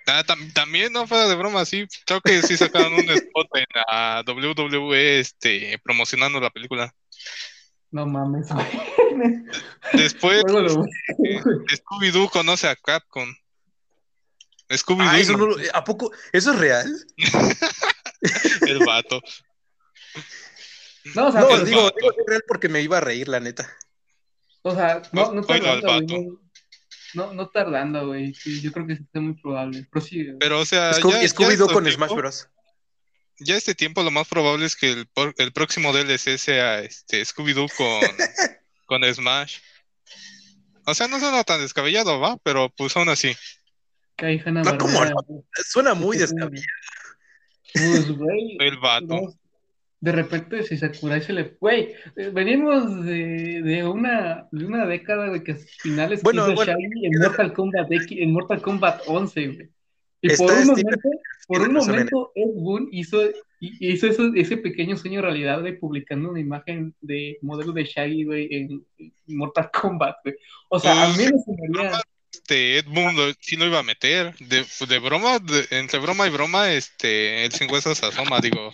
Ah, 0.07 0.25
tam- 0.27 0.53
también, 0.53 0.93
no 0.93 1.07
fuera 1.07 1.29
de 1.29 1.37
broma, 1.37 1.65
sí, 1.65 1.87
creo 2.07 2.21
que 2.23 2.43
sí 2.43 2.57
sacaron 2.57 2.95
un 2.95 3.09
spot 3.11 3.47
en 3.55 3.67
la 3.87 4.25
WWE 4.27 5.21
este, 5.21 5.79
promocionando 5.85 6.41
la 6.41 6.51
película. 6.51 6.93
No 7.91 8.07
mames. 8.07 8.49
Después, 9.93 10.43
eh, 10.49 11.41
Scooby-Doo 11.77 12.31
conoce 12.31 12.67
a 12.69 12.75
Capcom. 12.75 13.33
Scooby-Doo 14.79 15.15
eso 15.17 15.37
no 15.37 15.47
lo- 15.47 15.57
¿A 15.75 15.85
poco? 15.85 16.13
¿Eso 16.33 16.53
es 16.53 16.59
real? 16.59 16.87
el 18.67 18.79
vato. 18.85 19.21
No, 21.15 21.29
o 21.29 21.33
sea, 21.33 21.41
No, 21.41 21.49
pero- 21.49 21.65
digo, 21.65 21.91
digo 21.99 22.13
que 22.13 22.21
es 22.21 22.27
real 22.27 22.45
porque 22.47 22.69
me 22.69 22.81
iba 22.81 22.99
a 22.99 23.01
reír, 23.01 23.29
la 23.29 23.41
neta. 23.41 23.69
o 24.63 24.75
sea, 24.75 25.03
no, 25.13 25.33
no 25.33 25.41
Oílo 25.43 25.71
al 25.71 25.81
tardando, 25.81 26.15
no, 26.19 26.41
no, 27.15 27.33
no 27.35 27.49
tardando, 27.49 28.07
güey. 28.07 28.35
Sí, 28.35 28.61
yo 28.61 28.71
creo 28.73 28.87
que 28.87 28.97
sí 28.97 29.03
está 29.03 29.21
muy 29.21 29.35
probable. 29.35 29.87
Prosigue. 29.91 30.27
güey. 30.27 30.39
Pero, 30.39 30.61
o 30.61 30.65
sea, 30.65 30.93
Scooby-Doo 30.93 31.73
con 31.73 31.85
tiempo- 31.85 32.07
Smash 32.07 32.15
Bros. 32.17 32.49
ya 33.41 33.57
este 33.57 33.75
tiempo 33.75 34.03
lo 34.03 34.11
más 34.13 34.29
probable 34.29 34.67
es 34.67 34.77
que 34.77 34.91
el, 34.93 35.09
el 35.39 35.53
próximo 35.53 35.93
DLC 35.93 36.39
sea 36.39 36.81
este 36.81 37.23
Scooby-Doo 37.25 37.69
con, 37.77 38.01
con 38.87 39.15
Smash. 39.15 39.59
O 40.87 40.95
sea, 40.95 41.09
no 41.09 41.19
suena 41.21 41.43
tan 41.45 41.61
descabellado, 41.61 42.19
¿va? 42.21 42.37
Pero 42.45 42.69
pues 42.71 42.97
aún 42.97 43.09
así. 43.09 43.37
Que 44.23 44.27
hay 44.29 44.39
Hanna 44.45 44.63
No, 44.63 44.79
¿cómo 44.79 44.95
Barbera, 45.01 45.17
Suena 45.67 45.95
muy 45.95 46.17
descabellado. 46.17 46.65
Pues, 47.75 48.17
güey. 48.17 48.57
El 48.61 48.79
vato. 48.79 49.07
no, 49.07 49.35
De 50.01 50.13
repente 50.13 50.63
si 50.63 50.77
Sakurai 50.77 51.21
se 51.23 51.33
le... 51.33 51.57
Güey, 51.59 51.95
venimos 52.33 53.05
de, 53.05 53.63
de 53.65 53.85
una, 53.85 54.47
de 54.53 54.65
una 54.65 54.87
década 54.87 55.29
de 55.29 55.43
que 55.43 55.57
finales 55.57 56.23
Bueno, 56.23 56.45
hizo 56.47 56.55
bueno, 56.55 56.71
Shaggy 56.73 57.07
en 57.07 57.19
Mortal 57.21 57.53
Kombat 57.53 57.91
X, 57.91 58.19
en 58.21 58.33
Mortal 58.33 58.63
Kombat 58.63 59.03
11, 59.09 59.47
güey. 59.49 59.71
Y 60.21 60.31
Está 60.31 60.45
por 60.45 60.53
un 60.55 60.59
Steven- 60.61 60.69
momento, 60.85 61.09
por 61.49 61.63
un 61.63 61.73
momento 61.75 62.33
Ed 62.37 62.51
Boon 62.55 62.89
hizo, 62.93 63.21
hi- 63.59 63.77
hizo 63.81 64.07
eso- 64.07 64.31
ese 64.37 64.57
pequeño 64.57 64.97
sueño 64.97 65.21
realidad, 65.21 65.61
güey, 65.63 65.77
publicando 65.81 66.31
una 66.31 66.39
imagen 66.39 66.95
de 67.01 67.39
modelo 67.43 67.73
de 67.73 67.83
Shaggy, 67.85 68.23
güey, 68.23 68.47
en, 68.55 68.87
en 68.99 69.13
Mortal 69.37 69.69
Kombat, 69.73 70.15
güey. 70.23 70.37
O 70.69 70.79
sea, 70.79 71.07
a 71.07 71.09
mí 71.17 71.25
me 71.25 71.39
sonaría... 71.43 72.01
este 72.33 72.79
Ed 72.79 72.87
Boon 72.87 73.15
lo- 73.17 73.33
sí 73.41 73.57
lo 73.57 73.67
iba 73.67 73.79
a 73.81 73.83
meter. 73.83 74.35
De, 74.39 74.65
de 74.89 74.99
broma, 74.99 75.39
de- 75.39 75.67
entre 75.71 75.99
broma 75.99 76.27
y 76.27 76.31
broma, 76.31 76.73
este, 76.73 77.45
el 77.45 77.53
sin 77.53 77.71
huesos 77.71 77.99
se 77.99 78.07
asoma, 78.07 78.41
digo. 78.41 78.73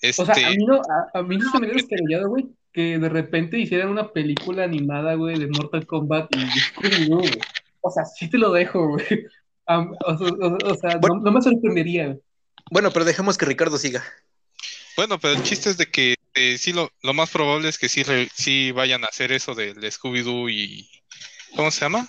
Este, 0.00 0.22
O 0.22 0.26
sea, 0.26 0.34
a 0.46 0.50
mí 0.50 0.56
no, 0.66 0.76
a, 0.76 1.18
a 1.18 1.22
mí 1.22 1.36
no 1.36 1.50
se 1.50 1.58
me 1.60 1.66
dio 1.66 1.76
descabellado, 1.76 2.28
güey, 2.28 2.44
que 2.72 2.98
de 2.98 3.08
repente 3.08 3.58
hicieran 3.58 3.88
una 3.88 4.12
película 4.12 4.64
animada, 4.64 5.14
güey, 5.14 5.38
de 5.38 5.46
Mortal 5.48 5.86
Kombat 5.86 6.28
y 6.36 6.40
Scooby-Doo, 6.40 7.18
güey. 7.18 7.40
O 7.80 7.90
sea, 7.90 8.04
sí 8.04 8.28
te 8.28 8.38
lo 8.38 8.52
dejo, 8.52 8.88
güey. 8.88 9.04
O, 9.66 10.18
sea, 10.18 10.28
o- 10.28 10.58
o 10.72 10.74
sea, 10.74 10.90
no, 10.94 11.00
Bueno. 11.00 11.20
no 11.22 11.32
me 11.32 11.40
sorprendería, 11.42 12.06
güey. 12.08 12.18
Bueno, 12.70 12.90
pero 12.90 13.04
dejemos 13.04 13.38
que 13.38 13.46
Ricardo 13.46 13.78
siga. 13.78 14.04
bueno, 14.96 15.18
pero 15.18 15.34
el 15.34 15.42
chiste 15.42 15.70
es 15.70 15.76
de 15.78 15.86
que 15.86 16.14
eh, 16.34 16.58
sí, 16.58 16.72
lo, 16.72 16.90
lo 17.02 17.14
más 17.14 17.30
probable 17.30 17.68
es 17.68 17.78
que 17.78 17.88
sí, 17.88 18.02
re- 18.02 18.28
sí 18.34 18.72
vayan 18.72 19.04
a 19.04 19.08
hacer 19.08 19.32
eso 19.32 19.54
del 19.54 19.76
Scooby-Doo 19.80 20.50
y. 20.50 20.88
¿Cómo 21.56 21.70
se 21.70 21.80
llama? 21.80 22.08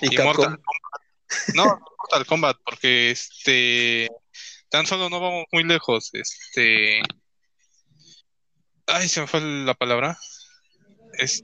Y 0.00 0.12
Y 0.12 0.16
Capcom. 0.16 0.26
Mortal 0.36 0.60
Kombat. 0.62 1.54
No, 1.54 1.64
no 1.66 1.80
Mortal 1.98 2.26
Kombat, 2.26 2.56
porque 2.64 3.10
este. 3.10 4.08
Tan 4.68 4.86
solo 4.86 5.08
no 5.08 5.20
vamos 5.20 5.44
muy 5.52 5.64
lejos. 5.64 6.10
Este. 6.12 7.00
Ay, 8.86 9.08
se 9.08 9.20
me 9.20 9.26
fue 9.26 9.40
la 9.40 9.74
palabra. 9.74 10.16
Es. 11.18 11.42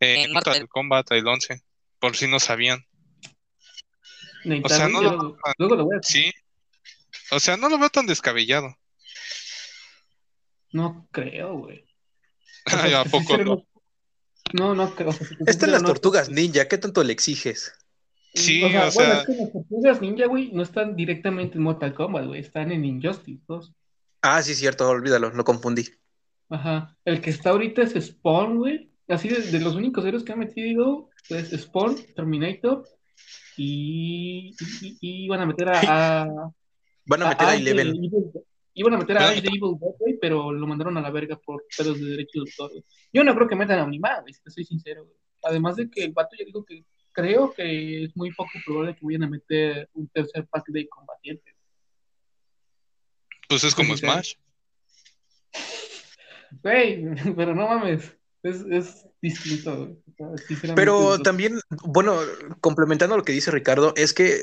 Eh, 0.00 0.24
En 0.24 0.32
Mortal 0.32 0.54
Mortal- 0.54 0.68
Kombat 0.68 1.10
el 1.12 1.26
11, 1.26 1.62
por 1.98 2.16
si 2.16 2.26
no 2.28 2.38
sabían. 2.40 2.86
O 4.64 4.68
sea, 4.68 4.88
no 4.88 5.02
lo- 5.02 5.10
luego, 5.10 5.38
luego 5.58 5.74
lo 5.76 5.84
voy 5.84 5.96
a... 5.98 6.02
Sí. 6.02 6.32
O 7.30 7.38
sea, 7.40 7.56
no 7.58 7.68
lo 7.68 7.78
veo 7.78 7.90
tan 7.90 8.06
descabellado. 8.06 8.74
No 10.72 11.06
creo, 11.12 11.54
güey. 11.58 11.84
Ay, 12.82 12.92
¿A 12.94 13.04
poco 13.04 13.36
no? 13.38 13.66
No, 14.52 14.74
no 14.74 14.94
creo. 14.94 15.10
O 15.10 15.12
sea, 15.52 15.68
las 15.68 15.82
no- 15.82 15.88
tortugas 15.88 16.28
ninja, 16.28 16.66
¿qué 16.66 16.78
tanto 16.78 17.04
le 17.04 17.12
exiges? 17.12 17.72
Sí, 18.34 18.62
o 18.62 18.68
sea, 18.68 18.88
o 18.88 18.92
bueno, 18.92 19.12
sea- 19.12 19.20
es 19.20 19.26
que 19.26 19.34
las 19.34 19.52
tortugas 19.52 20.00
ninja, 20.00 20.26
güey, 20.26 20.50
no 20.52 20.62
están 20.62 20.96
directamente 20.96 21.56
en 21.56 21.62
Mortal 21.62 21.94
Kombat, 21.94 22.26
güey, 22.26 22.40
están 22.40 22.70
en 22.72 22.84
Injustice 22.84 23.42
2. 23.48 23.72
Ah, 24.22 24.42
sí, 24.42 24.54
cierto, 24.54 24.88
olvídalo, 24.88 25.30
lo 25.30 25.44
confundí. 25.44 25.88
Ajá. 26.48 26.96
El 27.04 27.20
que 27.20 27.30
está 27.30 27.50
ahorita 27.50 27.82
es 27.82 27.94
Spawn, 28.04 28.58
güey. 28.58 28.90
Así 29.08 29.28
de, 29.28 29.40
de 29.40 29.60
los 29.60 29.74
únicos 29.74 30.04
héroes 30.04 30.22
que 30.24 30.32
han 30.32 30.38
metido, 30.38 31.10
pues 31.28 31.50
Spawn, 31.50 31.96
Terminator 32.14 32.84
y, 33.56 34.54
y, 34.80 34.98
y 35.00 35.24
iban 35.24 35.40
a 35.40 35.46
meter 35.46 35.68
a, 35.68 36.22
a, 36.22 36.26
Van 37.06 37.22
a 37.22 37.28
meter 37.30 37.46
a 37.46 37.50
de 37.52 37.56
Eleven. 37.56 37.94
Iban 38.74 38.94
a 38.94 38.98
meter 38.98 39.18
a 39.18 39.28
Ash 39.28 39.42
de 39.42 39.48
Evil 39.48 39.76
Dead, 39.80 39.94
güey, 39.98 40.18
pero 40.20 40.52
lo 40.52 40.66
mandaron 40.66 40.96
a 40.96 41.00
la 41.00 41.10
verga 41.10 41.36
por 41.36 41.64
pedos 41.76 41.98
de 42.00 42.06
derechos 42.06 42.44
de 42.44 42.50
autor. 42.64 42.84
Yo 43.12 43.24
no 43.24 43.34
creo 43.34 43.48
que 43.48 43.56
metan 43.56 43.78
a 43.78 43.84
Unimar, 43.84 44.22
güey, 44.22 44.32
si 44.32 44.42
te 44.42 44.50
soy 44.50 44.64
sincero. 44.64 45.06
Además 45.42 45.76
de 45.76 45.90
que 45.90 46.04
el 46.04 46.12
vato 46.12 46.36
ya 46.38 46.44
dijo 46.44 46.64
que 46.64 46.84
creo 47.12 47.52
que 47.52 48.04
es 48.04 48.16
muy 48.16 48.32
poco 48.32 48.50
probable 48.64 48.94
que 48.94 49.04
vayan 49.04 49.24
a 49.24 49.28
meter 49.28 49.88
un 49.94 50.08
tercer 50.08 50.46
pack 50.46 50.66
de 50.68 50.88
combatientes. 50.88 51.54
Pues 53.48 53.64
es 53.64 53.74
como. 53.74 53.96
Smash. 53.96 54.34
Güey, 56.62 57.04
pero 57.36 57.54
no 57.54 57.66
mames, 57.66 58.12
es, 58.42 58.64
es 58.70 59.06
distinto, 59.20 59.96
Pero 60.74 61.18
también, 61.20 61.60
bueno, 61.84 62.16
complementando 62.60 63.16
lo 63.16 63.24
que 63.24 63.32
dice 63.32 63.50
Ricardo, 63.50 63.92
es 63.96 64.12
que 64.12 64.38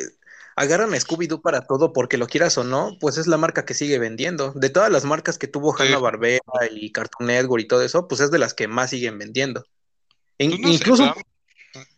agarran 0.58 0.94
a 0.94 0.98
Scooby-Doo 0.98 1.42
para 1.42 1.62
todo 1.62 1.94
porque 1.94 2.18
lo 2.18 2.28
quieras 2.28 2.58
o 2.58 2.64
no, 2.66 2.98
pues 3.00 3.18
es 3.18 3.28
la 3.28 3.38
marca 3.38 3.64
que 3.64 3.74
sigue 3.74 4.00
vendiendo. 4.00 4.52
De 4.54 4.70
todas 4.70 4.92
las 4.92 5.06
marcas 5.06 5.38
que 5.38 5.48
tuvo 5.48 5.76
Sí. 5.78 5.84
Hanna-Barbera 5.84 6.42
y 6.72 6.92
Cartoon 6.92 7.28
Network 7.28 7.64
y 7.64 7.68
todo 7.68 7.84
eso, 7.84 8.08
pues 8.08 8.20
es 8.22 8.32
de 8.32 8.40
las 8.40 8.54
que 8.54 8.68
más 8.68 8.90
siguen 8.90 9.18
vendiendo. 9.18 9.64
In- 10.40 10.50
Pues 10.52 10.62
no 10.62 10.70
incluso. 10.70 11.16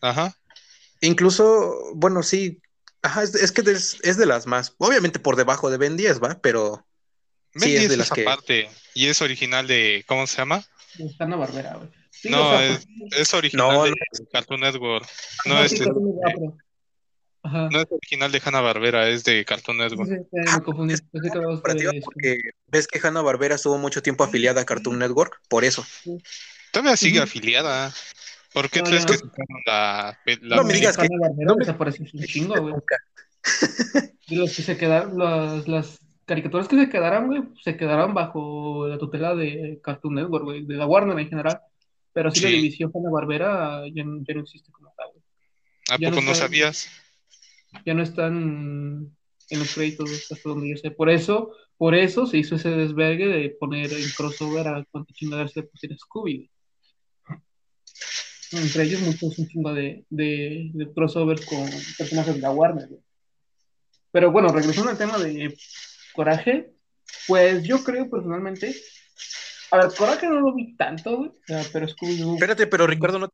Ajá. 0.02 0.36
incluso, 1.02 1.74
bueno, 1.96 2.22
sí, 2.24 2.62
ajá, 3.02 3.24
es, 3.24 3.34
es 3.36 3.52
que 3.52 3.62
es, 3.72 3.98
es 4.04 4.18
de 4.18 4.26
las 4.26 4.46
más, 4.46 4.76
obviamente 4.78 5.20
por 5.20 5.36
debajo 5.36 5.70
de 5.72 5.78
Ben 5.78 5.96
10, 5.98 6.22
¿va? 6.22 6.40
Pero 6.42 6.86
Ben 7.54 7.64
Sí, 7.64 7.74
es 7.76 7.80
10 7.80 7.90
de 7.90 7.94
es 7.96 8.00
las 8.00 8.10
que-. 8.12 8.70
Y 8.94 9.08
es 9.08 9.22
original 9.22 9.68
de. 9.68 10.04
¿Cómo 10.08 10.28
se 10.28 10.38
llama? 10.38 10.64
En 10.98 11.30
la 11.30 11.36
barbera, 11.38 11.76
güey. 11.76 11.90
Sí, 12.12 12.30
No, 12.30 12.50
o 12.50 12.58
sea, 12.58 12.66
es- 12.68 12.86
Es 13.12 13.34
original 13.34 13.68
No, 13.74 13.84
de 13.86 13.92
no. 13.92 13.96
Cartoon 14.34 14.60
Network. 14.60 15.08
No 15.46 15.64
es, 15.64 15.70
sí, 15.72 15.76
este, 15.76 15.86
Cartoon 15.86 16.04
Network, 16.16 16.34
pero- 16.36 16.58
Ajá. 17.42 17.70
no 17.72 17.80
es 17.80 17.88
original 17.90 18.32
de 18.32 18.42
Hanna 18.44 18.60
Barbera, 18.62 19.08
es 19.10 19.24
de 19.24 19.46
Cartoon 19.46 19.78
Network. 19.78 20.10
sí, 20.10 20.16
sí, 20.30 20.56
me 20.58 20.62
confundí. 20.64 20.96
Pensé 21.12 21.30
que 21.32 21.40
de- 21.40 22.02
porque 22.04 22.38
ves 22.68 22.88
que 22.88 23.00
Hanna-Barbera 23.06 23.56
estuvo 23.56 23.78
mucho 23.78 24.02
tiempo 24.02 24.24
afiliada 24.24 24.62
a 24.62 24.66
Cartoon 24.66 25.00
Network, 25.00 25.40
por 25.50 25.64
eso. 25.64 25.86
Todavía 26.72 26.98
sigue 26.98 27.20
afiliada. 27.20 27.94
¿Por 28.54 28.70
qué 28.70 28.80
No, 28.80 28.86
crees 28.86 29.06
que 29.06 29.14
no. 29.14 29.20
sacaron 29.20 29.62
la, 29.66 30.20
la 30.42 30.56
No 30.58 30.64
me 30.64 30.74
digas 30.74 30.98
que- 30.98 31.08
me- 31.08 31.56
desapareció 31.60 32.06
un 32.14 32.24
chingo, 32.26 32.56
güey. 32.62 32.76
Los 34.30 34.56
que 34.56 34.62
se 34.64 34.78
quedaron, 34.78 35.18
las, 35.18 35.68
las 35.68 36.00
caricaturas 36.26 36.68
que 36.68 36.76
se 36.76 36.90
quedaron, 36.90 37.28
güey, 37.28 37.42
se 37.64 37.76
quedaron 37.78 38.14
bajo 38.14 38.88
la 38.88 38.98
tutela 38.98 39.34
de 39.36 39.80
Cartoon 39.84 40.16
Network, 40.16 40.44
güey, 40.44 40.66
de 40.66 40.76
la 40.76 40.86
Warner 40.86 41.18
en 41.20 41.30
general. 41.30 41.60
Pero 42.14 42.32
sí, 42.32 42.42
la 42.42 42.50
división 42.50 42.92
Hanna-Barbera 42.94 43.84
ya, 43.94 44.04
no- 44.04 44.22
ya 44.28 44.34
no 44.36 44.42
existe 44.42 44.72
como 44.72 44.94
tal, 44.98 45.08
güey. 45.14 45.24
¿A 45.92 45.98
ya 45.98 46.10
no 46.10 46.16
poco 46.18 46.28
no 46.28 46.36
sabías? 46.36 46.90
Ya 47.86 47.94
no 47.94 48.04
están 48.04 49.16
en 49.50 49.60
los 49.60 49.74
créditos 49.74 50.32
hasta 50.32 50.50
donde 50.50 50.70
yo 50.70 50.78
sé. 50.78 50.92
Por 50.92 51.10
eso, 51.10 51.52
por 51.78 51.96
eso 51.96 52.26
se 52.26 52.38
hizo 52.38 52.56
ese 52.56 52.70
desvergue 52.70 53.28
de 53.28 53.50
poner 53.52 53.92
en 53.94 54.10
crossover 54.16 54.68
a 54.68 54.86
cuánto 54.92 55.14
chingadas 55.14 55.52
se 55.52 55.64
pusiera 55.64 55.96
Scooby. 55.98 56.50
Entre 58.52 58.84
ellos 58.84 59.02
muchos 59.02 59.38
un 59.38 59.48
chingo 59.48 59.74
de, 59.74 60.06
de, 60.10 60.72
de 60.74 60.94
crossovers 60.94 61.46
con 61.46 61.70
personajes 61.98 62.36
de 62.36 62.42
la 62.42 62.52
Warner. 62.52 62.88
güey. 62.88 63.02
Pero 64.12 64.32
bueno, 64.32 64.50
regresando 64.50 64.90
al 64.90 64.98
tema 64.98 65.20
de 65.20 65.56
Coraje, 66.14 66.74
pues 67.28 67.64
yo 67.64 67.84
creo 67.84 68.10
personalmente. 68.10 68.76
A 69.72 69.78
ver, 69.78 69.94
Coraje 69.96 70.28
no 70.28 70.40
lo 70.40 70.56
vi 70.56 70.76
tanto, 70.76 71.36
pero 71.72 71.88
Scooby-Doo. 71.88 72.34
Espérate, 72.34 72.66
pero 72.66 72.88
Ricardo 72.88 73.20
no. 73.20 73.30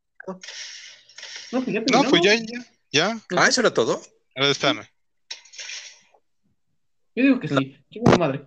No, 1.52 1.62
pues 1.62 1.66
ya 1.66 1.82
No, 1.92 2.10
pues 2.10 2.22
ya, 2.22 2.34
ya. 2.34 2.66
Ya. 2.92 3.20
Ah, 3.36 3.48
eso 3.48 3.62
era 3.62 3.72
todo. 3.72 4.02
A 4.36 4.40
ver, 4.42 4.50
espérame. 4.50 4.84
Yo 7.14 7.22
digo 7.24 7.40
que 7.40 7.48
sí, 7.48 7.76
chingo 7.90 8.12
su 8.12 8.18
madre. 8.18 8.44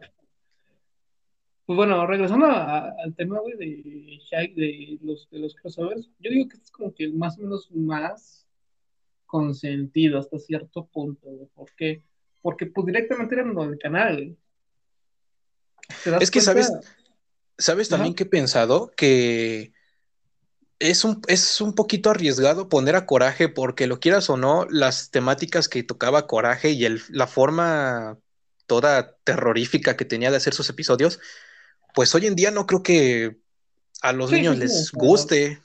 Pues 1.66 1.78
bueno, 1.78 2.06
regresando 2.06 2.46
a- 2.46 2.78
a- 2.88 2.96
al 3.04 3.16
tema, 3.16 3.40
güey, 3.40 3.56
de 3.58 4.20
Shaq, 4.30 4.54
de 4.54 4.98
los, 5.02 5.28
de 5.30 5.40
los 5.40 5.56
crossovers, 5.56 6.10
yo 6.20 6.32
digo 6.32 6.48
que 6.48 6.54
este 6.56 6.66
es 6.66 6.72
como 6.72 6.94
que 6.94 7.10
más 7.10 7.38
o 7.38 7.42
menos 7.42 7.70
más 7.72 8.46
consentido 9.26 10.20
hasta 10.20 10.38
cierto 10.40 10.86
punto, 10.88 11.28
güey. 11.28 11.48
¿Por 11.54 11.72
qué? 11.76 12.04
Porque 12.42 12.66
pues 12.68 12.86
directamente 12.88 13.36
eran 13.36 13.54
del 13.56 13.78
canal, 13.80 14.16
güey. 14.16 14.38
¿Te 16.04 16.12
das 16.12 16.22
Es 16.24 16.32
que, 16.32 16.40
cuenta? 16.44 16.64
¿sabes? 16.64 16.90
¿Sabes 17.58 17.88
Ajá. 17.90 17.98
también 17.98 18.16
que 18.16 18.24
he 18.24 18.28
pensado? 18.28 18.92
Que 18.96 19.74
es 20.80 21.04
un, 21.04 21.22
es 21.28 21.62
un 21.62 21.76
poquito 21.76 22.10
arriesgado 22.10 22.70
poner 22.70 22.96
a 22.96 23.06
Coraje 23.06 23.50
porque 23.50 23.88
lo 23.88 24.00
quieras 24.00 24.30
o 24.30 24.38
no, 24.38 24.66
las 24.70 25.12
temáticas 25.12 25.70
que 25.70 25.84
tocaba 25.84 26.28
Coraje 26.28 26.72
y 26.72 26.86
el, 26.86 27.02
la 27.10 27.28
forma 27.28 28.18
toda 28.68 29.18
terrorífica 29.24 29.98
que 29.98 30.06
tenía 30.06 30.32
de 30.32 30.38
hacer 30.38 30.54
sus 30.54 30.70
episodios, 30.70 31.20
pues 31.94 32.14
hoy 32.16 32.28
en 32.28 32.36
día 32.36 32.52
no 32.52 32.68
creo 32.68 32.84
que 32.84 33.40
a 34.02 34.14
los 34.14 34.32
Sí, 34.32 34.34
niños 34.34 34.58
sí, 34.58 34.58
les 34.58 34.92
guste. 34.94 35.62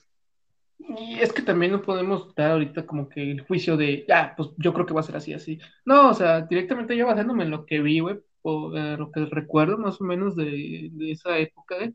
Y 0.79 1.21
es 1.21 1.33
que 1.33 1.43
también 1.43 1.73
no 1.73 1.83
podemos 1.83 2.35
dar 2.35 2.51
ahorita 2.53 2.87
como 2.87 3.09
que 3.09 3.31
el 3.31 3.41
juicio 3.47 3.77
de, 3.77 4.05
ya, 4.09 4.35
pues 4.37 4.51
yo 4.59 4.73
creo 4.75 4.85
que 4.87 4.93
va 4.95 5.01
a 5.01 5.03
ser 5.05 5.17
así, 5.17 5.33
así. 5.33 5.59
No, 5.85 6.11
o 6.11 6.15
sea, 6.15 6.43
directamente 6.43 6.97
yo 6.97 7.07
basándome 7.07 7.45
en 7.45 7.51
lo 7.51 7.65
que 7.65 7.81
vi, 7.81 8.01
güey, 8.01 8.19
o 8.43 8.77
eh, 8.77 8.97
lo 8.99 9.11
que 9.11 9.25
recuerdo 9.27 9.79
más 9.79 10.01
o 10.01 10.05
menos 10.05 10.37
de, 10.37 10.91
de 10.93 11.13
esa 11.13 11.39
época, 11.39 11.77
güey, 11.77 11.95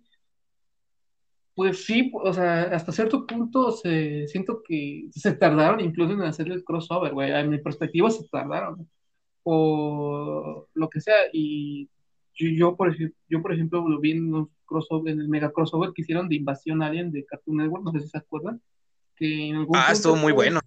pues 1.60 1.84
sí, 1.84 2.10
o 2.14 2.32
sea, 2.32 2.62
hasta 2.74 2.94
cierto 2.94 3.28
punto 3.28 3.74
se, 3.74 4.26
siento 4.30 4.64
que 4.66 5.10
se 5.12 5.34
tardaron 5.34 5.82
incluso 5.82 6.14
en 6.14 6.22
hacer 6.22 6.50
el 6.50 6.64
crossover, 6.64 7.12
güey. 7.12 7.34
A 7.34 7.44
mi 7.44 7.58
perspectiva 7.58 8.10
se 8.10 8.26
tardaron, 8.30 8.90
o 9.44 10.66
lo 10.74 10.90
que 10.90 11.02
sea, 11.02 11.18
y 11.34 11.90
yo, 12.34 12.48
yo, 12.48 12.78
por 12.78 12.94
ejemplo, 12.94 13.18
yo, 13.28 13.42
por 13.42 13.52
ejemplo, 13.52 13.86
lo 13.86 14.00
vi 14.00 14.12
en 14.12 14.32
los 14.32 14.48
crossover, 14.66 15.12
en 15.12 15.20
el 15.20 15.28
mega 15.28 15.52
crossover 15.52 15.92
que 15.94 16.02
hicieron 16.02 16.30
de 16.30 16.38
Invasión 16.38 16.82
Alien 16.82 17.12
de 17.12 17.26
Cartoon 17.26 17.58
Network, 17.58 17.84
no 17.84 17.92
sé 17.92 18.00
si 18.00 18.08
se 18.08 18.20
acuerdan, 18.20 18.62
que 19.18 19.50
en 19.50 19.58
algún 19.58 19.76
Ah, 19.76 19.92
estuvo 19.92 20.16
muy 20.16 20.32
bueno. 20.32 20.62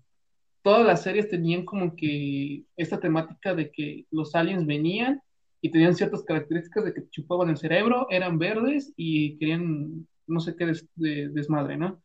Todas 0.61 0.85
las 0.85 1.03
series 1.03 1.31
tenían 1.31 1.65
como 1.65 1.97
que 1.97 2.65
esta 2.77 3.01
temática 3.01 3.55
de 3.55 3.71
que 3.71 4.05
los 4.11 4.35
aliens 4.35 4.67
venían 4.67 5.23
y 5.63 5.71
tenían 5.71 5.95
ciertas 5.95 6.23
características 6.23 6.85
de 6.85 6.93
que 6.93 7.09
chupaban 7.09 7.49
el 7.49 7.57
cerebro, 7.57 8.09
eran 8.11 8.39
verdes 8.39 8.93
y 8.95 9.39
querían 9.39 10.07
no 10.33 10.41
sé 10.41 10.57
qué 10.57 10.67
des- 10.67 10.89
de- 10.97 11.29
desmadre, 11.29 11.77
¿no? 11.77 12.03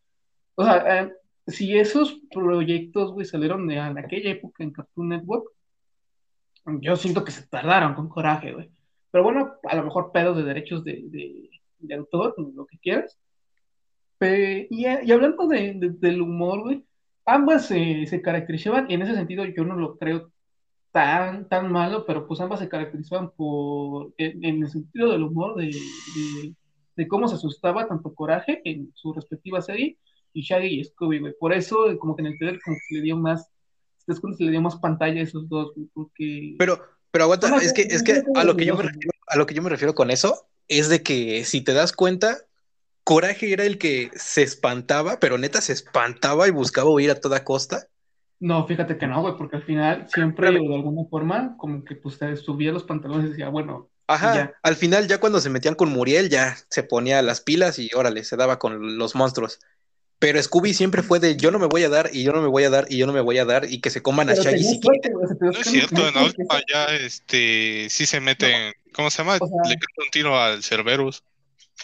O 0.56 0.64
sea, 0.64 1.02
eh, 1.04 1.14
si 1.48 1.78
esos 1.78 2.20
proyectos, 2.32 3.12
güey, 3.14 3.26
salieron 3.26 3.68
de, 3.68 3.76
en 3.78 3.98
aquella 3.98 4.32
época 4.32 4.64
en 4.64 4.72
Cartoon 4.72 5.10
Network, 5.10 5.46
yo 6.82 6.96
siento 6.96 7.24
que 7.24 7.32
se 7.32 7.48
tardaron 7.48 7.94
con 7.96 8.10
coraje, 8.10 8.54
güey. 8.54 8.70
Pero 9.12 9.24
bueno, 9.24 9.54
a 9.64 9.76
lo 9.76 9.84
mejor 9.84 10.12
pedos 10.12 10.36
de 10.38 10.44
derechos 10.44 10.84
de, 10.84 11.04
de, 11.06 11.50
de 11.80 11.96
autor, 11.96 12.36
lo 12.56 12.66
que 12.66 12.78
quieras. 12.80 13.18
Pe- 14.18 14.68
y, 14.70 14.86
y 14.88 15.12
hablando 15.12 15.48
de, 15.48 15.74
de- 15.76 15.90
del 15.92 16.22
humor, 16.22 16.62
güey, 16.64 16.84
ambas 17.26 17.68
se, 17.68 18.06
se 18.08 18.22
caracterizaban, 18.22 18.90
y 18.90 18.96
en 18.96 19.04
ese 19.04 19.16
sentido 19.16 19.46
yo 19.46 19.64
no 19.64 19.76
lo 19.76 19.98
creo 19.98 20.32
tan, 20.92 21.48
tan 21.48 21.72
malo, 21.72 22.06
pero 22.06 22.28
pues 22.28 22.42
ambas 22.42 22.60
se 22.60 22.70
caracterizaban 22.70 23.32
por, 23.32 24.14
en, 24.18 24.44
en 24.44 24.64
el 24.64 24.70
sentido 24.70 25.12
del 25.12 25.24
humor, 25.24 25.56
de, 25.56 25.72
de, 26.98 27.08
cómo 27.08 27.28
se 27.28 27.36
asustaba 27.36 27.88
tanto 27.88 28.14
Coraje 28.14 28.62
en 28.66 28.92
su 28.96 29.14
respectiva 29.14 29.62
serie 29.62 29.98
y 30.34 30.42
Shaggy 30.42 30.80
y 30.80 30.84
Scooby, 30.84 31.20
güey. 31.20 31.34
Por 31.40 31.54
eso, 31.54 31.98
como 32.00 32.16
que 32.16 32.24
en 32.24 32.28
el 32.28 32.38
trailer 32.38 32.60
como 32.62 32.76
que 32.76 32.82
se 32.90 32.96
le 32.96 33.02
dio 33.02 33.16
más, 33.16 33.48
¿te 34.06 34.14
das 34.14 34.20
cuenta? 34.20 34.38
Se 34.38 34.44
le 34.44 34.52
dio 34.52 34.62
más 34.62 34.76
pantalla 34.78 35.22
a 35.22 35.24
esos 35.24 35.48
dos, 35.48 35.74
güey, 35.76 35.88
porque... 35.94 36.56
Pero, 36.60 36.82
pero 37.12 37.24
aguanta, 37.24 37.50
No, 37.50 37.58
es 37.58 37.74
que, 37.74 37.84
es 37.84 38.04
que 38.04 38.24
a 38.36 38.44
lo 38.44 38.56
que 38.58 38.66
yo 38.66 38.76
me 38.76 38.84
refiero, 38.84 39.12
a 39.28 39.38
lo 39.38 39.46
que 39.46 39.54
yo 39.54 39.62
me 39.62 39.70
refiero 39.70 39.96
con 39.96 40.12
eso 40.12 40.48
es 40.68 40.90
de 40.90 41.02
que 41.04 41.46
si 41.46 41.62
te 41.62 41.74
das 41.74 41.94
cuenta, 41.94 42.38
Coraje 43.04 43.54
era 43.54 43.64
el 43.64 43.78
que 43.78 44.12
se 44.16 44.44
espantaba, 44.44 45.20
pero 45.20 45.38
neta 45.38 45.62
se 45.62 45.74
espantaba 45.74 46.48
y 46.48 46.52
buscaba 46.52 46.90
huir 46.90 47.10
a 47.10 47.20
toda 47.20 47.44
costa. 47.44 47.88
No, 48.40 48.68
fíjate 48.68 48.98
que 48.98 49.08
no, 49.08 49.22
güey, 49.22 49.36
porque 49.38 49.56
al 49.56 49.64
final 49.64 50.08
siempre, 50.10 50.52
de 50.52 50.58
alguna 50.58 51.06
forma, 51.10 51.56
como 51.58 51.84
que 51.84 51.96
pues 51.96 52.20
te 52.20 52.36
subía 52.36 52.72
los 52.72 52.84
pantalones 52.84 53.28
y 53.28 53.30
decía, 53.30 53.50
bueno, 53.50 53.90
Ajá, 54.08 54.54
al 54.64 54.76
final 54.78 55.08
ya 55.08 55.20
cuando 55.20 55.42
se 55.42 55.50
metían 55.50 55.76
con 55.76 55.90
Muriel 55.90 56.30
ya 56.30 56.58
se 56.70 56.82
ponía 56.84 57.22
las 57.22 57.42
pilas 57.42 57.78
y 57.78 57.90
órale, 57.94 58.24
se 58.24 58.38
daba 58.38 58.58
con 58.58 58.98
los 58.98 59.16
monstruos. 59.16 59.60
Pero 60.20 60.42
Scooby 60.42 60.74
siempre 60.74 61.04
fue 61.04 61.20
de 61.20 61.36
yo 61.38 61.52
no 61.52 61.60
me 61.60 61.68
voy 61.68 61.84
a 61.84 61.90
dar 61.90 62.10
y 62.12 62.24
yo 62.24 62.32
no 62.32 62.42
me 62.42 62.48
voy 62.48 62.64
a 62.64 62.70
dar 62.72 62.88
y 62.90 62.98
yo 62.98 63.06
no 63.06 63.14
me 63.14 63.22
voy 63.22 63.38
a 63.38 63.46
dar 63.46 63.66
y 63.70 63.82
que 63.82 63.90
se 63.92 64.02
coman 64.02 64.30
a 64.30 64.34
Shaggy 64.34 64.64
si 64.64 64.80
No 65.42 65.52
es 65.52 65.68
cierto, 65.68 66.08
en 66.08 66.18
última 66.18 66.56
esa- 66.56 66.64
ya 66.74 66.86
este 66.96 67.88
sí 67.90 68.06
se 68.08 68.20
meten, 68.20 68.74
¿cómo 68.94 69.12
se 69.12 69.20
llama? 69.20 69.36
O 69.40 69.48
sea- 69.48 69.58
Le 69.70 69.76
canta 69.76 70.04
un 70.04 70.10
tiro 70.12 70.40
al 70.42 70.64
Cerberus. 70.64 71.24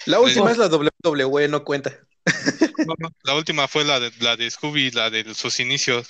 La 0.08 0.20
última 0.20 0.50
es 0.52 0.58
la 0.58 0.68
WWE, 0.70 1.48
no 1.50 1.64
cuenta. 1.64 1.92
No, 2.88 2.96
no, 2.98 3.10
La 3.24 3.36
última 3.36 3.68
fue 3.68 3.84
la 3.84 4.00
de 4.00 4.12
la 4.20 4.36
de 4.36 4.50
Scooby, 4.50 4.90
la 4.92 5.10
de 5.12 5.32
sus 5.36 5.60
inicios. 5.60 6.08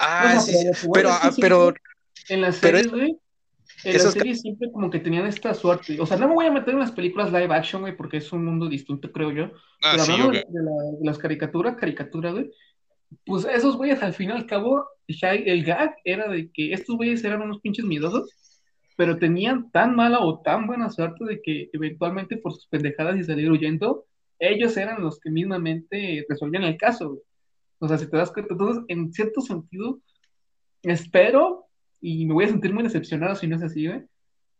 Ah, 0.00 0.32
No, 0.34 0.40
sí, 0.40 0.54
pero 0.92 1.10
ah, 1.12 1.30
pero 1.40 1.74
En 2.28 2.40
las 2.40 2.56
pero 2.56 2.78
series, 2.78 2.92
güey, 2.92 3.16
en 3.84 3.92
las 3.94 4.02
esos- 4.02 4.14
series 4.14 4.40
siempre 4.40 4.70
como 4.72 4.90
que 4.90 4.98
tenían 5.00 5.26
esta 5.26 5.54
suerte. 5.54 6.00
O 6.00 6.06
sea, 6.06 6.16
no 6.16 6.28
me 6.28 6.34
voy 6.34 6.46
a 6.46 6.50
meter 6.52 6.74
en 6.74 6.80
las 6.80 6.92
películas 6.92 7.32
live 7.32 7.54
action, 7.54 7.82
güey, 7.82 7.96
porque 7.96 8.18
es 8.18 8.32
un 8.32 8.44
mundo 8.44 8.68
distinto, 8.68 9.10
creo 9.12 9.30
yo. 9.32 9.44
Ah, 9.82 9.92
Pero 9.92 10.04
sí, 10.04 10.12
hablando 10.12 10.30
obvio. 10.30 10.40
de, 10.48 10.62
la- 10.62 10.98
de 11.00 11.04
las 11.06 11.18
caricaturas, 11.18 11.76
caricaturas, 11.76 12.32
güey, 12.34 12.50
pues 13.26 13.44
esos 13.44 13.76
güeyes 13.76 14.02
al 14.02 14.14
fin 14.14 14.30
y 14.30 14.32
al 14.32 14.46
cabo, 14.46 14.86
el 15.06 15.64
gag 15.64 15.94
era 16.04 16.28
de 16.28 16.50
que 16.50 16.72
estos 16.72 16.96
güeyes 16.96 17.22
eran 17.24 17.42
unos 17.42 17.60
pinches 17.60 17.84
miedosos, 17.84 18.30
pero 18.96 19.18
tenían 19.18 19.70
tan 19.70 19.94
mala 19.96 20.20
o 20.20 20.40
tan 20.40 20.66
buena 20.66 20.88
suerte 20.90 21.24
de 21.24 21.40
que 21.42 21.68
eventualmente 21.72 22.36
por 22.36 22.52
sus 22.52 22.66
pendejadas 22.68 23.16
y 23.18 23.24
salir 23.24 23.50
huyendo, 23.50 24.06
ellos 24.38 24.76
eran 24.76 25.02
los 25.02 25.18
que 25.20 25.30
mismamente 25.30 26.24
resolvían 26.28 26.64
el 26.64 26.76
caso, 26.76 27.10
güey. 27.10 27.20
O 27.80 27.88
sea, 27.88 27.98
si 27.98 28.08
te 28.08 28.16
das 28.16 28.30
cuenta, 28.32 28.54
entonces, 28.54 28.84
en 28.88 29.12
cierto 29.12 29.40
sentido, 29.40 29.98
espero, 30.82 31.66
y 32.02 32.26
me 32.26 32.34
voy 32.34 32.46
a 32.46 32.50
sentir 32.50 32.74
muy 32.74 32.84
decepcionado 32.84 33.36
si 33.36 33.48
no 33.48 33.56
es 33.56 33.64
así, 33.64 33.88
güey, 33.88 34.04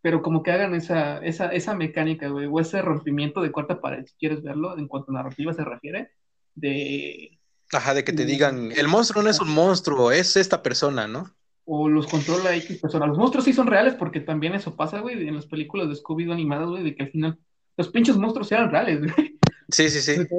pero 0.02 0.22
como 0.22 0.42
que 0.44 0.52
hagan 0.52 0.74
esa, 0.74 1.18
esa, 1.20 1.48
esa 1.52 1.74
mecánica, 1.76 2.28
güey, 2.28 2.46
o 2.46 2.60
ese 2.60 2.82
rompimiento 2.82 3.42
de 3.42 3.52
cuarta 3.52 3.80
pared, 3.80 4.06
si 4.06 4.14
quieres 4.18 4.42
verlo, 4.42 4.78
en 4.78 4.88
cuanto 4.88 5.12
a 5.12 5.16
narrativa 5.16 5.54
se 5.54 5.64
refiere, 5.64 6.10
de, 6.54 7.40
ajá, 7.72 7.94
de 7.94 8.04
que 8.04 8.12
te 8.12 8.24
Mm. 8.24 8.26
digan, 8.26 8.72
el 8.72 8.88
monstruo 8.88 9.22
no 9.22 9.30
es 9.30 9.40
un 9.40 9.50
monstruo, 9.50 10.12
es 10.12 10.36
esta 10.36 10.62
persona, 10.62 11.08
¿no? 11.08 11.34
o 11.64 11.88
los 11.88 12.06
controla 12.08 12.54
X 12.56 12.78
persona. 12.80 13.06
Los 13.06 13.18
monstruos 13.18 13.44
sí 13.44 13.52
son 13.52 13.66
reales, 13.66 13.94
porque 13.94 14.20
también 14.20 14.54
eso 14.54 14.74
pasa, 14.76 15.00
güey, 15.00 15.28
en 15.28 15.36
las 15.36 15.46
películas 15.46 15.88
de 15.88 15.94
Scooby-Doo 15.94 16.32
animadas, 16.32 16.68
güey, 16.68 16.82
de 16.82 16.94
que 16.94 17.04
al 17.04 17.10
final 17.10 17.38
los 17.76 17.88
pinches 17.88 18.16
monstruos 18.16 18.50
eran 18.52 18.70
reales, 18.70 19.00
güey. 19.14 19.38
Sí, 19.68 19.88
sí, 19.88 20.00
sí. 20.02 20.20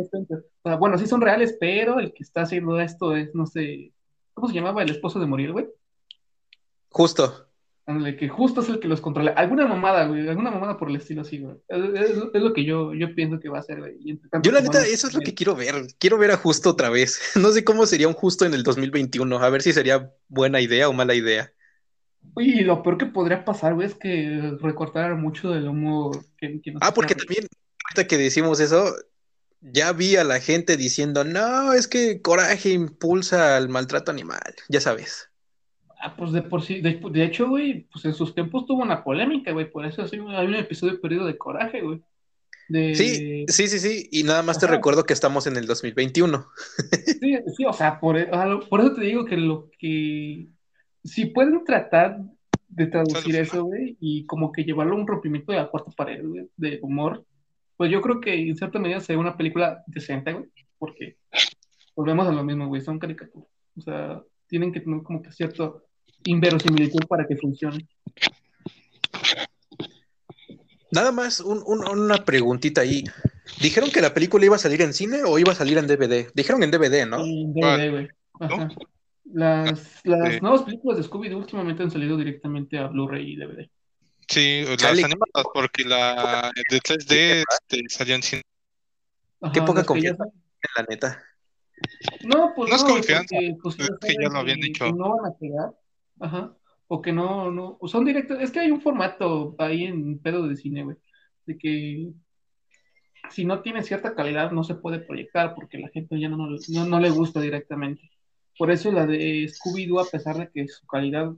O 0.66 0.70
sea, 0.70 0.76
bueno, 0.78 0.97
sí 0.97 1.08
son 1.08 1.22
reales, 1.22 1.58
pero 1.60 1.99
el 1.99 2.14
que 2.14 2.24
está 2.24 2.41
haciendo 2.43 2.80
esto 2.80 3.16
es, 3.16 3.34
no 3.36 3.45
sé, 3.45 3.93
¿cómo 4.34 4.47
se 4.47 4.54
llamaba 4.54 4.84
el 4.84 4.91
esposo 4.91 5.20
de 5.20 5.26
Muriel, 5.26 5.51
güey? 5.54 5.68
Justo. 6.93 7.49
Ándale, 7.85 8.15
que 8.15 8.29
justo 8.29 8.61
es 8.61 8.69
el 8.69 8.79
que 8.79 8.87
los 8.87 9.01
controla. 9.01 9.31
Alguna 9.31 9.67
mamada, 9.67 10.05
güey, 10.07 10.27
alguna 10.29 10.51
mamada 10.51 10.77
por 10.77 10.89
el 10.89 10.95
estilo 10.95 11.21
así, 11.21 11.39
güey. 11.39 11.57
Es, 11.67 12.11
es- 12.11 12.17
es 12.33 12.41
lo 12.41 12.53
que 12.53 12.63
yo, 12.63 12.93
yo 12.93 13.13
pienso 13.13 13.39
que 13.41 13.49
va 13.49 13.59
a 13.59 13.63
ser, 13.63 13.79
güey. 13.79 13.97
Yo 14.41 14.51
la 14.53 14.61
neta, 14.61 14.85
eso 14.85 15.07
es 15.07 15.13
lo 15.13 15.19
que 15.19 15.33
quiero 15.33 15.53
ver. 15.55 15.87
Quiero 15.99 16.17
ver 16.17 16.31
a 16.31 16.37
Justo 16.37 16.69
otra 16.69 16.89
vez. 16.89 17.19
No 17.35 17.51
sé 17.51 17.65
cómo 17.65 17.85
sería 17.85 18.07
un 18.07 18.13
Justo 18.13 18.45
en 18.45 18.53
el 18.53 18.63
2021. 18.63 19.37
A 19.37 19.49
ver 19.49 19.61
si 19.61 19.73
sería 19.73 20.13
buena 20.29 20.61
idea 20.61 20.87
o 20.87 20.93
mala 20.93 21.13
idea. 21.13 21.51
Uy, 22.35 22.59
y 22.59 22.61
lo 22.61 22.81
peor 22.83 22.97
que 22.97 23.05
podría 23.07 23.43
pasar, 23.43 23.73
güey, 23.73 23.87
es 23.87 23.95
que 23.95 24.55
recortaran 24.61 25.19
mucho 25.19 25.51
del 25.51 25.67
humor 25.67 26.23
que, 26.37 26.61
Ah, 26.79 26.93
porque 26.93 27.15
también, 27.15 27.47
ahorita 27.85 28.07
que 28.07 28.17
decimos 28.17 28.61
eso, 28.61 28.95
ya 29.59 29.91
vi 29.91 30.15
a 30.15 30.23
la 30.23 30.39
gente 30.39 30.77
diciendo, 30.77 31.25
no, 31.25 31.73
es 31.73 31.89
que 31.89 32.21
coraje 32.21 32.69
impulsa 32.69 33.57
al 33.57 33.67
maltrato 33.67 34.09
animal. 34.11 34.55
Ya 34.69 34.79
sabes. 34.79 35.29
Ah, 36.06 36.14
pues 36.18 36.34
de 36.34 36.41
por 36.41 36.62
sí, 36.62 36.82
de, 36.82 36.99
de 37.12 37.24
hecho, 37.24 37.47
güey, 37.47 37.88
pues 37.89 38.04
en 38.04 38.14
sus 38.14 38.36
tiempos 38.36 38.66
tuvo 38.66 38.84
una 38.84 39.06
polémica, 39.06 39.54
güey, 39.54 39.72
por 39.72 39.86
eso 39.86 40.06
sí, 40.06 40.18
hay 40.18 40.47
un 40.47 40.56
episodio 40.56 40.99
perdido 40.99 41.26
de 41.26 41.38
coraje, 41.38 41.82
güey. 41.82 42.01
De... 42.68 42.93
Sí, 42.93 43.45
sí, 43.47 43.68
sí, 43.70 43.80
sí. 43.80 44.10
Y 44.12 44.24
nada 44.24 44.43
más 44.43 44.60
te 44.60 44.68
recuerdo 44.68 45.06
que 45.06 45.14
estamos 45.14 45.47
en 45.47 45.56
el 45.56 45.66
2021. 45.66 46.45
Sí, 47.22 47.38
sí, 47.56 47.66
o 47.66 47.72
sea, 47.72 48.01
por, 48.01 48.18
eso 48.18 48.93
te 48.93 49.01
digo 49.01 49.24
que 49.24 49.38
lo 49.38 49.70
que 49.80 50.49
si 51.06 51.28
pueden 51.28 51.64
tratar 51.64 52.20
de 52.68 52.88
traducir 52.88 53.38
eso, 53.38 53.64
güey, 53.64 53.95
y 54.01 54.26
como 54.26 54.51
que 54.51 54.66
llevarlo 54.66 54.97
a 54.97 54.99
un 54.99 55.08
rompimiento 55.08 55.54
de 55.54 55.60
la 55.60 55.70
cuarta 55.70 55.91
pared, 55.95 56.22
güey, 56.22 56.49
de 56.58 56.80
humor, 56.82 57.24
pues 57.78 57.89
yo 57.89 58.01
creo 58.01 58.20
que 58.20 58.34
en 58.34 58.58
cierta 58.58 58.78
medida 58.78 58.99
sería 58.99 59.22
una 59.22 59.38
película 59.38 59.82
decente, 59.88 60.34
güey, 60.34 60.47
porque 60.78 61.16
volvemos 61.95 62.28
a 62.28 62.34
lo 62.34 62.43
mismo, 62.43 62.68
güey, 62.68 62.82
son 62.82 62.99
caricaturas. 62.99 63.47
O 63.78 63.82
sea, 63.82 64.22
tienen 64.47 64.74
que 64.74 64.82
tener 64.82 65.01
como 65.01 65.22
que 65.22 65.32
cierto 65.32 65.86
inverosimilitud 66.26 67.05
para 67.07 67.26
que 67.28 67.36
funcione. 67.38 67.88
Nada 70.91 71.11
más 71.11 71.39
un- 71.39 71.63
un- 71.65 71.88
una 71.88 72.24
preguntita 72.24 72.82
ahí. 72.82 73.03
¿Dijeron 73.59 73.89
que 73.91 74.01
la 74.01 74.13
película 74.13 74.45
iba 74.45 74.55
a 74.55 74.59
salir 74.59 74.82
en 74.82 74.93
cine 74.93 75.24
o 75.26 75.39
iba 75.39 75.51
a 75.51 75.55
salir 75.55 75.78
en 75.78 75.88
DVD? 75.88 76.30
Dijeron 76.34 76.61
en 76.63 76.71
DVD, 76.71 77.05
¿no? 77.07 77.24
En. 77.26 77.53
DVD, 77.53 77.89
güey. 77.89 78.07
Ajá. 78.39 78.69
Las, 79.34 80.01
las 80.03 80.34
Sí. 80.36 80.39
nuevas 80.41 80.61
películas 80.63 80.97
de 80.99 81.03
Scooby-Doo 81.05 81.38
últimamente 81.38 81.82
han 81.82 81.89
salido 81.89 82.15
directamente 82.17 82.78
a 82.78 82.88
Blu-ray 82.88 83.32
y 83.34 83.36
DVD. 83.38 83.67
Sí, 84.28 84.63
las 84.65 84.84
animadas, 84.84 85.45
porque 85.53 85.84
la 85.84 86.51
de 86.69 86.80
3D 86.80 87.43
este, 87.51 87.82
salió 87.89 88.15
en 88.15 88.21
cine. 88.24 88.41
Ajá, 89.41 89.51
Qué 89.51 89.61
poca 89.63 89.84
confianza. 89.84 90.26
La 90.78 90.86
neta. 90.88 91.24
No, 92.24 92.53
pues 92.55 92.69
No 92.69 92.76
es 92.76 92.84
güey, 92.84 92.93
confianza, 92.95 93.36
porque, 93.36 93.55
pues, 93.61 93.80
es 93.80 93.89
que 93.99 94.13
ya 94.21 94.30
lo 94.30 94.39
habían 94.39 94.59
dicho. 94.59 94.91
no 94.91 95.17
van 95.17 95.32
a 95.32 95.36
pegar. 95.38 95.71
Ajá. 96.24 96.55
O 96.88 97.01
que 97.01 97.11
no, 97.11 97.51
no. 97.51 97.78
Son 97.86 98.05
directos. 98.05 98.39
Es 98.41 98.51
que 98.51 98.61
hay 98.61 98.71
un 98.71 98.82
formato 98.82 99.55
ahí 99.59 99.84
en 99.86 100.19
pedo 100.19 100.47
de 100.47 100.55
cine, 100.55 100.84
güey. 100.84 100.97
De 101.45 101.57
que 101.57 102.11
si 103.30 103.45
no 103.45 103.61
tiene 103.61 103.84
cierta 103.84 104.15
calidad 104.15 104.51
no 104.51 104.63
se 104.63 104.76
puede 104.76 104.99
proyectar 104.99 105.55
porque 105.55 105.78
la 105.80 105.89
gente 105.89 106.19
ya 106.19 106.30
no, 106.30 106.38
no, 106.69 106.86
no 106.86 106.99
le 106.99 107.09
gusta 107.09 107.41
directamente. 107.41 108.09
Por 108.57 108.69
eso 108.71 108.91
la 108.91 109.05
de 109.05 109.45
Scooby-Doo, 109.49 109.99
a 110.05 110.09
pesar 110.09 110.38
de 110.38 110.49
que 110.49 110.67
su 110.67 110.86
calidad, 110.86 111.32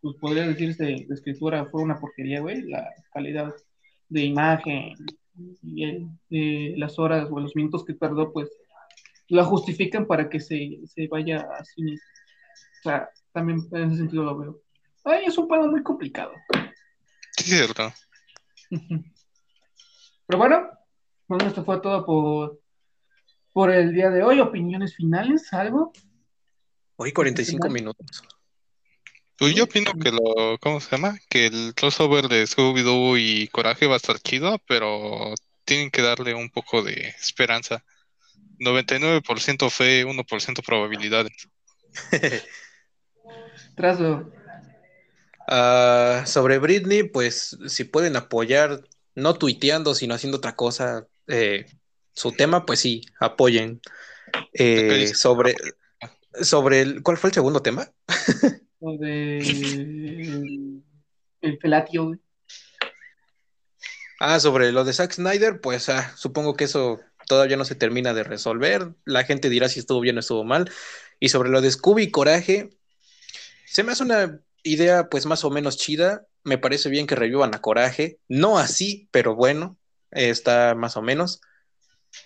pues 0.00 0.16
podría 0.16 0.46
decirse 0.46 0.84
de 0.84 1.06
escritura 1.10 1.66
fue 1.66 1.82
una 1.82 1.98
porquería, 2.00 2.40
güey. 2.40 2.62
La 2.62 2.86
calidad 3.12 3.54
de 4.08 4.24
imagen 4.24 4.94
y 5.62 5.84
el- 5.84 6.08
de 6.28 6.74
las 6.76 6.98
horas 6.98 7.28
o 7.30 7.40
los 7.40 7.54
minutos 7.56 7.84
que 7.84 7.94
tardó, 7.94 8.32
pues 8.32 8.50
la 9.28 9.44
justifican 9.44 10.06
para 10.06 10.28
que 10.28 10.40
se, 10.40 10.80
se 10.86 11.06
vaya 11.08 11.40
a 11.58 11.64
cine. 11.64 11.94
O 11.94 12.82
sea, 12.82 13.08
también 13.36 13.68
en 13.70 13.90
ese 13.90 13.98
sentido 13.98 14.24
lo 14.24 14.38
veo. 14.38 14.62
Ay, 15.04 15.26
es 15.26 15.36
un 15.36 15.46
pedo 15.46 15.70
muy 15.70 15.82
complicado. 15.82 16.32
Sí, 17.36 17.50
cierto. 17.50 17.92
Pero 20.26 20.38
bueno, 20.38 20.70
bueno, 21.28 21.46
esto 21.46 21.62
fue 21.62 21.78
todo 21.82 22.06
por, 22.06 22.58
por 23.52 23.70
el 23.70 23.92
día 23.92 24.08
de 24.08 24.22
hoy. 24.22 24.40
Opiniones 24.40 24.96
finales, 24.96 25.52
algo. 25.52 25.92
Hoy 26.96 27.12
45 27.12 27.68
final? 27.68 27.74
minutos. 27.74 28.22
Pues 29.36 29.54
yo 29.54 29.64
opino 29.64 29.92
que 29.92 30.12
lo, 30.12 30.56
¿cómo 30.58 30.80
se 30.80 30.90
llama? 30.92 31.18
Que 31.28 31.44
el 31.44 31.74
crossover 31.74 32.28
de 32.28 32.44
Scooby-Doo 32.44 33.18
y 33.18 33.48
Coraje 33.48 33.86
va 33.86 33.94
a 33.94 33.98
estar 33.98 34.18
chido, 34.18 34.58
pero 34.66 35.34
tienen 35.66 35.90
que 35.90 36.00
darle 36.00 36.32
un 36.32 36.48
poco 36.48 36.82
de 36.82 37.14
esperanza. 37.20 37.84
99% 38.58 39.68
fe, 39.68 40.06
1% 40.06 40.62
probabilidades. 40.64 41.50
Trazo. 43.76 44.32
Ah, 45.46 46.24
sobre 46.26 46.58
Britney, 46.58 47.04
pues 47.04 47.56
si 47.68 47.84
pueden 47.84 48.16
apoyar, 48.16 48.82
no 49.14 49.34
tuiteando, 49.34 49.94
sino 49.94 50.14
haciendo 50.14 50.38
otra 50.38 50.56
cosa, 50.56 51.06
eh, 51.28 51.66
su 52.12 52.32
tema, 52.32 52.66
pues 52.66 52.80
sí, 52.80 53.02
apoyen. 53.20 53.80
Eh, 54.52 55.12
sobre, 55.14 55.54
sobre 56.40 56.80
el, 56.80 57.02
¿cuál 57.02 57.16
fue 57.18 57.28
el 57.30 57.34
segundo 57.34 57.60
tema? 57.60 57.92
Lo 58.80 58.96
de 58.98 59.38
el, 59.38 60.82
el 61.42 61.58
felatio, 61.58 62.06
güey. 62.06 62.20
Ah, 64.18 64.40
sobre 64.40 64.72
lo 64.72 64.84
de 64.84 64.94
Zack 64.94 65.12
Snyder, 65.12 65.60
pues 65.60 65.88
ah, 65.90 66.12
supongo 66.16 66.54
que 66.54 66.64
eso 66.64 67.00
todavía 67.26 67.56
no 67.56 67.64
se 67.64 67.74
termina 67.74 68.14
de 68.14 68.24
resolver. 68.24 68.94
La 69.04 69.24
gente 69.24 69.50
dirá 69.50 69.68
si 69.68 69.80
estuvo 69.80 70.00
bien 70.00 70.16
o 70.16 70.20
estuvo 70.20 70.44
mal. 70.44 70.70
Y 71.20 71.28
sobre 71.28 71.50
lo 71.50 71.60
de 71.60 71.70
Scooby 71.70 72.04
y 72.04 72.10
Coraje, 72.10 72.70
se 73.66 73.82
me 73.82 73.92
hace 73.92 74.02
una 74.02 74.40
idea 74.62 75.08
pues 75.08 75.26
más 75.26 75.44
o 75.44 75.50
menos 75.50 75.76
chida. 75.76 76.26
Me 76.44 76.58
parece 76.58 76.88
bien 76.88 77.06
que 77.06 77.14
revivan 77.16 77.54
a 77.54 77.60
Coraje. 77.60 78.18
No 78.28 78.58
así, 78.58 79.08
pero 79.10 79.34
bueno, 79.34 79.76
está 80.10 80.74
más 80.74 80.96
o 80.96 81.02
menos. 81.02 81.40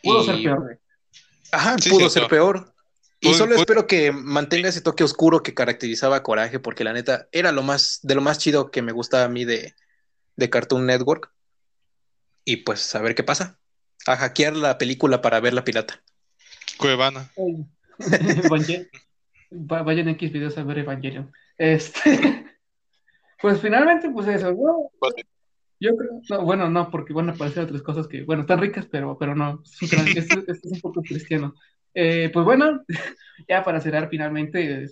Pudo 0.03 0.22
Y- 0.22 0.26
ser 0.26 0.36
peor. 0.43 0.80
Ajá, 1.53 1.76
Sí, 1.78 1.91
pudo 1.91 2.09
ser 2.11 2.28
peor. 2.28 2.72
Y 3.22 3.34
solo 3.34 3.55
espero 3.57 3.86
que 3.86 4.12
mantenga 4.12 4.68
ese 4.70 4.80
toque 4.80 5.05
oscuro 5.05 5.43
que 5.43 5.53
caracterizaba 5.53 6.16
a 6.16 6.22
Coraje, 6.22 6.59
porque 6.59 6.84
la 6.84 6.95
neta 6.95 7.28
era 7.32 7.53
lo 7.53 7.62
más, 7.62 7.99
de 8.03 8.14
lo 8.14 8.22
más 8.22 8.38
chido 8.38 8.70
que 8.70 8.80
me 8.80 8.93
gustaba 8.93 9.24
a 9.24 9.28
mí 9.28 9.45
de, 9.45 9.74
de 10.36 10.49
Cartoon 10.51 10.86
Network. 10.86 11.30
Y 12.47 12.59
pues 12.59 12.95
a 12.95 13.03
ver 13.03 13.14
qué 13.14 13.22
pasa. 13.22 13.59
A 14.07 14.16
hackear 14.16 14.57
la 14.57 14.78
película 14.78 15.20
para 15.20 15.38
ver 15.41 15.53
la 15.53 15.64
pirata. 15.64 16.03
Cuevana. 16.78 17.30
Vayan 19.51 20.09
X 20.09 20.32
videos 20.32 20.57
a 20.59 20.64
ver 20.64 20.78
Evangelion. 20.78 21.32
Este, 21.59 22.01
pues 23.42 23.61
finalmente, 23.61 24.11
pues 24.11 24.28
eso, 24.28 24.53
¿no? 24.53 24.90
Yo 25.80 25.96
creo, 25.96 26.20
no, 26.28 26.44
bueno, 26.44 26.68
no, 26.68 26.90
porque 26.90 27.14
van 27.14 27.30
a 27.30 27.32
aparecer 27.32 27.64
otras 27.64 27.82
cosas 27.82 28.07
que, 28.07 28.22
bueno, 28.22 28.42
están 28.42 28.61
ricas, 28.61 28.86
pero, 28.86 29.16
pero 29.18 29.34
no, 29.34 29.62
es 29.64 29.80
un, 29.82 29.88
gran- 29.88 30.09
esto, 30.09 30.38
esto 30.40 30.53
es 30.68 30.72
un 30.72 30.80
poco 30.80 31.03
cristiano. 31.03 31.55
Eh, 31.94 32.30
pues 32.32 32.44
bueno, 32.44 32.82
ya 33.48 33.64
para 33.64 33.80
cerrar 33.80 34.09
finalmente, 34.11 34.86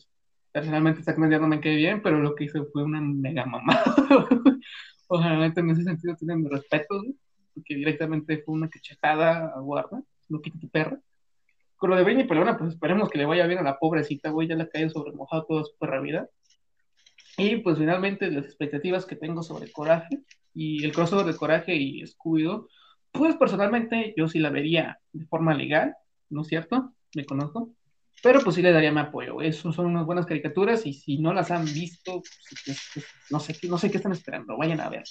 personalmente 0.51 1.03
Zack 1.03 1.17
Snyder 1.17 1.41
no 1.41 1.49
me 1.49 1.61
cae 1.61 1.77
bien, 1.77 2.03
pero 2.03 2.19
lo 2.21 2.35
que 2.35 2.45
hizo 2.45 2.67
fue 2.73 2.85
una 2.85 3.01
mega 3.01 3.45
mamada. 3.45 3.85
Ojalá 5.09 5.47
en 5.47 5.71
ese 5.71 5.85
sentido 5.85 6.17
tienen 6.17 6.43
mi 6.43 6.49
respeto, 6.49 7.03
¿no? 7.03 7.13
porque 7.59 7.75
directamente 7.75 8.43
fue 8.45 8.55
una 8.55 8.69
cachetada 8.69 9.53
a 9.55 9.61
Warner, 9.61 10.03
no 10.29 10.41
quita 10.41 10.59
tu 10.61 10.69
perra. 10.69 11.01
Con 11.79 11.91
lo 11.91 11.97
de 11.97 12.03
Britney 12.05 12.27
Pelona, 12.27 12.59
pues 12.59 12.75
esperemos 12.75 13.09
que 13.09 13.19
le 13.19 13.25
vaya 13.25 13.47
bien 13.47 13.61
a 13.61 13.63
la 13.63 13.79
pobrecita, 13.79 14.31
güey, 14.31 14.49
ya 14.49 14.57
le 14.57 14.65
ha 14.65 14.69
caído 14.69 14.91
sobre 14.91 15.13
mojado 15.13 15.45
toda 15.47 15.65
su 15.65 15.77
perra 15.79 16.01
vida. 16.01 16.29
Y 17.37 17.57
pues 17.59 17.79
finalmente 17.79 18.31
las 18.31 18.45
expectativas 18.45 19.07
que 19.07 19.15
tengo 19.17 19.43
sobre 19.43 19.71
Coraje 19.71 20.19
y 20.55 20.85
el 20.85 20.93
crossover 20.93 21.25
de 21.25 21.37
Coraje 21.37 21.77
y 21.77 22.03
Scooby-Doo, 22.03 22.69
pues 23.13 23.37
personalmente 23.37 24.13
yo 24.17 24.29
sí 24.29 24.39
la 24.41 24.51
vería 24.51 24.99
de 25.13 25.25
forma 25.27 25.55
legal, 25.55 25.95
¿no 26.31 26.43
es 26.43 26.49
cierto? 26.49 26.93
Me 27.15 27.25
conozco. 27.25 27.71
Pero 28.21 28.41
pues 28.41 28.57
sí 28.57 28.63
le 28.63 28.73
daría 28.73 28.91
mi 28.91 28.99
apoyo. 28.99 29.41
Eso 29.41 29.73
son 29.73 29.87
unas 29.87 30.05
buenas 30.05 30.27
caricaturas 30.27 30.85
y 30.85 30.93
si 30.93 31.19
no 31.19 31.33
las 31.33 31.53
han 31.53 31.65
visto, 31.65 32.21
pues, 32.67 32.91
no, 33.31 33.39
sé, 33.39 33.55
qué- 33.55 33.69
no 33.69 33.79
sé 33.79 33.89
qué 33.93 33.99
están 33.99 34.11
esperando, 34.11 34.57
vayan 34.59 34.81
a 34.81 34.89
ver. 34.89 35.05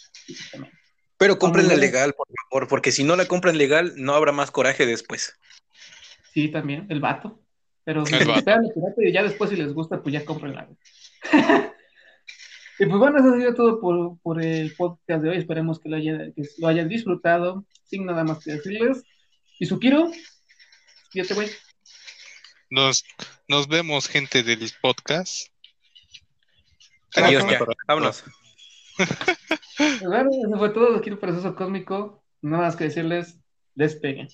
Pero 1.18 1.40
cómprenla 1.40 1.76
legal, 1.80 2.14
por 2.14 2.28
favor, 2.50 2.68
porque 2.68 2.92
si 2.92 3.06
no 3.06 3.16
la 3.16 3.26
compran 3.26 3.58
legal, 3.58 3.94
no 3.96 4.14
habrá 4.14 4.34
más 4.34 4.52
coraje 4.52 4.86
después. 4.86 5.40
Sí, 6.38 6.50
también, 6.50 6.86
el 6.90 7.00
vato. 7.00 7.42
Pero 7.84 8.06
si 8.06 8.14
El 8.14 8.20
se 8.20 8.26
vato. 8.28 8.40
esperan 8.40 8.66
el 8.66 8.72
pirata 8.74 9.02
y 9.04 9.12
ya 9.12 9.24
después 9.24 9.50
si 9.50 9.56
les 9.56 9.74
gusta, 9.74 10.04
pues 10.04 10.14
ya 10.14 10.24
cómprenla. 10.24 10.66
güey. 10.66 10.78
y 12.80 12.86
pues 12.86 13.00
bueno, 13.00 13.18
eso 13.18 13.34
ha 13.34 13.38
sido 13.40 13.56
todo 13.56 13.80
por, 13.82 14.20
por 14.22 14.40
el 14.40 14.76
podcast 14.76 15.24
de 15.24 15.30
hoy. 15.32 15.38
Esperemos 15.38 15.80
que 15.80 15.90
lo, 15.90 15.96
haya- 15.96 16.32
que 16.36 16.44
lo 16.60 16.68
hayan 16.68 16.90
disfrutado. 16.90 17.66
Sin 17.86 18.06
nada 18.06 18.24
más 18.24 18.44
que 18.44 18.52
decirles. 18.52 19.02
Y 19.58 19.66
Sukiro, 19.66 20.12
fíjate, 21.10 21.34
güey. 21.34 21.50
Nos, 22.70 23.04
nos 23.48 23.68
vemos, 23.68 24.08
gente 24.08 24.44
del 24.44 24.70
podcast. 24.80 25.48
Adiós, 27.16 27.50
ya. 27.50 27.60
Vámonos. 27.88 28.24
Pues 29.80 30.02
bueno, 30.02 30.30
eso 30.32 30.58
fue 30.58 30.70
todo. 30.70 30.98
Aquí 30.98 31.10
el 31.10 31.18
proceso 31.18 31.56
cósmico. 31.56 32.24
Nada 32.44 32.64
más 32.66 32.76
que 32.76 32.84
decirles, 32.84 33.40
despeguen. 33.74 34.28